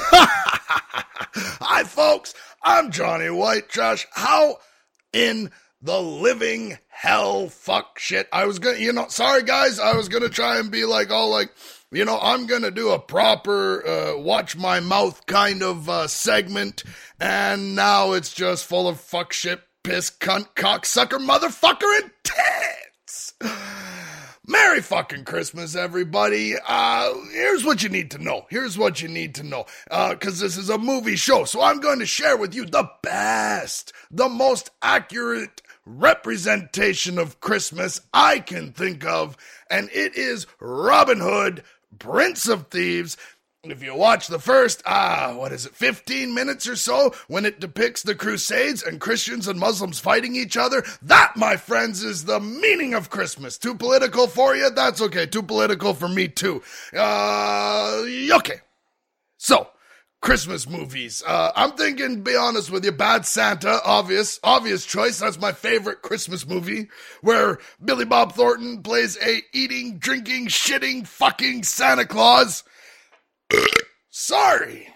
Hi, 1.62 1.84
folks. 1.84 2.34
I'm 2.64 2.90
Johnny 2.90 3.26
Whitetrash. 3.26 4.08
How 4.14 4.58
in 5.14 5.52
the 5.82 6.02
living 6.02 6.78
hell 6.88 7.50
fuck 7.50 8.00
shit? 8.00 8.28
I 8.32 8.46
was 8.46 8.60
gonna, 8.60 8.78
you 8.78 8.94
know, 8.94 9.08
sorry 9.10 9.44
guys, 9.44 9.80
I 9.80 9.96
was 9.96 10.10
gonna 10.10 10.30
try 10.30 10.60
and 10.60 10.72
be 10.72 10.86
like 10.86 11.12
all 11.12 11.30
like, 11.30 11.52
you 11.92 12.06
know, 12.06 12.20
I'm 12.22 12.48
gonna 12.48 12.72
do 12.72 12.90
a 12.90 13.00
proper 13.00 13.88
uh, 13.88 14.18
watch 14.18 14.56
my 14.56 14.80
mouth 14.80 15.26
kind 15.26 15.62
of 15.62 15.90
uh, 15.90 16.08
segment, 16.08 16.84
and 17.20 17.76
now 17.76 18.14
it's 18.14 18.34
just 18.34 18.66
full 18.66 18.88
of 18.88 19.00
fuck 19.00 19.34
shit, 19.34 19.62
piss, 19.84 20.10
cunt, 20.10 20.48
cocksucker, 20.56 21.20
motherfucker, 21.20 22.02
and 22.02 22.12
tits. 22.24 23.34
Merry 24.50 24.82
fucking 24.82 25.26
Christmas, 25.26 25.76
everybody. 25.76 26.56
Uh, 26.66 27.14
here's 27.34 27.66
what 27.66 27.84
you 27.84 27.90
need 27.90 28.12
to 28.12 28.18
know. 28.18 28.46
Here's 28.50 28.78
what 28.78 29.02
you 29.02 29.10
need 29.10 29.36
to 29.36 29.44
know. 29.44 29.66
Uh, 29.92 30.16
cause 30.16 30.40
this 30.40 30.56
is 30.56 30.70
a 30.70 30.78
movie 30.78 31.18
show. 31.18 31.44
So 31.44 31.62
I'm 31.62 31.82
going 31.82 32.00
to 32.00 32.06
share 32.06 32.38
with 32.38 32.56
you 32.56 32.66
the 32.66 32.90
best, 33.04 33.92
the 34.10 34.30
most 34.30 34.70
accurate 34.82 35.62
representation 35.88 37.18
of 37.18 37.40
Christmas 37.40 38.02
I 38.14 38.40
can 38.40 38.74
think 38.74 39.06
of. 39.06 39.38
And 39.70 39.90
it 39.92 40.16
is 40.16 40.48
Robin 40.60 41.20
Hood, 41.20 41.64
Prince 41.98 42.48
of 42.48 42.68
Thieves. 42.68 43.18
If 43.64 43.84
you 43.84 43.96
watch 43.96 44.28
the 44.28 44.40
first, 44.40 44.82
ah, 44.86 45.34
what 45.36 45.52
is 45.52 45.66
it, 45.66 45.76
15 45.76 46.34
minutes 46.34 46.68
or 46.68 46.76
so, 46.76 47.14
when 47.28 47.46
it 47.46 47.60
depicts 47.60 48.04
the 48.04 48.16
Crusades 48.16 48.84
and 48.84 49.02
Christians 49.02 49.48
and 49.48 49.60
Muslims 49.60 50.00
fighting 50.00 50.36
each 50.36 50.56
other, 50.56 50.84
that, 51.02 51.34
my 51.36 51.58
friends, 51.58 52.04
is 52.04 52.26
the 52.26 52.40
meaning 52.40 52.94
of 52.94 53.10
Christmas. 53.10 53.58
Too 53.58 53.76
political 53.76 54.28
for 54.28 54.56
you? 54.56 54.70
That's 54.70 55.02
okay. 55.02 55.26
Too 55.26 55.44
political 55.44 55.94
for 55.94 56.08
me, 56.08 56.28
too. 56.28 56.62
Uh, 56.96 58.04
okay. 58.34 58.62
So, 59.38 59.68
Christmas 60.22 60.68
movies. 60.68 61.24
Uh, 61.26 61.52
I'm 61.56 61.74
thinking, 61.74 62.24
be 62.24 62.36
honest 62.36 62.72
with 62.72 62.84
you, 62.84 62.92
Bad 62.92 63.26
Santa, 63.26 63.80
obvious, 63.86 64.40
obvious 64.44 64.86
choice. 64.86 65.20
That's 65.20 65.40
my 65.40 65.52
favorite 65.52 66.02
Christmas 66.02 66.48
movie, 66.48 66.88
where 67.22 67.60
Billy 67.84 68.06
Bob 68.06 68.34
Thornton 68.34 68.82
plays 68.82 69.18
a 69.22 69.42
eating, 69.54 70.00
drinking, 70.00 70.48
shitting, 70.48 71.06
fucking 71.06 71.64
Santa 71.64 72.06
Claus. 72.06 72.64
Sorry. 74.10 74.88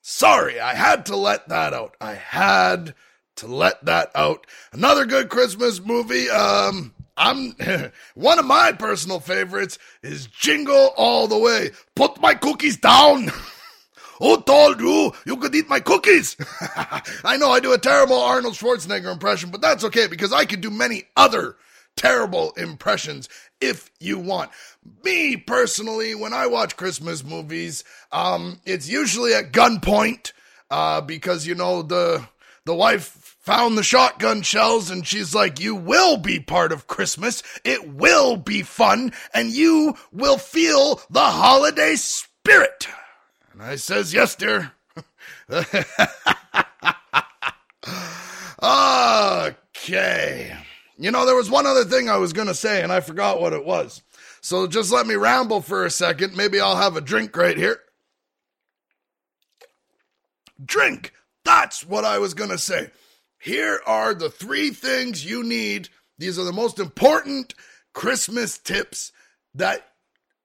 Sorry, 0.00 0.58
I 0.58 0.74
had 0.74 1.06
to 1.06 1.16
let 1.16 1.48
that 1.48 1.74
out. 1.74 1.96
I 2.00 2.14
had 2.14 2.94
to 3.36 3.46
let 3.46 3.84
that 3.84 4.10
out. 4.14 4.46
Another 4.72 5.06
good 5.06 5.28
Christmas 5.28 5.80
movie. 5.80 6.28
Um, 6.28 6.94
I'm 7.16 7.54
one 8.14 8.38
of 8.38 8.44
my 8.44 8.72
personal 8.72 9.20
favorites 9.20 9.78
is 10.02 10.26
Jingle 10.26 10.92
All 10.96 11.28
the 11.28 11.38
Way. 11.38 11.70
Put 11.94 12.20
my 12.20 12.34
cookies 12.34 12.76
down. 12.76 13.30
Who 14.18 14.40
told 14.42 14.80
you 14.80 15.12
you 15.26 15.36
could 15.36 15.54
eat 15.54 15.68
my 15.68 15.80
cookies? 15.80 16.36
I 17.24 17.36
know 17.36 17.50
I 17.50 17.60
do 17.60 17.72
a 17.72 17.78
terrible 17.78 18.20
Arnold 18.20 18.54
Schwarzenegger 18.54 19.12
impression, 19.12 19.50
but 19.50 19.60
that's 19.60 19.84
okay 19.84 20.06
because 20.06 20.32
I 20.32 20.44
could 20.44 20.60
do 20.60 20.70
many 20.70 21.04
other 21.16 21.56
terrible 21.96 22.52
impressions 22.52 23.28
if 23.60 23.90
you 23.98 24.18
want. 24.18 24.50
Me 25.04 25.36
personally, 25.36 26.14
when 26.14 26.32
I 26.32 26.46
watch 26.46 26.76
Christmas 26.76 27.24
movies, 27.24 27.84
um, 28.12 28.60
it's 28.64 28.88
usually 28.88 29.34
at 29.34 29.52
gunpoint, 29.52 30.32
uh, 30.70 31.00
because 31.00 31.46
you 31.46 31.54
know 31.54 31.82
the 31.82 32.26
the 32.64 32.74
wife 32.74 33.36
found 33.40 33.78
the 33.78 33.82
shotgun 33.82 34.42
shells 34.42 34.90
and 34.90 35.06
she's 35.06 35.34
like, 35.34 35.60
"You 35.60 35.74
will 35.74 36.16
be 36.16 36.38
part 36.38 36.72
of 36.72 36.86
Christmas. 36.86 37.42
It 37.64 37.88
will 37.88 38.36
be 38.36 38.62
fun, 38.62 39.12
and 39.32 39.50
you 39.50 39.96
will 40.12 40.38
feel 40.38 41.00
the 41.10 41.24
holiday 41.24 41.96
spirit." 41.96 42.88
And 43.58 43.66
I 43.66 43.74
says, 43.76 44.14
"Yes, 44.14 44.36
dear." 44.36 44.70
okay. 48.62 50.56
You 50.96 51.10
know, 51.10 51.26
there 51.26 51.34
was 51.34 51.50
one 51.50 51.66
other 51.66 51.84
thing 51.84 52.08
I 52.08 52.18
was 52.18 52.32
going 52.32 52.46
to 52.46 52.54
say, 52.54 52.82
and 52.82 52.92
I 52.92 53.00
forgot 53.00 53.40
what 53.40 53.52
it 53.52 53.64
was. 53.64 54.02
So 54.40 54.68
just 54.68 54.92
let 54.92 55.08
me 55.08 55.16
ramble 55.16 55.60
for 55.60 55.84
a 55.84 55.90
second. 55.90 56.36
Maybe 56.36 56.60
I'll 56.60 56.76
have 56.76 56.96
a 56.96 57.00
drink 57.00 57.36
right 57.36 57.56
here. 57.56 57.80
Drink. 60.64 61.12
That's 61.44 61.84
what 61.84 62.04
I 62.04 62.18
was 62.18 62.34
going 62.34 62.50
to 62.50 62.58
say. 62.58 62.92
Here 63.40 63.80
are 63.86 64.14
the 64.14 64.30
three 64.30 64.70
things 64.70 65.24
you 65.24 65.42
need. 65.42 65.88
These 66.16 66.38
are 66.38 66.44
the 66.44 66.52
most 66.52 66.78
important 66.78 67.54
Christmas 67.92 68.56
tips 68.56 69.10
that 69.54 69.84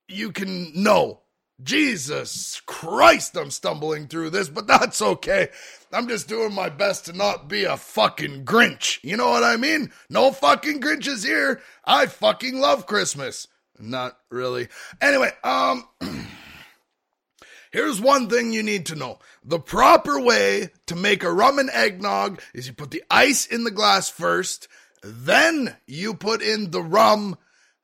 you 0.07 0.31
can 0.31 0.71
know. 0.81 1.22
Jesus 1.63 2.61
Christ, 2.65 3.37
I'm 3.37 3.51
stumbling 3.51 4.07
through 4.07 4.31
this, 4.31 4.49
but 4.49 4.67
that's 4.67 5.01
okay. 5.01 5.49
I'm 5.91 6.07
just 6.07 6.27
doing 6.27 6.53
my 6.53 6.69
best 6.69 7.05
to 7.05 7.13
not 7.13 7.47
be 7.47 7.63
a 7.63 7.77
fucking 7.77 8.43
Grinch. 8.45 8.99
You 9.03 9.15
know 9.15 9.29
what 9.29 9.43
I 9.43 9.55
mean? 9.55 9.91
No 10.09 10.31
fucking 10.31 10.81
Grinches 10.81 11.25
here. 11.25 11.61
I 11.85 12.07
fucking 12.07 12.59
love 12.59 12.85
Christmas. 12.85 13.47
Not 13.79 14.17
really. 14.29 14.67
Anyway, 15.01 15.31
um, 15.43 15.87
here's 17.71 18.01
one 18.01 18.29
thing 18.29 18.51
you 18.51 18.63
need 18.63 18.87
to 18.87 18.95
know. 18.95 19.19
The 19.43 19.59
proper 19.59 20.19
way 20.19 20.69
to 20.87 20.95
make 20.95 21.23
a 21.23 21.31
rum 21.31 21.59
and 21.59 21.69
eggnog 21.69 22.41
is 22.53 22.67
you 22.67 22.73
put 22.73 22.91
the 22.91 23.03
ice 23.09 23.45
in 23.45 23.63
the 23.63 23.71
glass 23.71 24.09
first, 24.09 24.67
then 25.03 25.75
you 25.85 26.13
put 26.13 26.41
in 26.41 26.71
the 26.71 26.81
rum, 26.81 27.37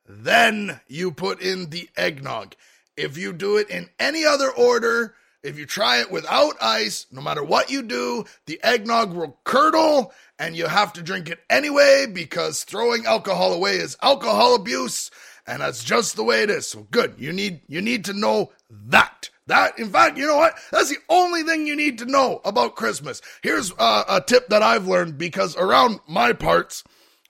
then 0.08 0.80
you 0.88 1.12
put 1.12 1.40
in 1.40 1.70
the 1.70 1.88
eggnog. 1.96 2.54
If 3.00 3.16
you 3.16 3.32
do 3.32 3.56
it 3.56 3.70
in 3.70 3.88
any 3.98 4.24
other 4.26 4.50
order, 4.50 5.14
if 5.42 5.58
you 5.58 5.64
try 5.64 6.00
it 6.00 6.10
without 6.10 6.56
ice, 6.60 7.06
no 7.10 7.22
matter 7.22 7.42
what 7.42 7.70
you 7.70 7.82
do, 7.82 8.26
the 8.44 8.60
eggnog 8.62 9.14
will 9.14 9.38
curdle 9.44 10.12
and 10.38 10.54
you 10.54 10.66
have 10.66 10.92
to 10.94 11.02
drink 11.02 11.30
it 11.30 11.40
anyway 11.48 12.06
because 12.06 12.62
throwing 12.62 13.06
alcohol 13.06 13.54
away 13.54 13.76
is 13.76 13.96
alcohol 14.02 14.54
abuse 14.54 15.10
and 15.46 15.62
that's 15.62 15.82
just 15.82 16.14
the 16.16 16.24
way 16.24 16.42
it 16.42 16.50
is. 16.50 16.66
So 16.66 16.86
good. 16.90 17.14
You 17.16 17.32
need 17.32 17.62
you 17.68 17.80
need 17.80 18.04
to 18.04 18.12
know 18.12 18.52
that. 18.70 19.30
That 19.46 19.78
in 19.78 19.90
fact, 19.90 20.18
you 20.18 20.26
know 20.26 20.36
what? 20.36 20.54
That's 20.70 20.90
the 20.90 20.98
only 21.08 21.42
thing 21.42 21.66
you 21.66 21.74
need 21.74 21.98
to 21.98 22.04
know 22.04 22.42
about 22.44 22.76
Christmas. 22.76 23.22
Here's 23.42 23.72
uh, 23.78 24.04
a 24.08 24.20
tip 24.20 24.48
that 24.48 24.62
I've 24.62 24.86
learned 24.86 25.16
because 25.16 25.56
around 25.56 26.00
my 26.06 26.34
parts, 26.34 26.84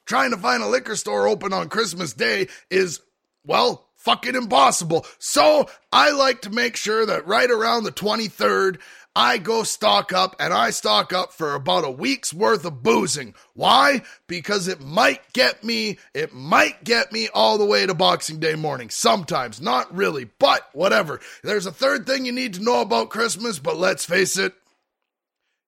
trying 0.04 0.32
to 0.32 0.36
find 0.36 0.62
a 0.62 0.68
liquor 0.68 0.96
store 0.96 1.28
open 1.28 1.52
on 1.52 1.68
Christmas 1.68 2.12
Day 2.12 2.48
is 2.70 3.00
well, 3.44 3.89
fucking 4.00 4.34
impossible. 4.34 5.06
So 5.18 5.68
I 5.92 6.10
like 6.10 6.42
to 6.42 6.50
make 6.50 6.76
sure 6.76 7.06
that 7.06 7.26
right 7.26 7.50
around 7.50 7.84
the 7.84 7.92
23rd, 7.92 8.80
I 9.14 9.38
go 9.38 9.64
stock 9.64 10.12
up 10.12 10.36
and 10.38 10.54
I 10.54 10.70
stock 10.70 11.12
up 11.12 11.32
for 11.32 11.54
about 11.54 11.84
a 11.84 11.90
week's 11.90 12.32
worth 12.32 12.64
of 12.64 12.82
boozing. 12.82 13.34
Why? 13.54 14.02
Because 14.26 14.68
it 14.68 14.80
might 14.80 15.32
get 15.32 15.62
me, 15.64 15.98
it 16.14 16.32
might 16.32 16.84
get 16.84 17.12
me 17.12 17.28
all 17.34 17.58
the 17.58 17.64
way 17.64 17.86
to 17.86 17.94
Boxing 17.94 18.38
Day 18.38 18.54
morning. 18.54 18.88
Sometimes, 18.88 19.60
not 19.60 19.94
really, 19.94 20.30
but 20.38 20.68
whatever. 20.72 21.20
There's 21.42 21.66
a 21.66 21.72
third 21.72 22.06
thing 22.06 22.24
you 22.24 22.32
need 22.32 22.54
to 22.54 22.62
know 22.62 22.80
about 22.80 23.10
Christmas, 23.10 23.58
but 23.58 23.76
let's 23.76 24.04
face 24.04 24.38
it, 24.38 24.54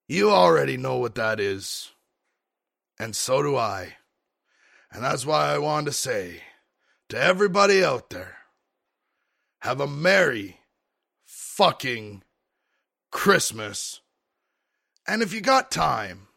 you 0.09 0.31
already 0.31 0.77
know 0.77 0.97
what 0.97 1.17
that 1.17 1.41
is. 1.41 1.91
And 2.99 3.15
so 3.17 3.43
do 3.43 3.57
I. 3.57 3.97
And 4.93 5.03
that's 5.03 5.27
why 5.27 5.53
I 5.53 5.59
wanted 5.59 5.87
to 5.87 5.93
say, 5.93 6.43
to 7.13 7.23
everybody 7.23 7.85
out 7.85 8.09
there, 8.09 8.39
have 9.61 9.83
a 9.83 9.87
merry 9.87 10.61
fucking 11.27 12.23
Christmas. 13.11 14.01
And 15.07 15.21
if 15.21 15.35
you 15.35 15.43
got 15.43 15.71
time, 15.71 16.29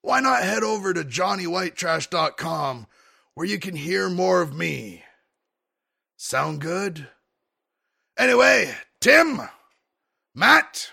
why 0.00 0.20
not 0.20 0.42
head 0.42 0.62
over 0.62 0.94
to 0.94 1.04
johnnywhitetrash.com 1.04 2.86
where 3.34 3.46
you 3.46 3.58
can 3.58 3.76
hear 3.76 4.08
more 4.08 4.40
of 4.40 4.54
me. 4.54 5.02
Sound 6.16 6.62
good? 6.62 7.06
Anyway, 8.16 8.74
Tim, 9.02 9.42
Matt, 10.34 10.92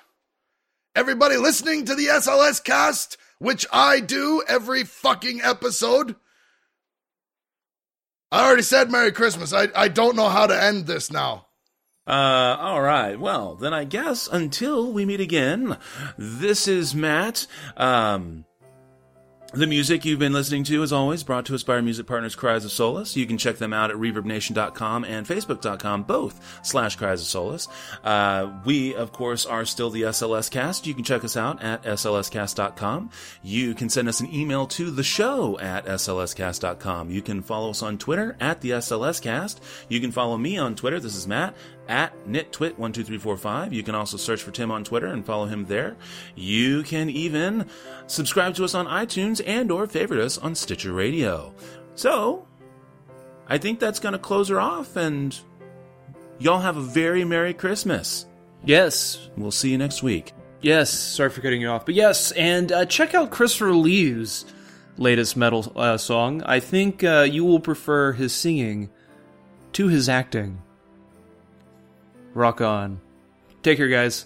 everybody 0.97 1.37
listening 1.37 1.85
to 1.85 1.95
the 1.95 2.07
SLS 2.07 2.61
cast, 2.61 3.15
which 3.39 3.65
I 3.71 4.01
do 4.01 4.43
every 4.49 4.83
fucking 4.83 5.39
episode. 5.41 6.17
I 8.31 8.45
already 8.45 8.61
said 8.61 8.89
Merry 8.89 9.11
Christmas. 9.11 9.53
I, 9.53 9.67
I 9.75 9.87
don't 9.89 10.15
know 10.15 10.29
how 10.29 10.47
to 10.47 10.63
end 10.63 10.87
this 10.87 11.11
now. 11.11 11.47
Uh, 12.07 12.57
all 12.59 12.81
right. 12.81 13.19
Well, 13.19 13.55
then 13.55 13.73
I 13.73 13.83
guess 13.83 14.27
until 14.27 14.91
we 14.91 15.05
meet 15.05 15.19
again, 15.19 15.77
this 16.17 16.67
is 16.67 16.95
Matt. 16.95 17.45
Um, 17.77 18.45
the 19.53 19.67
music 19.67 20.05
you've 20.05 20.19
been 20.19 20.31
listening 20.31 20.63
to, 20.63 20.81
as 20.81 20.93
always, 20.93 21.23
brought 21.23 21.45
to 21.45 21.55
us 21.55 21.63
by 21.63 21.75
our 21.75 21.81
music 21.81 22.07
partners, 22.07 22.35
Cries 22.35 22.63
of 22.63 22.71
Solace. 22.71 23.17
You 23.17 23.25
can 23.25 23.37
check 23.37 23.57
them 23.57 23.73
out 23.73 23.91
at 23.91 23.97
reverbnation.com 23.97 25.03
and 25.03 25.27
facebook.com, 25.27 26.03
both 26.03 26.59
slash 26.63 26.95
Cries 26.95 27.21
of 27.21 27.27
Solace. 27.27 27.67
Uh, 28.03 28.49
we, 28.63 28.95
of 28.95 29.11
course, 29.11 29.45
are 29.45 29.65
still 29.65 29.89
the 29.89 30.03
SLS 30.03 30.49
Cast. 30.49 30.87
You 30.87 30.93
can 30.93 31.03
check 31.03 31.25
us 31.25 31.35
out 31.35 31.61
at 31.61 31.83
slscast.com. 31.83 33.09
You 33.43 33.75
can 33.75 33.89
send 33.89 34.07
us 34.07 34.21
an 34.21 34.33
email 34.33 34.67
to 34.67 34.89
the 34.89 35.03
show 35.03 35.59
at 35.59 35.85
slscast.com. 35.85 37.09
You 37.11 37.21
can 37.21 37.41
follow 37.41 37.71
us 37.71 37.83
on 37.83 37.97
Twitter 37.97 38.37
at 38.39 38.61
the 38.61 38.71
SLS 38.71 39.21
Cast. 39.21 39.61
You 39.89 39.99
can 39.99 40.11
follow 40.11 40.37
me 40.37 40.57
on 40.57 40.75
Twitter. 40.75 40.99
This 40.99 41.15
is 41.15 41.27
Matt 41.27 41.55
at 41.91 42.13
nittwit12345. 42.25 43.73
You 43.73 43.83
can 43.83 43.95
also 43.95 44.15
search 44.15 44.41
for 44.41 44.51
Tim 44.51 44.71
on 44.71 44.85
Twitter 44.85 45.07
and 45.07 45.25
follow 45.25 45.45
him 45.45 45.65
there. 45.65 45.97
You 46.35 46.83
can 46.83 47.09
even 47.09 47.65
subscribe 48.07 48.55
to 48.55 48.63
us 48.63 48.73
on 48.73 48.85
iTunes 48.87 49.40
and 49.41 49.71
or 49.71 49.87
favorite 49.87 50.19
us 50.21 50.37
on 50.37 50.55
Stitcher 50.55 50.93
Radio. 50.93 51.53
So, 51.95 52.47
I 53.47 53.57
think 53.57 53.79
that's 53.79 53.99
going 53.99 54.13
to 54.13 54.19
close 54.19 54.47
her 54.49 54.59
off 54.61 54.95
and 54.95 55.37
y'all 56.39 56.59
have 56.59 56.77
a 56.77 56.81
very 56.81 57.23
merry 57.25 57.53
Christmas. 57.53 58.25
Yes, 58.63 59.29
We'll 59.37 59.51
see 59.51 59.71
you 59.71 59.77
next 59.77 60.03
week. 60.03 60.33
yes. 60.61 60.89
Sorry 60.91 61.29
for 61.29 61.41
cutting 61.41 61.61
you 61.61 61.67
off, 61.69 61.85
but 61.85 61.95
yes, 61.95 62.31
and 62.33 62.71
uh, 62.71 62.85
check 62.85 63.13
out 63.15 63.31
Christopher 63.31 63.73
Lee's 63.73 64.45
latest 64.97 65.35
metal 65.35 65.71
uh, 65.75 65.97
song. 65.97 66.43
I 66.43 66.59
think 66.59 67.03
uh, 67.03 67.27
you 67.29 67.43
will 67.43 67.59
prefer 67.59 68.11
his 68.13 68.33
singing 68.33 68.89
to 69.73 69.87
his 69.87 70.07
acting. 70.09 70.61
Rock 72.33 72.61
on. 72.61 73.01
Take 73.63 73.77
care, 73.77 73.87
guys. 73.89 74.25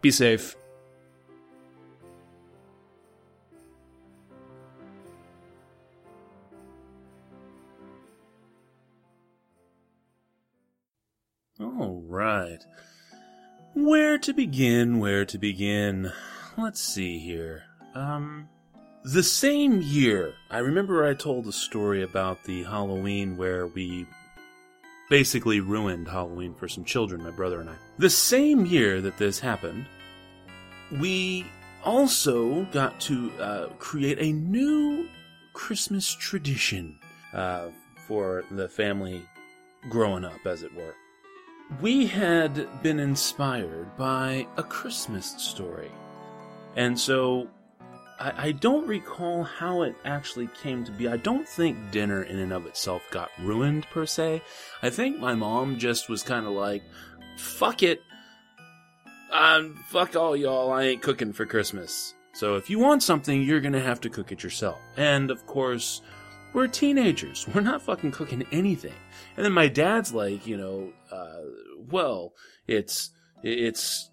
Be 0.00 0.10
safe. 0.10 0.56
All 11.62 12.02
right. 12.08 12.64
Where 13.74 14.18
to 14.18 14.32
begin? 14.32 14.98
Where 14.98 15.24
to 15.24 15.38
begin? 15.38 16.12
Let's 16.58 16.80
see 16.80 17.18
here. 17.18 17.64
Um, 17.94 18.48
the 19.04 19.22
same 19.22 19.80
year, 19.80 20.34
I 20.50 20.58
remember 20.58 21.06
I 21.06 21.14
told 21.14 21.46
a 21.46 21.52
story 21.52 22.02
about 22.02 22.44
the 22.44 22.64
Halloween 22.64 23.36
where 23.36 23.66
we 23.66 24.06
basically 25.08 25.60
ruined 25.60 26.08
Halloween 26.08 26.54
for 26.54 26.68
some 26.68 26.84
children, 26.84 27.22
my 27.22 27.30
brother 27.30 27.60
and 27.60 27.70
I. 27.70 27.74
The 27.98 28.10
same 28.10 28.66
year 28.66 29.00
that 29.00 29.18
this 29.18 29.38
happened, 29.38 29.86
we 31.00 31.46
also 31.84 32.64
got 32.66 33.00
to 33.02 33.32
uh, 33.40 33.66
create 33.78 34.18
a 34.18 34.32
new 34.32 35.08
Christmas 35.52 36.12
tradition 36.12 36.98
uh, 37.32 37.68
for 38.06 38.44
the 38.50 38.68
family 38.68 39.22
growing 39.88 40.24
up, 40.24 40.44
as 40.46 40.62
it 40.62 40.74
were. 40.74 40.94
We 41.80 42.06
had 42.06 42.82
been 42.82 43.00
inspired 43.00 43.96
by 43.96 44.46
a 44.56 44.62
Christmas 44.62 45.34
story. 45.38 45.90
And 46.76 46.98
so 46.98 47.48
I, 48.20 48.48
I 48.48 48.52
don't 48.52 48.86
recall 48.86 49.42
how 49.42 49.82
it 49.82 49.96
actually 50.04 50.48
came 50.62 50.84
to 50.84 50.92
be. 50.92 51.08
I 51.08 51.16
don't 51.16 51.48
think 51.48 51.90
dinner 51.90 52.22
in 52.22 52.38
and 52.38 52.52
of 52.52 52.66
itself 52.66 53.02
got 53.10 53.30
ruined 53.40 53.86
per 53.90 54.06
se. 54.06 54.42
I 54.82 54.90
think 54.90 55.18
my 55.18 55.34
mom 55.34 55.78
just 55.78 56.08
was 56.08 56.22
kind 56.22 56.46
of 56.46 56.52
like, 56.52 56.82
fuck 57.36 57.82
it. 57.82 58.00
Um, 59.32 59.82
fuck 59.88 60.14
all 60.14 60.36
y'all, 60.36 60.72
I 60.72 60.84
ain't 60.84 61.02
cooking 61.02 61.32
for 61.32 61.46
Christmas. 61.46 62.14
So 62.34 62.56
if 62.56 62.70
you 62.70 62.78
want 62.78 63.02
something, 63.02 63.42
you're 63.42 63.60
gonna 63.60 63.80
have 63.80 64.00
to 64.02 64.10
cook 64.10 64.30
it 64.30 64.42
yourself. 64.42 64.78
And 64.96 65.30
of 65.30 65.46
course, 65.46 66.02
we're 66.52 66.66
teenagers. 66.66 67.46
We're 67.54 67.62
not 67.62 67.82
fucking 67.82 68.12
cooking 68.12 68.44
anything. 68.52 68.94
And 69.36 69.44
then 69.44 69.52
my 69.52 69.68
dad's 69.68 70.12
like, 70.12 70.46
you 70.46 70.56
know, 70.56 70.92
uh, 71.10 71.42
well, 71.90 72.32
it's, 72.66 73.10
it's 73.42 74.10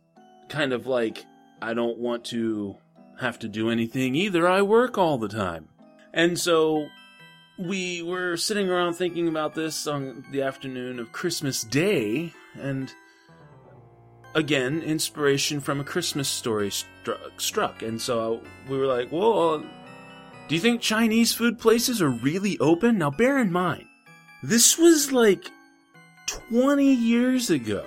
kind 0.47 0.73
of 0.73 0.87
like, 0.87 1.25
I 1.61 1.73
don't 1.73 1.97
want 1.97 2.25
to 2.25 2.77
have 3.19 3.39
to 3.39 3.47
do 3.47 3.69
anything 3.69 4.15
either. 4.15 4.47
I 4.47 4.61
work 4.61 4.97
all 4.97 5.17
the 5.17 5.27
time. 5.27 5.69
And 6.13 6.39
so 6.39 6.87
we 7.59 8.01
were 8.01 8.37
sitting 8.37 8.69
around 8.69 8.93
thinking 8.93 9.27
about 9.27 9.53
this 9.53 9.85
on 9.85 10.25
the 10.31 10.41
afternoon 10.41 10.97
of 10.99 11.11
Christmas 11.11 11.63
Day, 11.63 12.33
and 12.57 12.91
again, 14.33 14.81
inspiration 14.81 15.59
from 15.59 15.81
a 15.81 15.83
Christmas 15.83 16.29
story 16.29 16.71
struck. 16.71 17.19
struck. 17.41 17.81
And 17.81 18.01
so 18.01 18.41
we 18.69 18.77
were 18.77 18.85
like, 18.85 19.11
well, 19.11 19.59
do 20.47 20.55
you 20.55 20.61
think 20.61 20.81
Chinese 20.81 21.33
food 21.33 21.59
places 21.59 22.01
are 22.01 22.09
really 22.09 22.57
open? 22.59 22.97
Now, 22.97 23.11
bear 23.11 23.37
in 23.37 23.51
mind, 23.51 23.85
this 24.43 24.77
was 24.77 25.11
like 25.11 25.49
20 26.27 26.93
years 26.93 27.49
ago. 27.49 27.85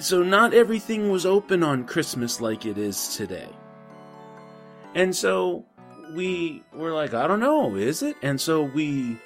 So, 0.00 0.22
not 0.22 0.54
everything 0.54 1.10
was 1.10 1.26
open 1.26 1.62
on 1.62 1.84
Christmas 1.84 2.40
like 2.40 2.64
it 2.64 2.78
is 2.78 3.16
today. 3.16 3.48
And 4.94 5.14
so 5.14 5.64
we 6.14 6.62
were 6.72 6.92
like, 6.92 7.14
I 7.14 7.26
don't 7.26 7.40
know, 7.40 7.76
is 7.76 8.02
it? 8.02 8.16
And 8.22 8.40
so 8.40 8.62
we 8.62 9.18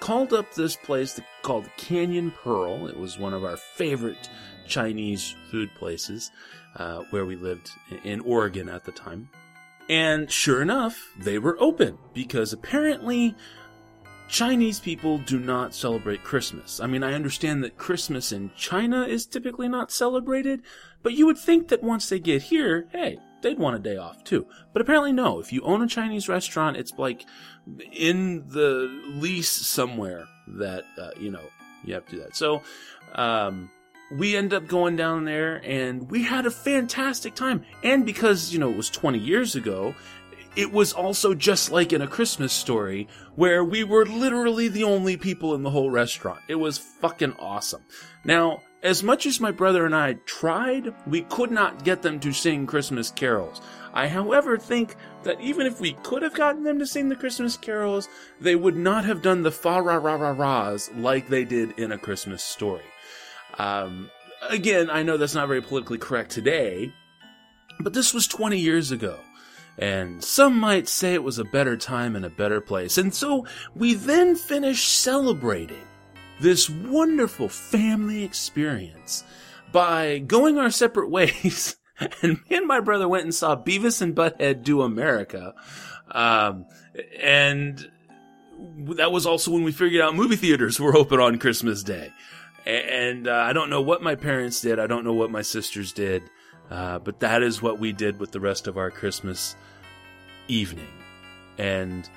called 0.00 0.32
up 0.32 0.54
this 0.54 0.76
place 0.76 1.20
called 1.42 1.68
Canyon 1.76 2.32
Pearl. 2.42 2.86
It 2.86 2.98
was 2.98 3.18
one 3.18 3.34
of 3.34 3.44
our 3.44 3.56
favorite 3.56 4.30
Chinese 4.66 5.34
food 5.50 5.70
places 5.74 6.30
uh, 6.76 7.02
where 7.10 7.26
we 7.26 7.36
lived 7.36 7.70
in 8.04 8.20
Oregon 8.20 8.68
at 8.68 8.84
the 8.84 8.92
time. 8.92 9.28
And 9.88 10.30
sure 10.30 10.60
enough, 10.62 10.98
they 11.18 11.38
were 11.38 11.56
open 11.60 11.98
because 12.12 12.52
apparently 12.52 13.34
Chinese 14.28 14.78
people 14.78 15.18
do 15.18 15.38
not 15.38 15.74
celebrate 15.74 16.22
Christmas. 16.22 16.80
I 16.80 16.86
mean, 16.86 17.02
I 17.02 17.14
understand 17.14 17.64
that 17.64 17.78
Christmas 17.78 18.30
in 18.30 18.50
China 18.56 19.04
is 19.04 19.26
typically 19.26 19.68
not 19.68 19.90
celebrated, 19.90 20.62
but 21.02 21.14
you 21.14 21.26
would 21.26 21.38
think 21.38 21.68
that 21.68 21.82
once 21.82 22.08
they 22.08 22.18
get 22.18 22.42
here, 22.42 22.86
hey, 22.92 23.18
they'd 23.40 23.58
want 23.58 23.76
a 23.76 23.78
day 23.78 23.96
off 23.96 24.22
too. 24.24 24.46
But 24.72 24.82
apparently, 24.82 25.12
no. 25.12 25.40
If 25.40 25.52
you 25.52 25.62
own 25.62 25.82
a 25.82 25.86
Chinese 25.86 26.28
restaurant, 26.28 26.76
it's 26.76 26.92
like 26.98 27.24
in 27.92 28.46
the 28.48 29.02
lease 29.14 29.50
somewhere 29.50 30.26
that, 30.46 30.84
uh, 30.98 31.10
you 31.18 31.30
know, 31.30 31.44
you 31.84 31.94
have 31.94 32.06
to 32.06 32.16
do 32.16 32.22
that. 32.22 32.36
So, 32.36 32.62
um, 33.14 33.70
we 34.10 34.36
end 34.36 34.54
up 34.54 34.66
going 34.66 34.96
down 34.96 35.24
there 35.24 35.60
and 35.64 36.10
we 36.10 36.22
had 36.22 36.46
a 36.46 36.50
fantastic 36.50 37.34
time. 37.34 37.64
And 37.82 38.06
because, 38.06 38.52
you 38.52 38.58
know, 38.58 38.70
it 38.70 38.76
was 38.76 38.90
20 38.90 39.18
years 39.18 39.54
ago, 39.54 39.94
it 40.58 40.72
was 40.72 40.92
also 40.92 41.34
just 41.34 41.70
like 41.70 41.92
in 41.92 42.02
a 42.02 42.08
Christmas 42.08 42.52
story 42.52 43.06
where 43.36 43.62
we 43.62 43.84
were 43.84 44.04
literally 44.04 44.66
the 44.66 44.82
only 44.82 45.16
people 45.16 45.54
in 45.54 45.62
the 45.62 45.70
whole 45.70 45.88
restaurant. 45.88 46.40
It 46.48 46.56
was 46.56 46.76
fucking 46.76 47.34
awesome. 47.38 47.82
Now, 48.24 48.62
as 48.82 49.04
much 49.04 49.24
as 49.24 49.38
my 49.38 49.52
brother 49.52 49.86
and 49.86 49.94
I 49.94 50.14
tried, 50.26 50.92
we 51.06 51.22
could 51.22 51.52
not 51.52 51.84
get 51.84 52.02
them 52.02 52.18
to 52.18 52.32
sing 52.32 52.66
Christmas 52.66 53.12
carols. 53.12 53.60
I, 53.94 54.08
however, 54.08 54.58
think 54.58 54.96
that 55.22 55.40
even 55.40 55.64
if 55.64 55.80
we 55.80 55.92
could 56.02 56.22
have 56.22 56.34
gotten 56.34 56.64
them 56.64 56.80
to 56.80 56.86
sing 56.86 57.08
the 57.08 57.14
Christmas 57.14 57.56
carols, 57.56 58.08
they 58.40 58.56
would 58.56 58.76
not 58.76 59.04
have 59.04 59.22
done 59.22 59.44
the 59.44 59.52
fa 59.52 59.80
ra 59.80 59.94
ra 59.94 60.16
ra 60.16 60.30
ra's 60.30 60.90
like 60.96 61.28
they 61.28 61.44
did 61.44 61.78
in 61.78 61.92
a 61.92 61.98
Christmas 61.98 62.42
story. 62.42 62.82
Um, 63.58 64.10
again, 64.50 64.90
I 64.90 65.04
know 65.04 65.18
that's 65.18 65.36
not 65.36 65.46
very 65.46 65.62
politically 65.62 65.98
correct 65.98 66.32
today, 66.32 66.92
but 67.78 67.92
this 67.92 68.12
was 68.12 68.26
20 68.26 68.58
years 68.58 68.90
ago. 68.90 69.20
And 69.78 70.22
some 70.24 70.58
might 70.58 70.88
say 70.88 71.14
it 71.14 71.22
was 71.22 71.38
a 71.38 71.44
better 71.44 71.76
time 71.76 72.16
and 72.16 72.24
a 72.24 72.30
better 72.30 72.60
place. 72.60 72.98
And 72.98 73.14
so 73.14 73.46
we 73.76 73.94
then 73.94 74.34
finished 74.34 74.88
celebrating 74.88 75.86
this 76.40 76.68
wonderful 76.68 77.48
family 77.48 78.24
experience 78.24 79.22
by 79.70 80.18
going 80.18 80.58
our 80.58 80.70
separate 80.70 81.10
ways. 81.10 81.76
and 82.22 82.38
me 82.48 82.56
and 82.56 82.66
my 82.66 82.80
brother 82.80 83.08
went 83.08 83.24
and 83.24 83.34
saw 83.34 83.56
Beavis 83.56 84.02
and 84.02 84.14
Butthead 84.14 84.62
do 84.62 84.82
America. 84.82 85.54
Um, 86.10 86.66
and 87.20 87.88
that 88.96 89.12
was 89.12 89.26
also 89.26 89.52
when 89.52 89.62
we 89.62 89.70
figured 89.70 90.02
out 90.02 90.16
movie 90.16 90.36
theaters 90.36 90.80
were 90.80 90.96
open 90.96 91.20
on 91.20 91.38
Christmas 91.38 91.84
Day. 91.84 92.12
And 92.66 93.28
uh, 93.28 93.32
I 93.32 93.52
don't 93.52 93.70
know 93.70 93.80
what 93.80 94.02
my 94.02 94.16
parents 94.16 94.60
did. 94.60 94.78
I 94.78 94.88
don't 94.88 95.04
know 95.04 95.14
what 95.14 95.30
my 95.30 95.42
sisters 95.42 95.92
did. 95.92 96.24
Uh, 96.70 96.98
but 96.98 97.20
that 97.20 97.42
is 97.42 97.62
what 97.62 97.78
we 97.78 97.92
did 97.92 98.20
with 98.20 98.32
the 98.32 98.40
rest 98.40 98.66
of 98.66 98.76
our 98.76 98.90
Christmas 98.90 99.56
evening. 100.48 100.88
And 101.58 102.08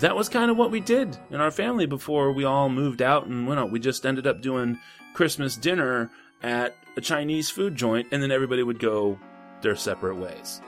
that 0.00 0.16
was 0.16 0.28
kind 0.28 0.50
of 0.50 0.56
what 0.56 0.70
we 0.70 0.80
did 0.80 1.16
in 1.30 1.40
our 1.40 1.50
family 1.50 1.86
before 1.86 2.32
we 2.32 2.44
all 2.44 2.68
moved 2.68 3.02
out 3.02 3.26
and 3.26 3.46
went 3.46 3.60
out. 3.60 3.70
We 3.70 3.80
just 3.80 4.06
ended 4.06 4.26
up 4.26 4.40
doing 4.40 4.78
Christmas 5.14 5.56
dinner 5.56 6.10
at 6.42 6.76
a 6.96 7.00
Chinese 7.00 7.50
food 7.50 7.74
joint, 7.76 8.08
and 8.10 8.22
then 8.22 8.32
everybody 8.32 8.62
would 8.62 8.78
go 8.78 9.18
their 9.62 9.76
separate 9.76 10.16
ways 10.16 10.60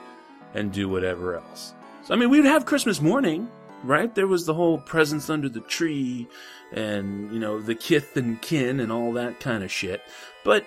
and 0.55 0.73
do 0.73 0.89
whatever 0.89 1.37
else. 1.37 1.75
So, 2.05 2.15
I 2.15 2.17
mean, 2.17 2.31
we 2.31 2.39
would 2.39 2.47
have 2.47 2.67
Christmas 2.67 3.01
morning, 3.01 3.49
right? 3.85 4.15
There 4.15 4.27
was 4.27 4.45
the 4.45 4.55
whole 4.55 4.79
presents 4.79 5.31
under 5.31 5.49
the 5.49 5.61
tree 5.61 6.29
and, 6.73 7.33
you 7.33 7.39
know, 7.39 7.61
the 7.61 7.75
kith 7.75 8.17
and 8.17 8.41
kin 8.43 8.81
and 8.81 8.93
all 8.93 9.13
that 9.13 9.41
kind 9.41 9.63
of 9.65 9.71
shit. 9.71 10.03
But 10.45 10.67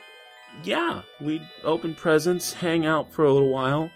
yeah, 0.64 1.02
we'd 1.20 1.48
open 1.64 1.94
presents, 1.94 2.54
hang 2.54 2.86
out 2.86 3.12
for 3.12 3.26
a 3.26 3.34
little 3.34 3.50
while, 3.50 3.92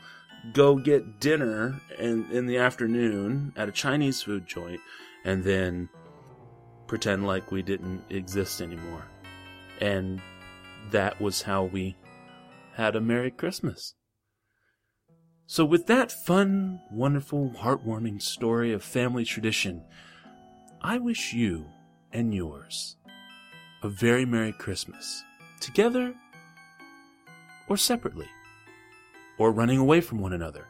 go 0.53 0.75
get 0.75 1.19
dinner 1.19 1.79
in, 1.97 2.25
in 2.31 2.45
the 2.45 2.57
afternoon 2.57 3.53
at 3.55 3.69
a 3.69 3.73
Chinese 3.73 4.21
food 4.21 4.47
joint, 4.47 4.81
and 5.25 5.43
then 5.43 5.89
pretend 6.87 7.25
like 7.25 7.51
we 7.51 7.61
didn't 7.61 8.03
exist 8.09 8.61
anymore. 8.61 9.05
And 9.79 10.21
that 10.91 11.21
was 11.21 11.43
how 11.43 11.63
we 11.63 11.95
had 12.73 12.95
a 12.95 13.01
Merry 13.01 13.31
Christmas. 13.31 13.93
So, 15.45 15.65
with 15.65 15.87
that 15.87 16.11
fun, 16.11 16.79
wonderful, 16.91 17.55
heartwarming 17.57 18.21
story 18.21 18.71
of 18.71 18.83
family 18.83 19.25
tradition, 19.25 19.83
I 20.81 20.99
wish 20.99 21.33
you 21.33 21.65
and 22.13 22.33
yours 22.33 22.97
a 23.81 23.89
very 23.89 24.25
Merry 24.25 24.51
Christmas, 24.51 25.23
together 25.59 26.13
or 27.67 27.77
separately, 27.77 28.27
or 29.39 29.51
running 29.51 29.79
away 29.79 30.01
from 30.01 30.19
one 30.19 30.33
another, 30.33 30.67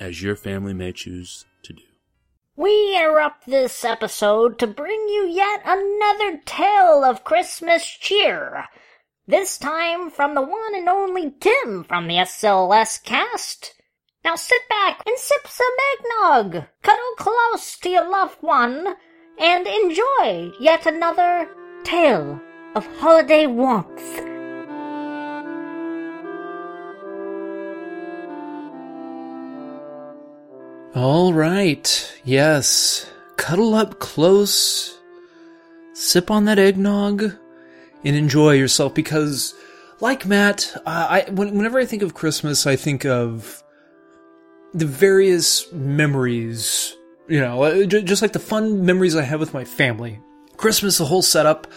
as 0.00 0.22
your 0.22 0.34
family 0.34 0.74
may 0.74 0.90
choose 0.90 1.44
to 1.62 1.72
do. 1.72 1.82
We 2.56 2.96
interrupt 2.96 3.46
this 3.46 3.84
episode 3.84 4.58
to 4.58 4.66
bring 4.66 4.98
you 5.08 5.28
yet 5.30 5.62
another 5.64 6.40
tale 6.44 7.04
of 7.04 7.22
Christmas 7.22 7.86
cheer. 7.86 8.64
This 9.28 9.58
time 9.58 10.10
from 10.10 10.34
the 10.34 10.42
one 10.42 10.74
and 10.74 10.88
only 10.88 11.34
Tim 11.38 11.84
from 11.84 12.08
the 12.08 12.14
SLS 12.14 13.04
cast. 13.04 13.74
Now 14.24 14.34
sit 14.34 14.68
back 14.68 15.02
and 15.06 15.16
sip 15.16 15.46
some 15.46 15.66
eggnog, 15.92 16.64
cuddle 16.82 17.14
close 17.16 17.78
to 17.78 17.90
your 17.90 18.10
loved 18.10 18.38
one, 18.40 18.96
and 19.38 19.66
enjoy 19.66 20.50
yet 20.58 20.86
another 20.86 21.48
tale 21.84 22.40
of 22.74 22.86
holiday 22.98 23.46
warmth. 23.46 24.37
All 30.98 31.32
right. 31.32 32.12
Yes. 32.24 33.08
Cuddle 33.36 33.76
up 33.76 34.00
close, 34.00 34.98
sip 35.92 36.28
on 36.28 36.46
that 36.46 36.58
eggnog, 36.58 37.22
and 38.04 38.16
enjoy 38.16 38.54
yourself 38.54 38.96
because, 38.96 39.54
like 40.00 40.26
Matt, 40.26 40.72
uh, 40.78 41.06
I 41.08 41.30
whenever 41.30 41.78
I 41.78 41.84
think 41.84 42.02
of 42.02 42.14
Christmas, 42.14 42.66
I 42.66 42.74
think 42.74 43.06
of 43.06 43.62
the 44.74 44.86
various 44.86 45.72
memories. 45.72 46.96
You 47.28 47.42
know, 47.42 47.62
uh, 47.62 47.84
just 47.84 48.20
like 48.20 48.32
the 48.32 48.40
fun 48.40 48.84
memories 48.84 49.14
I 49.14 49.22
have 49.22 49.38
with 49.38 49.54
my 49.54 49.64
family. 49.64 50.18
Christmas, 50.56 50.98
the 50.98 51.04
whole 51.04 51.22
setup 51.22 51.68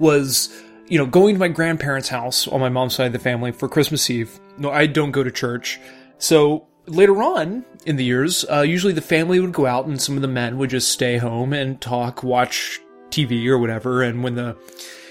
was, 0.00 0.52
you 0.88 0.98
know, 0.98 1.06
going 1.06 1.36
to 1.36 1.38
my 1.38 1.46
grandparents' 1.46 2.08
house 2.08 2.48
on 2.48 2.58
my 2.58 2.70
mom's 2.70 2.96
side 2.96 3.06
of 3.06 3.12
the 3.12 3.20
family 3.20 3.52
for 3.52 3.68
Christmas 3.68 4.10
Eve. 4.10 4.40
No, 4.58 4.72
I 4.72 4.88
don't 4.88 5.12
go 5.12 5.22
to 5.22 5.30
church. 5.30 5.78
So 6.18 6.66
later 6.86 7.22
on 7.22 7.64
in 7.86 7.96
the 7.96 8.04
years, 8.04 8.44
uh, 8.50 8.60
usually 8.60 8.92
the 8.92 9.00
family 9.00 9.40
would 9.40 9.52
go 9.52 9.66
out 9.66 9.86
and 9.86 10.00
some 10.00 10.16
of 10.16 10.22
the 10.22 10.28
men 10.28 10.58
would 10.58 10.70
just 10.70 10.90
stay 10.90 11.16
home 11.16 11.52
and 11.52 11.80
talk, 11.80 12.22
watch 12.22 12.80
TV 13.10 13.46
or 13.46 13.58
whatever. 13.58 14.02
And 14.02 14.22
when 14.22 14.34
the, 14.34 14.56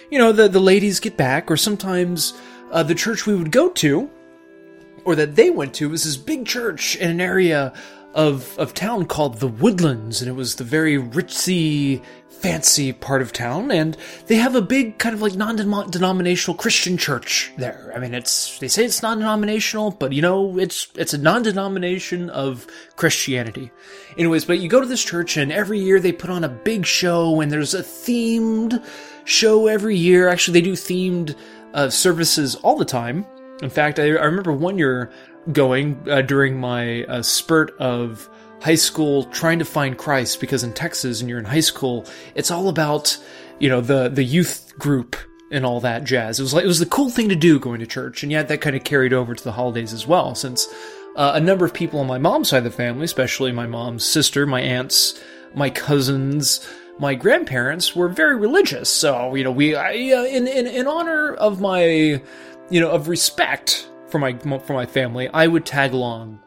you 0.10 0.18
know, 0.18 0.32
the, 0.32 0.48
the 0.48 0.60
ladies 0.60 1.00
get 1.00 1.18
back, 1.18 1.50
or 1.50 1.58
sometimes 1.58 2.34
uh, 2.72 2.84
the 2.84 2.96
church 2.96 3.26
we 3.26 3.36
would 3.36 3.52
go 3.52 3.70
to, 3.70 4.10
or 5.06 5.16
that 5.16 5.36
they 5.36 5.50
went 5.50 5.74
to, 5.76 5.90
was 5.90 6.04
this 6.04 6.18
big 6.18 6.46
church 6.46 6.96
in 6.96 7.10
an 7.10 7.22
area 7.22 7.74
of 8.14 8.58
of 8.60 8.74
town 8.74 9.06
called 9.06 9.40
the 9.40 9.48
Woodlands, 9.48 10.22
and 10.22 10.30
it 10.30 10.34
was 10.34 10.56
the 10.56 10.64
very 10.64 10.98
ritzy, 10.98 12.02
fancy 12.44 12.92
part 12.92 13.22
of 13.22 13.32
town. 13.32 13.72
And 13.72 13.98
they 14.28 14.36
have 14.36 14.54
a 14.54 14.62
big 14.62 14.98
kind 14.98 15.16
of 15.16 15.22
like 15.22 15.34
non-denominational 15.34 16.58
Christian 16.58 16.98
church 16.98 17.54
there. 17.58 17.92
I 17.96 18.00
mean, 18.00 18.14
it's 18.14 18.60
they 18.60 18.68
say 18.68 18.84
it's 18.84 19.02
non-denominational, 19.02 19.92
but 19.92 20.12
you 20.12 20.22
know, 20.22 20.60
it's 20.60 20.90
it's 20.96 21.14
a 21.14 21.18
non-denomination 21.18 22.30
of 22.30 22.68
Christianity. 22.98 23.72
Anyways, 24.18 24.44
but 24.44 24.60
you 24.60 24.68
go 24.68 24.82
to 24.82 24.86
this 24.88 25.04
church, 25.04 25.38
and 25.38 25.52
every 25.52 25.80
year 25.80 26.00
they 26.00 26.12
put 26.12 26.30
on 26.30 26.44
a 26.44 26.50
big 26.50 26.86
show, 26.86 27.40
and 27.40 27.50
there's 27.50 27.74
a 27.74 27.82
themed 27.82 28.86
show 29.24 29.68
every 29.68 29.96
year. 29.96 30.28
Actually, 30.28 30.60
they 30.60 30.66
do 30.66 30.74
themed 30.74 31.36
uh, 31.74 31.90
services 31.90 32.56
all 32.56 32.76
the 32.76 32.86
time. 32.86 33.26
In 33.62 33.70
fact, 33.70 34.00
I, 34.00 34.04
I 34.04 34.26
remember 34.26 34.52
one 34.52 34.78
year 34.78 35.12
going 35.54 35.98
uh, 36.10 36.22
during 36.22 36.60
my 36.60 37.06
uh, 37.06 37.22
spurt 37.22 37.72
of 37.80 38.30
high 38.64 38.76
school 38.76 39.26
trying 39.26 39.60
to 39.60 39.66
find 39.66 39.98
Christ 39.98 40.40
because 40.40 40.64
in 40.64 40.72
Texas 40.72 41.20
and 41.20 41.30
you're 41.30 41.38
in 41.40 41.46
high 41.46 41.60
school, 41.60 42.06
it's 42.34 42.50
all 42.50 42.70
about, 42.70 43.18
you 43.60 43.68
know, 43.68 43.82
the, 43.82 44.08
the 44.08 44.24
youth 44.24 44.74
group 44.80 45.18
and 45.52 45.66
all 45.66 45.82
that 45.82 46.06
jazz. 46.06 46.40
It 46.40 46.44
was 46.44 46.54
like, 46.54 46.64
it 46.64 46.68
was 46.68 46.80
the 46.80 46.86
cool 46.86 47.10
thing 47.10 47.28
to 47.28 47.36
do 47.36 47.60
going 47.60 47.82
to 47.82 47.86
church. 47.86 48.24
And 48.24 48.32
yet 48.32 48.48
that 48.48 48.62
kind 48.62 48.76
of 48.76 48.86
carried 48.86 49.12
over 49.12 49.36
to 49.36 49.44
the 49.44 49.52
holidays 49.52 49.92
as 49.92 50.08
well, 50.08 50.34
since 50.34 50.68
uh, 51.18 51.34
a 51.36 51.42
number 51.42 51.66
of 51.66 51.74
people 51.74 52.00
on 52.00 52.08
my 52.08 52.18
mom's 52.18 52.50
side 52.50 52.60
of 52.60 52.64
the 52.64 52.72
family, 52.72 53.04
especially 53.04 53.52
my 53.52 53.68
mom's 53.68 54.06
sister, 54.06 54.48
my 54.48 54.62
aunts, 54.62 55.22
my 55.54 55.70
cousins, 55.70 56.66
my 57.00 57.16
grandparents 57.16 57.96
were 57.96 58.08
very 58.08 58.38
religious. 58.38 58.90
So, 58.90 59.36
you 59.36 59.44
know, 59.44 59.52
we, 59.52 59.76
I, 59.76 59.92
uh, 59.92 60.24
in, 60.24 60.48
in, 60.48 60.68
in 60.68 60.88
honor 60.88 61.34
of 61.34 61.60
my, 61.60 61.84
you 61.84 62.80
know, 62.80 62.92
of 62.92 63.10
respect 63.10 63.90
for 64.08 64.20
my 64.20 64.38
for 64.38 64.74
my 64.74 64.86
family, 64.86 65.28
I 65.28 65.48
would 65.48 65.66
tag 65.66 65.92
along. 65.92 66.40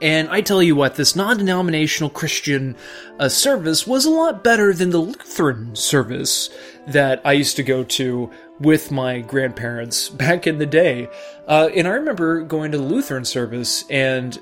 And 0.00 0.28
I 0.28 0.40
tell 0.40 0.62
you 0.62 0.76
what, 0.76 0.96
this 0.96 1.16
non-denominational 1.16 2.10
Christian 2.10 2.76
uh, 3.18 3.28
service 3.28 3.86
was 3.86 4.04
a 4.04 4.10
lot 4.10 4.44
better 4.44 4.72
than 4.72 4.90
the 4.90 4.98
Lutheran 4.98 5.74
service 5.74 6.50
that 6.86 7.20
I 7.24 7.32
used 7.32 7.56
to 7.56 7.62
go 7.62 7.84
to 7.84 8.30
with 8.60 8.90
my 8.90 9.20
grandparents 9.20 10.08
back 10.10 10.46
in 10.46 10.58
the 10.58 10.66
day. 10.66 11.08
Uh, 11.46 11.70
and 11.74 11.86
I 11.86 11.92
remember 11.92 12.42
going 12.42 12.72
to 12.72 12.78
the 12.78 12.84
Lutheran 12.84 13.24
service, 13.24 13.84
and 13.90 14.38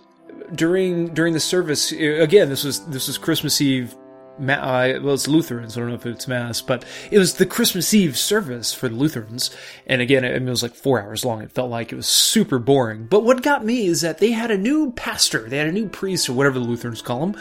during 0.54 1.14
during 1.14 1.32
the 1.34 1.40
service, 1.40 1.92
again, 1.92 2.48
this 2.48 2.64
was 2.64 2.84
this 2.86 3.06
was 3.06 3.18
Christmas 3.18 3.60
Eve 3.60 3.94
Ma- 4.42 4.54
uh, 4.54 5.00
well, 5.02 5.14
it's 5.14 5.28
Lutherans. 5.28 5.76
I 5.76 5.80
don't 5.80 5.88
know 5.90 5.94
if 5.94 6.04
it's 6.04 6.28
Mass, 6.28 6.60
but 6.60 6.84
it 7.10 7.18
was 7.18 7.34
the 7.34 7.46
Christmas 7.46 7.94
Eve 7.94 8.18
service 8.18 8.74
for 8.74 8.88
the 8.88 8.96
Lutherans. 8.96 9.50
And 9.86 10.02
again, 10.02 10.24
it, 10.24 10.34
it 10.34 10.44
was 10.44 10.62
like 10.62 10.74
four 10.74 11.00
hours 11.00 11.24
long. 11.24 11.42
It 11.42 11.52
felt 11.52 11.70
like 11.70 11.92
it 11.92 11.96
was 11.96 12.08
super 12.08 12.58
boring. 12.58 13.06
But 13.06 13.24
what 13.24 13.42
got 13.42 13.64
me 13.64 13.86
is 13.86 14.00
that 14.00 14.18
they 14.18 14.32
had 14.32 14.50
a 14.50 14.58
new 14.58 14.92
pastor, 14.92 15.48
they 15.48 15.58
had 15.58 15.68
a 15.68 15.72
new 15.72 15.88
priest, 15.88 16.28
or 16.28 16.32
whatever 16.32 16.58
the 16.58 16.64
Lutherans 16.64 17.00
call 17.00 17.22
him, 17.22 17.36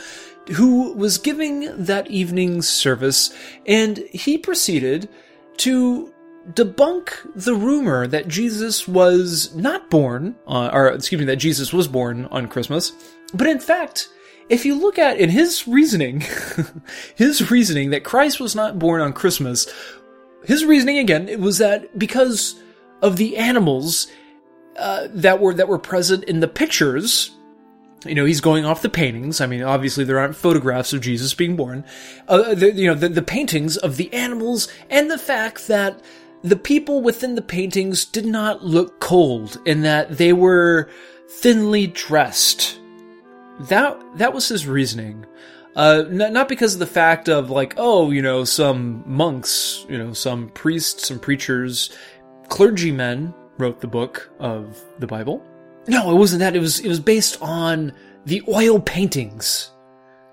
who 0.54 0.93
was 0.93 1.18
giving 1.18 1.84
that 1.84 2.10
evening's 2.10 2.70
service, 2.70 3.34
and 3.66 3.97
he 4.12 4.38
proceeded 4.38 5.10
to 5.58 6.14
debunk 6.54 7.14
the 7.36 7.54
rumor 7.54 8.08
that 8.08 8.28
Jesus 8.28 8.88
was 8.88 9.54
not 9.56 9.89
born, 9.89 10.36
uh, 10.47 10.70
or 10.74 10.88
excuse 10.89 11.20
me, 11.20 11.26
that 11.26 11.36
Jesus 11.36 11.72
was 11.72 11.88
born 11.88 12.26
on 12.32 12.47
Christmas, 12.47 12.93
but 13.34 13.47
in 13.47 13.60
fact, 13.60 14.10
if 14.52 14.66
you 14.66 14.76
look 14.76 14.99
at 14.99 15.18
in 15.18 15.30
his 15.30 15.66
reasoning, 15.66 16.24
his 17.16 17.49
reasoning 17.49 17.91
that 17.91 18.04
Christ 18.04 18.41
was 18.41 18.54
not 18.54 18.78
born 18.78 18.99
on 18.99 19.14
Christmas, 19.14 19.66
his 20.43 20.66
reasoning 20.66 20.97
again 20.97 21.30
it 21.30 21.39
was 21.39 21.58
that 21.60 21.97
because 21.97 22.62
of 23.02 23.16
the 23.16 23.38
animals 23.38 24.08
uh, 24.78 25.08
that 25.12 25.39
were 25.39 25.54
that 25.54 25.70
were 25.70 25.80
present 25.80 26.26
in 26.26 26.41
the 26.41 26.47
pictures. 26.49 27.32
You 28.06 28.16
know, 28.16 28.26
he's 28.26 28.41
going 28.41 28.66
off 28.66 28.82
the 28.82 28.89
paintings. 28.89 29.39
I 29.39 29.45
mean, 29.45 29.62
obviously 29.62 30.04
there 30.04 30.18
aren't 30.18 30.36
photographs 30.36 30.91
of 30.91 31.02
Jesus 31.02 31.36
being 31.36 31.56
born. 31.56 31.86
Uh, 32.28 32.56
the, 32.56 32.74
you 32.74 32.88
know, 32.88 32.95
the, 32.95 33.10
the 33.10 33.22
paintings 33.22 33.78
of 33.78 33.95
the 33.97 34.12
animals 34.12 34.68
and 34.89 35.10
the 35.10 35.20
fact 35.20 35.68
that 35.68 36.02
the 36.41 36.56
people 36.56 37.04
within 37.04 37.36
the 37.36 37.43
paintings 37.43 38.04
did 38.04 38.26
not 38.26 38.64
look 38.64 38.99
cold 38.99 39.60
in 39.68 39.82
that 39.82 40.18
they 40.18 40.34
were 40.34 40.89
thinly 41.30 41.86
dressed 41.86 42.81
that 43.70 43.99
that 44.18 44.34
was 44.34 44.47
his 44.47 44.68
reasoning. 44.68 45.26
Uh, 45.76 46.03
not 46.09 46.49
because 46.49 46.74
of 46.74 46.80
the 46.80 46.86
fact 46.86 47.30
of 47.30 47.49
like, 47.49 47.74
oh, 47.78 48.12
you 48.12 48.22
know, 48.22 48.43
some 48.43 49.03
monks, 49.05 49.86
you 49.88 49.97
know, 49.97 50.12
some 50.12 50.49
priests, 50.49 51.07
some 51.07 51.18
preachers, 51.18 51.95
clergymen 52.49 53.34
wrote 53.57 53.80
the 53.80 53.88
book 53.88 54.30
of 54.39 54.78
the 54.99 55.07
Bible. 55.07 55.45
No, 55.88 56.12
it 56.12 56.16
wasn't 56.16 56.41
that. 56.41 56.55
It 56.55 56.59
was 56.59 56.80
it 56.80 56.89
was 56.89 56.99
based 56.99 57.41
on 57.41 57.93
the 58.26 58.43
oil 58.47 58.80
paintings, 58.80 59.72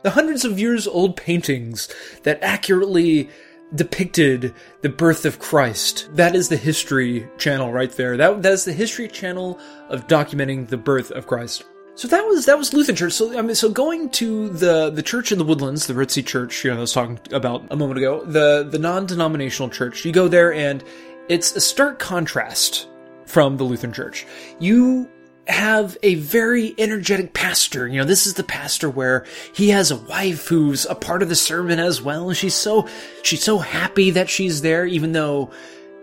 the 0.03 0.11
hundreds 0.11 0.45
of 0.45 0.59
years 0.59 0.87
old 0.87 1.17
paintings 1.17 1.89
that 2.25 2.43
accurately 2.43 3.31
depicted 3.75 4.55
the 4.83 4.89
birth 4.89 5.25
of 5.25 5.39
Christ. 5.39 6.09
That 6.15 6.35
is 6.35 6.49
the 6.49 6.57
History 6.57 7.29
Channel 7.39 7.73
right 7.73 7.93
there. 7.93 8.17
That 8.17 8.43
that 8.43 8.53
is 8.53 8.65
the 8.65 8.73
History 8.73 9.09
Channel 9.09 9.61
of 9.89 10.07
documenting 10.07 10.69
the 10.69 10.77
birth 10.77 11.11
of 11.13 11.27
Christ. 11.27 11.65
So 11.99 12.07
that 12.07 12.25
was 12.29 12.47
that 12.47 12.57
was 12.57 12.73
Lutheran 12.73 12.95
church. 12.95 13.13
So 13.15 13.37
I 13.37 13.43
mean, 13.43 13.57
so 13.57 13.69
going 13.69 14.09
to 14.11 14.51
the 14.51 14.89
the 14.89 15.03
church 15.03 15.33
in 15.33 15.39
the 15.39 15.45
Woodlands, 15.45 15.89
the 15.89 15.95
Ritzy 15.95 16.25
Church, 16.25 16.63
you 16.63 16.71
know, 16.71 16.77
I 16.77 16.81
was 16.83 16.93
talking 16.93 17.19
about 17.33 17.65
a 17.73 17.77
moment 17.77 17.99
ago, 17.99 18.25
the 18.25 18.63
the 18.63 18.79
non-denominational 18.79 19.71
church. 19.71 20.05
You 20.05 20.13
go 20.13 20.29
there, 20.29 20.53
and 20.53 20.85
it's 21.29 21.57
a 21.57 21.61
stark 21.61 21.99
contrast 21.99 22.87
from 23.27 23.57
the 23.57 23.65
Lutheran 23.65 23.93
church. 23.93 24.29
You 24.61 25.11
have 25.49 25.99
a 26.05 26.15
very 26.15 26.73
energetic 26.79 27.35
pastor. 27.35 27.89
You 27.89 27.99
know, 27.99 28.05
this 28.05 28.29
is 28.29 28.35
the 28.35 28.45
pastor 28.45 28.89
where 28.89 29.27
he 29.53 29.71
has 29.71 29.91
a 29.91 29.97
wife 29.97 30.47
who's 30.47 30.87
a 30.87 30.95
part 30.95 31.25
of 31.25 31.29
the 31.29 31.35
sermon 31.35 31.81
as 31.81 32.01
well, 32.01 32.29
and 32.29 32.39
she's 32.39 32.55
so 32.55 32.87
she's 33.25 33.43
so 33.43 33.59
happy 33.59 34.13
that 34.13 34.31
she's 34.31 34.63
there, 34.63 34.87
even 34.87 35.11
though 35.11 35.51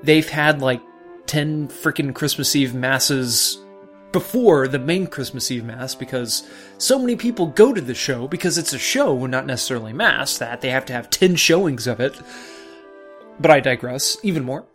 they've 0.04 0.28
had 0.28 0.62
like 0.62 0.82
ten 1.26 1.70
freaking 1.70 2.14
Christmas 2.14 2.54
Eve 2.54 2.76
masses 2.76 3.64
before 4.16 4.66
the 4.70 4.80
main 4.80 5.07
Christmas 5.07 5.51
Eve 5.51 5.66
Mass 5.66 5.93
because 5.93 6.47
so 6.78 6.97
many 6.97 7.18
people 7.18 7.47
go 7.47 7.74
to 7.74 7.82
the 7.82 7.93
show 7.93 8.30
because 8.30 8.57
it's 8.57 8.72
a 8.72 8.80
show, 8.80 9.22
and 9.26 9.32
not 9.32 9.45
necessarily 9.45 9.91
Mass, 9.91 10.38
that 10.38 10.61
they 10.61 10.70
have 10.70 10.86
to 10.86 10.93
have 10.93 11.09
10 11.09 11.36
showings 11.36 11.86
of 11.86 11.99
it. 11.99 12.18
But 13.41 13.51
I 13.51 13.59
digress 13.59 14.16
even 14.24 14.45
more. 14.45 14.66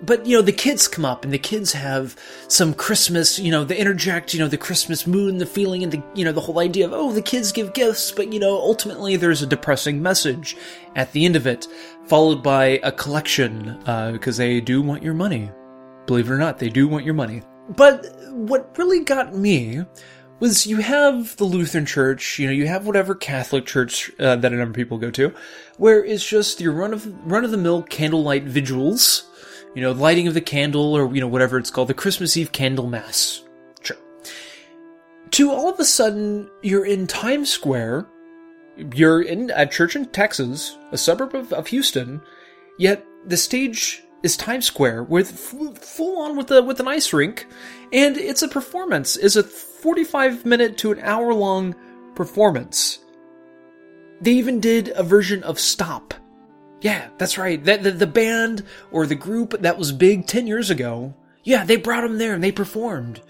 But, 0.00 0.26
you 0.26 0.36
know, 0.36 0.42
the 0.42 0.52
kids 0.52 0.86
come 0.86 1.04
up 1.04 1.24
and 1.24 1.32
the 1.32 1.38
kids 1.38 1.72
have 1.72 2.14
some 2.46 2.72
Christmas, 2.72 3.36
you 3.36 3.50
know, 3.50 3.64
they 3.64 3.76
interject, 3.76 4.32
you 4.32 4.38
know, 4.38 4.46
the 4.46 4.56
Christmas 4.56 5.08
mood 5.08 5.32
and 5.32 5.40
the 5.40 5.46
feeling 5.46 5.82
and 5.82 5.90
the, 5.90 6.00
you 6.14 6.24
know, 6.24 6.30
the 6.30 6.40
whole 6.40 6.60
idea 6.60 6.86
of, 6.86 6.92
oh, 6.92 7.10
the 7.10 7.20
kids 7.20 7.50
give 7.50 7.74
gifts, 7.74 8.12
but, 8.12 8.32
you 8.32 8.38
know, 8.38 8.54
ultimately 8.54 9.16
there's 9.16 9.42
a 9.42 9.46
depressing 9.46 10.00
message 10.00 10.56
at 10.94 11.10
the 11.10 11.24
end 11.24 11.34
of 11.34 11.48
it, 11.48 11.66
followed 12.06 12.44
by 12.44 12.78
a 12.84 12.92
collection, 12.92 13.70
uh, 13.86 14.12
because 14.12 14.36
they 14.36 14.60
do 14.60 14.80
want 14.80 15.02
your 15.02 15.14
money. 15.14 15.50
Believe 16.06 16.30
it 16.30 16.32
or 16.32 16.38
not, 16.38 16.60
they 16.60 16.68
do 16.68 16.86
want 16.86 17.04
your 17.04 17.14
money. 17.14 17.42
But 17.76 18.06
what 18.32 18.76
really 18.78 19.00
got 19.00 19.34
me 19.34 19.84
was 20.40 20.66
you 20.66 20.78
have 20.78 21.36
the 21.36 21.44
Lutheran 21.44 21.86
Church, 21.86 22.38
you 22.38 22.46
know, 22.46 22.52
you 22.52 22.66
have 22.66 22.84
whatever 22.84 23.14
Catholic 23.14 23.64
church 23.64 24.10
uh, 24.18 24.34
that 24.34 24.52
a 24.52 24.56
number 24.56 24.70
of 24.70 24.74
people 24.76 24.98
go 24.98 25.10
to, 25.12 25.32
where 25.76 26.04
it's 26.04 26.28
just 26.28 26.60
your 26.60 26.72
run 26.72 26.92
of 26.92 27.06
run 27.30 27.44
of 27.44 27.52
the 27.52 27.56
mill 27.56 27.82
candlelight 27.84 28.42
vigils, 28.42 29.30
you 29.74 29.82
know, 29.82 29.92
lighting 29.92 30.26
of 30.26 30.34
the 30.34 30.40
candle 30.40 30.96
or 30.96 31.14
you 31.14 31.20
know 31.20 31.28
whatever 31.28 31.58
it's 31.58 31.70
called, 31.70 31.86
the 31.86 31.94
Christmas 31.94 32.36
Eve 32.36 32.50
candle 32.50 32.88
mass. 32.88 33.44
Sure. 33.82 33.96
To 35.30 35.52
all 35.52 35.68
of 35.68 35.78
a 35.78 35.84
sudden, 35.84 36.50
you're 36.62 36.86
in 36.86 37.06
Times 37.06 37.48
Square, 37.48 38.08
you're 38.94 39.22
in 39.22 39.52
a 39.54 39.64
church 39.64 39.94
in 39.94 40.06
Texas, 40.06 40.76
a 40.90 40.98
suburb 40.98 41.36
of, 41.36 41.52
of 41.52 41.68
Houston, 41.68 42.20
yet 42.78 43.06
the 43.26 43.36
stage 43.36 44.02
is 44.22 44.36
Times 44.36 44.66
Square 44.66 45.04
with 45.04 45.30
full 45.30 46.18
on 46.18 46.36
with 46.36 46.50
a 46.50 46.62
with 46.62 46.80
an 46.80 46.88
ice 46.88 47.12
rink, 47.12 47.46
and 47.92 48.16
it's 48.16 48.42
a 48.42 48.48
performance. 48.48 49.16
is 49.16 49.36
a 49.36 49.42
45 49.42 50.46
minute 50.46 50.78
to 50.78 50.92
an 50.92 51.00
hour 51.00 51.34
long 51.34 51.74
performance. 52.14 53.00
They 54.20 54.32
even 54.32 54.60
did 54.60 54.92
a 54.94 55.02
version 55.02 55.42
of 55.42 55.58
Stomp. 55.58 56.14
Yeah, 56.80 57.08
that's 57.18 57.38
right. 57.38 57.62
That 57.64 57.82
the, 57.82 57.90
the 57.90 58.06
band 58.06 58.64
or 58.90 59.06
the 59.06 59.14
group 59.14 59.60
that 59.60 59.78
was 59.78 59.92
big 59.92 60.26
10 60.26 60.46
years 60.46 60.70
ago. 60.70 61.14
Yeah, 61.44 61.64
they 61.64 61.76
brought 61.76 62.02
them 62.02 62.18
there 62.18 62.34
and 62.34 62.42
they 62.42 62.52
performed. 62.52 63.20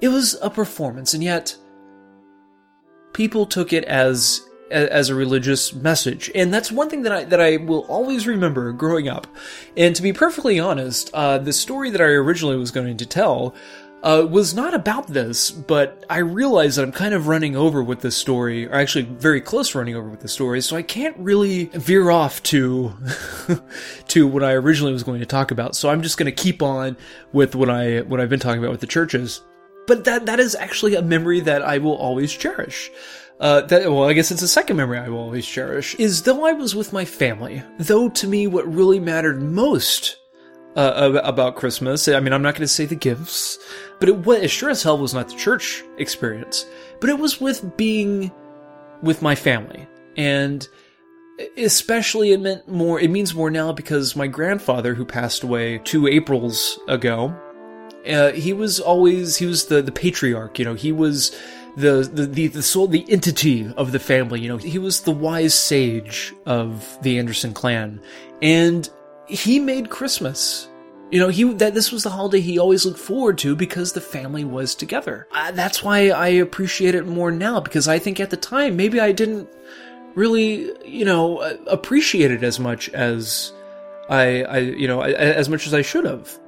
It 0.00 0.08
was 0.08 0.36
a 0.42 0.50
performance, 0.50 1.14
and 1.14 1.24
yet 1.24 1.56
people 3.12 3.46
took 3.46 3.72
it 3.72 3.84
as 3.84 4.42
as 4.70 5.08
a 5.08 5.14
religious 5.14 5.72
message. 5.72 6.30
And 6.34 6.52
that's 6.52 6.70
one 6.70 6.88
thing 6.88 7.02
that 7.02 7.12
I 7.12 7.24
that 7.24 7.40
I 7.40 7.56
will 7.56 7.84
always 7.86 8.26
remember 8.26 8.72
growing 8.72 9.08
up. 9.08 9.26
And 9.76 9.94
to 9.96 10.02
be 10.02 10.12
perfectly 10.12 10.58
honest, 10.58 11.10
uh, 11.14 11.38
the 11.38 11.52
story 11.52 11.90
that 11.90 12.00
I 12.00 12.04
originally 12.04 12.56
was 12.56 12.70
going 12.70 12.96
to 12.96 13.06
tell 13.06 13.54
uh, 14.02 14.26
was 14.28 14.54
not 14.54 14.74
about 14.74 15.08
this, 15.08 15.50
but 15.50 16.04
I 16.08 16.18
realized 16.18 16.78
that 16.78 16.84
I'm 16.84 16.92
kind 16.92 17.14
of 17.14 17.26
running 17.26 17.56
over 17.56 17.82
with 17.82 18.00
this 18.00 18.16
story, 18.16 18.66
or 18.66 18.74
actually 18.74 19.04
very 19.04 19.40
close 19.40 19.74
running 19.74 19.96
over 19.96 20.08
with 20.08 20.20
the 20.20 20.28
story, 20.28 20.60
so 20.60 20.76
I 20.76 20.82
can't 20.82 21.16
really 21.18 21.64
veer 21.66 22.10
off 22.10 22.42
to 22.44 22.94
to 24.08 24.26
what 24.26 24.44
I 24.44 24.52
originally 24.52 24.92
was 24.92 25.02
going 25.02 25.20
to 25.20 25.26
talk 25.26 25.50
about. 25.50 25.74
So 25.74 25.88
I'm 25.88 26.02
just 26.02 26.16
going 26.16 26.32
to 26.32 26.42
keep 26.42 26.62
on 26.62 26.96
with 27.32 27.54
what 27.54 27.70
I 27.70 28.00
what 28.02 28.20
I've 28.20 28.30
been 28.30 28.40
talking 28.40 28.60
about 28.60 28.70
with 28.70 28.80
the 28.80 28.86
churches. 28.86 29.42
But 29.86 30.04
that 30.04 30.26
that 30.26 30.38
is 30.38 30.54
actually 30.54 30.94
a 30.94 31.02
memory 31.02 31.40
that 31.40 31.62
I 31.62 31.78
will 31.78 31.96
always 31.96 32.32
cherish. 32.32 32.90
Uh, 33.40 33.60
that, 33.62 33.82
well, 33.90 34.08
I 34.08 34.14
guess 34.14 34.32
it's 34.32 34.42
a 34.42 34.48
second 34.48 34.76
memory 34.76 34.98
I 34.98 35.08
will 35.08 35.20
always 35.20 35.46
cherish, 35.46 35.94
is 35.94 36.22
though 36.22 36.44
I 36.44 36.52
was 36.52 36.74
with 36.74 36.92
my 36.92 37.04
family, 37.04 37.62
though 37.78 38.08
to 38.08 38.26
me 38.26 38.48
what 38.48 38.72
really 38.72 38.98
mattered 38.98 39.40
most 39.40 40.16
uh, 40.74 41.20
about 41.22 41.56
Christmas, 41.56 42.08
I 42.08 42.20
mean, 42.20 42.32
I'm 42.32 42.42
not 42.42 42.54
going 42.54 42.62
to 42.62 42.68
say 42.68 42.84
the 42.84 42.94
gifts, 42.94 43.58
but 44.00 44.08
it, 44.08 44.16
was, 44.26 44.42
it 44.42 44.48
sure 44.48 44.70
as 44.70 44.82
hell 44.82 44.98
was 44.98 45.14
not 45.14 45.28
the 45.28 45.36
church 45.36 45.84
experience, 45.98 46.66
but 47.00 47.10
it 47.10 47.18
was 47.18 47.40
with 47.40 47.76
being 47.76 48.32
with 49.02 49.22
my 49.22 49.34
family. 49.34 49.86
And 50.16 50.66
especially 51.56 52.32
it 52.32 52.40
meant 52.40 52.68
more, 52.68 52.98
it 52.98 53.10
means 53.10 53.34
more 53.34 53.50
now 53.50 53.72
because 53.72 54.16
my 54.16 54.26
grandfather, 54.26 54.94
who 54.94 55.04
passed 55.04 55.44
away 55.44 55.78
two 55.78 56.08
Aprils 56.08 56.78
ago, 56.88 57.36
uh, 58.08 58.32
he 58.32 58.52
was 58.52 58.80
always, 58.80 59.36
he 59.36 59.46
was 59.46 59.66
the, 59.66 59.82
the 59.82 59.92
patriarch, 59.92 60.58
you 60.58 60.64
know, 60.64 60.74
he 60.74 60.92
was 60.92 61.36
the 61.76 62.08
the 62.12 62.48
the, 62.48 62.62
soul 62.62 62.86
the 62.86 63.04
entity 63.08 63.72
of 63.76 63.92
the 63.92 63.98
family 63.98 64.40
you 64.40 64.48
know 64.48 64.56
he 64.56 64.78
was 64.78 65.02
the 65.02 65.12
wise 65.12 65.54
sage 65.54 66.34
of 66.46 66.98
the 67.02 67.18
Anderson 67.18 67.52
clan. 67.52 68.00
And 68.40 68.88
he 69.26 69.58
made 69.58 69.90
Christmas. 69.90 70.68
You 71.10 71.20
know 71.20 71.28
he 71.28 71.44
that 71.54 71.74
this 71.74 71.90
was 71.90 72.02
the 72.02 72.10
holiday 72.10 72.40
he 72.40 72.58
always 72.58 72.84
looked 72.84 72.98
forward 72.98 73.38
to 73.38 73.56
because 73.56 73.92
the 73.92 74.00
family 74.00 74.44
was 74.44 74.74
together. 74.74 75.26
Uh, 75.32 75.52
that's 75.52 75.82
why 75.82 76.10
I 76.10 76.28
appreciate 76.28 76.94
it 76.94 77.06
more 77.06 77.30
now 77.30 77.60
because 77.60 77.88
I 77.88 77.98
think 77.98 78.20
at 78.20 78.30
the 78.30 78.36
time 78.36 78.76
maybe 78.76 79.00
I 79.00 79.12
didn't 79.12 79.48
really 80.14 80.70
you 80.86 81.04
know 81.04 81.40
appreciate 81.66 82.30
it 82.30 82.42
as 82.42 82.60
much 82.60 82.90
as 82.90 83.52
I 84.10 84.42
I 84.42 84.58
you 84.58 84.86
know 84.86 85.00
as 85.00 85.48
much 85.48 85.66
as 85.66 85.72
I 85.72 85.80
should 85.80 86.04
have 86.04 86.38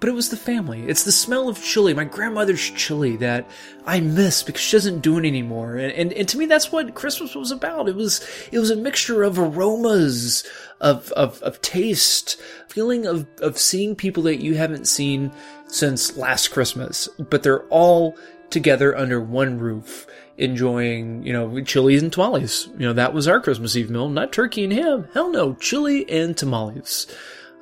but 0.00 0.08
it 0.08 0.14
was 0.14 0.28
the 0.28 0.36
family. 0.36 0.82
It's 0.86 1.04
the 1.04 1.12
smell 1.12 1.48
of 1.48 1.62
chili, 1.62 1.94
my 1.94 2.04
grandmother's 2.04 2.70
chili 2.70 3.16
that 3.16 3.48
I 3.86 4.00
miss 4.00 4.42
because 4.42 4.62
she 4.62 4.76
doesn't 4.76 5.00
do 5.00 5.18
it 5.18 5.26
anymore. 5.26 5.76
And, 5.76 5.92
and, 5.92 6.12
and 6.12 6.28
to 6.28 6.38
me, 6.38 6.46
that's 6.46 6.70
what 6.70 6.94
Christmas 6.94 7.34
was 7.34 7.50
about. 7.50 7.88
It 7.88 7.96
was, 7.96 8.26
it 8.52 8.58
was 8.58 8.70
a 8.70 8.76
mixture 8.76 9.22
of 9.22 9.38
aromas, 9.38 10.46
of, 10.80 11.10
of, 11.12 11.42
of 11.42 11.60
taste, 11.62 12.40
feeling 12.68 13.06
of, 13.06 13.26
of 13.40 13.58
seeing 13.58 13.96
people 13.96 14.22
that 14.24 14.42
you 14.42 14.54
haven't 14.54 14.86
seen 14.86 15.32
since 15.66 16.16
last 16.16 16.48
Christmas, 16.48 17.08
but 17.18 17.42
they're 17.42 17.64
all 17.64 18.16
together 18.50 18.96
under 18.96 19.20
one 19.20 19.58
roof 19.58 20.06
enjoying, 20.38 21.24
you 21.24 21.32
know, 21.32 21.60
chilies 21.62 22.02
and 22.02 22.12
tamales. 22.12 22.68
You 22.78 22.86
know, 22.86 22.92
that 22.92 23.12
was 23.12 23.26
our 23.26 23.40
Christmas 23.40 23.76
Eve 23.76 23.90
meal, 23.90 24.08
not 24.08 24.32
turkey 24.32 24.64
and 24.64 24.72
ham. 24.72 25.08
Hell 25.12 25.30
no, 25.30 25.54
chili 25.54 26.08
and 26.08 26.36
tamales. 26.36 27.06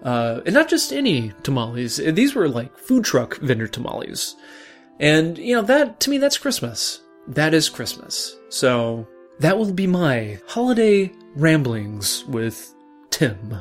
Uh, 0.07 0.40
and 0.46 0.54
not 0.54 0.68
just 0.68 0.92
any 0.92 1.32
tamales. 1.42 1.96
These 1.96 2.36
were 2.36 2.48
like 2.48 2.78
food 2.78 3.04
truck 3.04 3.38
vendor 3.38 3.66
tamales. 3.66 4.36
And, 5.00 5.36
you 5.36 5.57
know, 5.57 5.62
that, 5.62 5.98
to 6.00 6.11
me, 6.11 6.18
that's 6.18 6.38
Christmas. 6.38 7.00
That 7.26 7.52
is 7.52 7.68
Christmas. 7.68 8.36
So, 8.48 9.09
that 9.40 9.59
will 9.59 9.72
be 9.72 9.88
my 9.88 10.38
holiday 10.46 11.12
ramblings 11.34 12.24
with 12.26 12.72
Tim. 13.11 13.61